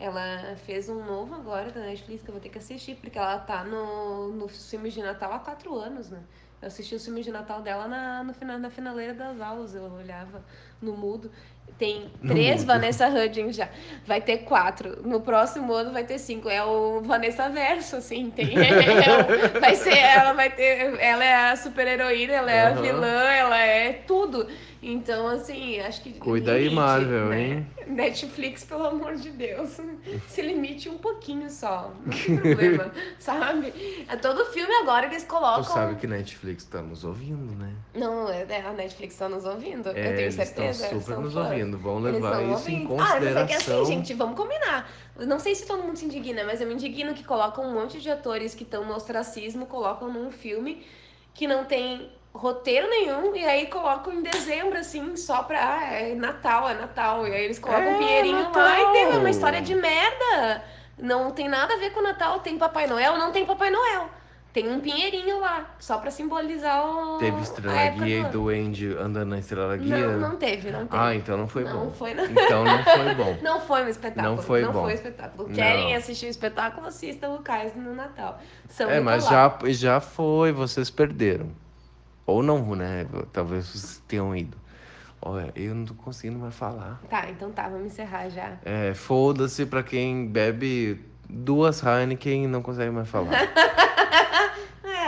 Ela 0.00 0.56
fez 0.56 0.88
um 0.88 1.04
novo 1.04 1.34
agora 1.34 1.70
da 1.70 1.80
Netflix 1.80 2.22
que 2.22 2.30
eu 2.30 2.32
vou 2.32 2.40
ter 2.40 2.48
que 2.48 2.58
assistir, 2.58 2.96
porque 2.96 3.18
ela 3.18 3.38
tá 3.38 3.62
no, 3.64 4.32
nos 4.32 4.70
filmes 4.70 4.94
de 4.94 5.02
Natal 5.02 5.32
há 5.32 5.40
quatro 5.40 5.76
anos, 5.76 6.10
né? 6.10 6.26
Eu 6.62 6.68
assisti 6.68 6.94
os 6.94 7.04
filmes 7.04 7.24
de 7.24 7.30
Natal 7.30 7.62
dela 7.62 7.86
na, 7.86 8.24
no 8.24 8.32
final, 8.34 8.58
na 8.58 8.70
finaleira 8.70 9.14
das 9.14 9.40
aulas, 9.40 9.74
eu 9.74 9.84
olhava 9.84 10.44
no 10.80 10.96
mudo. 10.96 11.30
Tem 11.78 12.10
três. 12.28 12.62
Vanessa 12.62 13.08
Hudgens 13.08 13.56
já. 13.56 13.70
Vai 14.06 14.20
ter 14.20 14.38
quatro. 14.38 15.00
No 15.02 15.22
próximo 15.22 15.72
ano 15.72 15.92
vai 15.92 16.04
ter 16.04 16.18
cinco. 16.18 16.46
É 16.50 16.62
o 16.62 17.00
Vanessa 17.00 17.48
Verso, 17.48 17.96
assim, 17.96 18.30
tem. 18.30 18.52
é 18.54 19.48
vai 19.58 19.74
ser, 19.74 19.96
ela 19.96 20.34
vai 20.34 20.50
ter. 20.50 20.98
Ela 21.00 21.24
é 21.24 21.50
a 21.52 21.56
super 21.56 21.86
heroína, 21.86 22.34
ela 22.34 22.50
é 22.50 22.66
a 22.66 22.68
Aham. 22.68 22.82
vilã, 22.82 23.22
ela 23.32 23.58
é 23.58 23.92
tudo. 23.94 24.46
Então, 24.82 25.26
assim, 25.28 25.78
acho 25.80 26.02
que. 26.02 26.12
Cuida 26.14 26.52
aí, 26.52 26.64
limite, 26.64 26.76
Marvel, 26.76 27.26
né? 27.26 27.42
hein? 27.42 27.66
Netflix, 27.86 28.64
pelo 28.64 28.86
amor 28.86 29.16
de 29.16 29.30
Deus. 29.30 29.78
Se 30.28 30.40
limite 30.40 30.88
um 30.88 30.96
pouquinho 30.96 31.50
só. 31.50 31.92
Não 32.04 32.12
tem 32.12 32.36
problema, 32.40 32.92
sabe? 33.18 34.04
A 34.08 34.16
todo 34.16 34.44
filme 34.46 34.72
agora 34.76 35.06
eles 35.06 35.24
colocam. 35.24 35.64
Tu 35.64 35.72
sabe 35.72 35.94
que 35.96 36.06
Netflix 36.06 36.64
tá 36.64 36.80
nos 36.80 37.04
ouvindo, 37.04 37.54
né? 37.56 37.72
Não, 37.94 38.30
é, 38.30 38.46
é, 38.48 38.62
a 38.62 38.72
Netflix 38.72 39.16
tá 39.16 39.28
nos 39.28 39.44
ouvindo. 39.44 39.90
É, 39.90 40.12
eu 40.12 40.16
tenho 40.16 40.32
certeza. 40.32 40.69
Super 40.72 41.18
nos 41.18 41.34
fãs. 41.34 41.46
ouvindo. 41.50 41.78
Vão 41.78 41.98
levar 41.98 42.42
isso 42.42 42.70
em 42.70 42.82
ouvindo. 42.86 42.94
Ah, 42.94 43.18
mas 43.20 43.24
é 43.24 43.46
que 43.46 43.54
consideração. 43.54 43.82
assim, 43.82 43.92
gente, 43.92 44.14
vamos 44.14 44.36
combinar. 44.36 44.90
Não 45.18 45.38
sei 45.38 45.54
se 45.54 45.66
todo 45.66 45.82
mundo 45.82 45.96
se 45.96 46.04
indigna, 46.04 46.44
mas 46.44 46.60
eu 46.60 46.66
me 46.66 46.74
indigno 46.74 47.14
que 47.14 47.24
colocam 47.24 47.64
um 47.64 47.72
monte 47.72 48.00
de 48.00 48.10
atores 48.10 48.54
que 48.54 48.62
estão 48.62 48.84
no 48.84 48.94
ostracismo, 48.94 49.66
colocam 49.66 50.12
num 50.12 50.30
filme 50.30 50.84
que 51.34 51.46
não 51.46 51.64
tem 51.64 52.10
roteiro 52.32 52.88
nenhum, 52.88 53.34
e 53.34 53.44
aí 53.44 53.66
colocam 53.66 54.12
em 54.12 54.22
dezembro, 54.22 54.78
assim, 54.78 55.16
só 55.16 55.42
pra. 55.42 55.58
Ah, 55.78 55.94
é 55.94 56.14
Natal, 56.14 56.68
é 56.68 56.74
Natal. 56.74 57.26
E 57.26 57.32
aí 57.32 57.44
eles 57.44 57.58
colocam 57.58 57.84
É 57.84 57.94
um 57.94 57.98
pinheirinho 57.98 58.36
lá 58.36 58.42
Natal. 58.44 58.80
e 58.80 58.92
tem 58.92 59.18
uma 59.18 59.30
história 59.30 59.60
de 59.60 59.74
merda. 59.74 60.64
Não 60.98 61.30
tem 61.30 61.48
nada 61.48 61.74
a 61.74 61.76
ver 61.78 61.90
com 61.90 62.00
o 62.00 62.02
Natal. 62.02 62.40
Tem 62.40 62.58
Papai 62.58 62.86
Noel, 62.86 63.16
não 63.16 63.32
tem 63.32 63.46
Papai 63.46 63.70
Noel. 63.70 64.10
Tem 64.52 64.68
um 64.68 64.80
pinheirinho 64.80 65.38
lá, 65.38 65.70
só 65.78 65.98
pra 65.98 66.10
simbolizar 66.10 66.84
o. 66.84 67.18
Teve 67.18 67.36
a 67.36 67.40
Estrela 67.40 67.80
época 67.80 68.04
Guia 68.04 68.16
do 68.16 68.20
e 68.20 68.24
ano. 68.24 68.30
do 68.32 68.48
Andy 68.68 68.96
andando 68.98 69.28
na 69.28 69.38
Estrela 69.38 69.76
Guia? 69.76 70.08
Não, 70.08 70.30
não 70.30 70.36
teve, 70.36 70.70
não 70.72 70.86
teve. 70.88 71.02
Ah, 71.02 71.14
então 71.14 71.36
não 71.36 71.46
foi 71.46 71.62
Não 71.62 71.84
bom. 71.86 71.90
foi, 71.92 72.14
não. 72.14 72.24
Então 72.24 72.64
não 72.64 72.82
foi 72.82 73.14
bom. 73.14 73.38
Não 73.42 73.60
foi 73.60 73.84
um 73.84 73.88
espetáculo. 73.88 74.36
Não 74.36 74.42
foi 74.42 74.62
não 74.62 74.72
bom. 74.72 74.82
foi 74.82 74.90
um 74.92 74.94
espetáculo. 74.94 75.48
Querem 75.50 75.90
Não. 75.92 75.96
assistir 75.98 76.26
o 76.26 76.28
espetáculo, 76.30 76.86
assistam 76.88 77.30
o 77.30 77.38
Cais 77.42 77.76
no 77.76 77.94
Natal. 77.94 78.40
São 78.68 78.90
É, 78.90 78.98
mas 79.00 79.22
Nicolau. 79.24 79.58
já, 79.62 79.70
já 79.72 80.00
foi, 80.00 80.50
vocês 80.50 80.90
perderam. 80.90 81.50
Ou 82.26 82.42
não, 82.42 82.74
né? 82.74 83.06
Talvez 83.32 83.66
vocês 83.66 84.02
tenham 84.08 84.34
ido. 84.34 84.56
Olha, 85.22 85.52
eu 85.54 85.74
não 85.74 85.84
tô 85.84 85.94
conseguindo 85.94 86.38
mais 86.40 86.54
falar. 86.54 87.00
Tá, 87.08 87.28
então 87.30 87.50
tá, 87.52 87.68
vamos 87.68 87.86
encerrar 87.86 88.28
já. 88.30 88.54
É, 88.64 88.94
foda-se 88.94 89.66
pra 89.66 89.82
quem 89.82 90.26
bebe 90.26 91.04
duas 91.28 91.82
Heineken 91.84 92.44
e 92.44 92.46
não 92.48 92.62
consegue 92.62 92.90
mais 92.90 93.08
falar. 93.08 93.30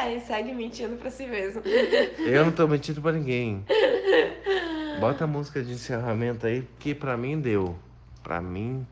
É, 0.02 0.16
e 0.16 0.20
segue 0.20 0.52
mentindo 0.52 0.96
pra 0.96 1.10
si 1.10 1.26
mesmo. 1.26 1.62
Eu 2.18 2.44
não 2.44 2.50
tô 2.50 2.66
mentindo 2.66 3.00
pra 3.00 3.12
ninguém. 3.12 3.64
Bota 4.98 5.24
a 5.24 5.26
música 5.28 5.62
de 5.62 5.72
encerramento 5.72 6.44
aí, 6.44 6.66
que 6.80 6.92
pra 6.92 7.16
mim 7.16 7.40
deu. 7.40 7.76
Pra 8.20 8.40
mim. 8.40 8.84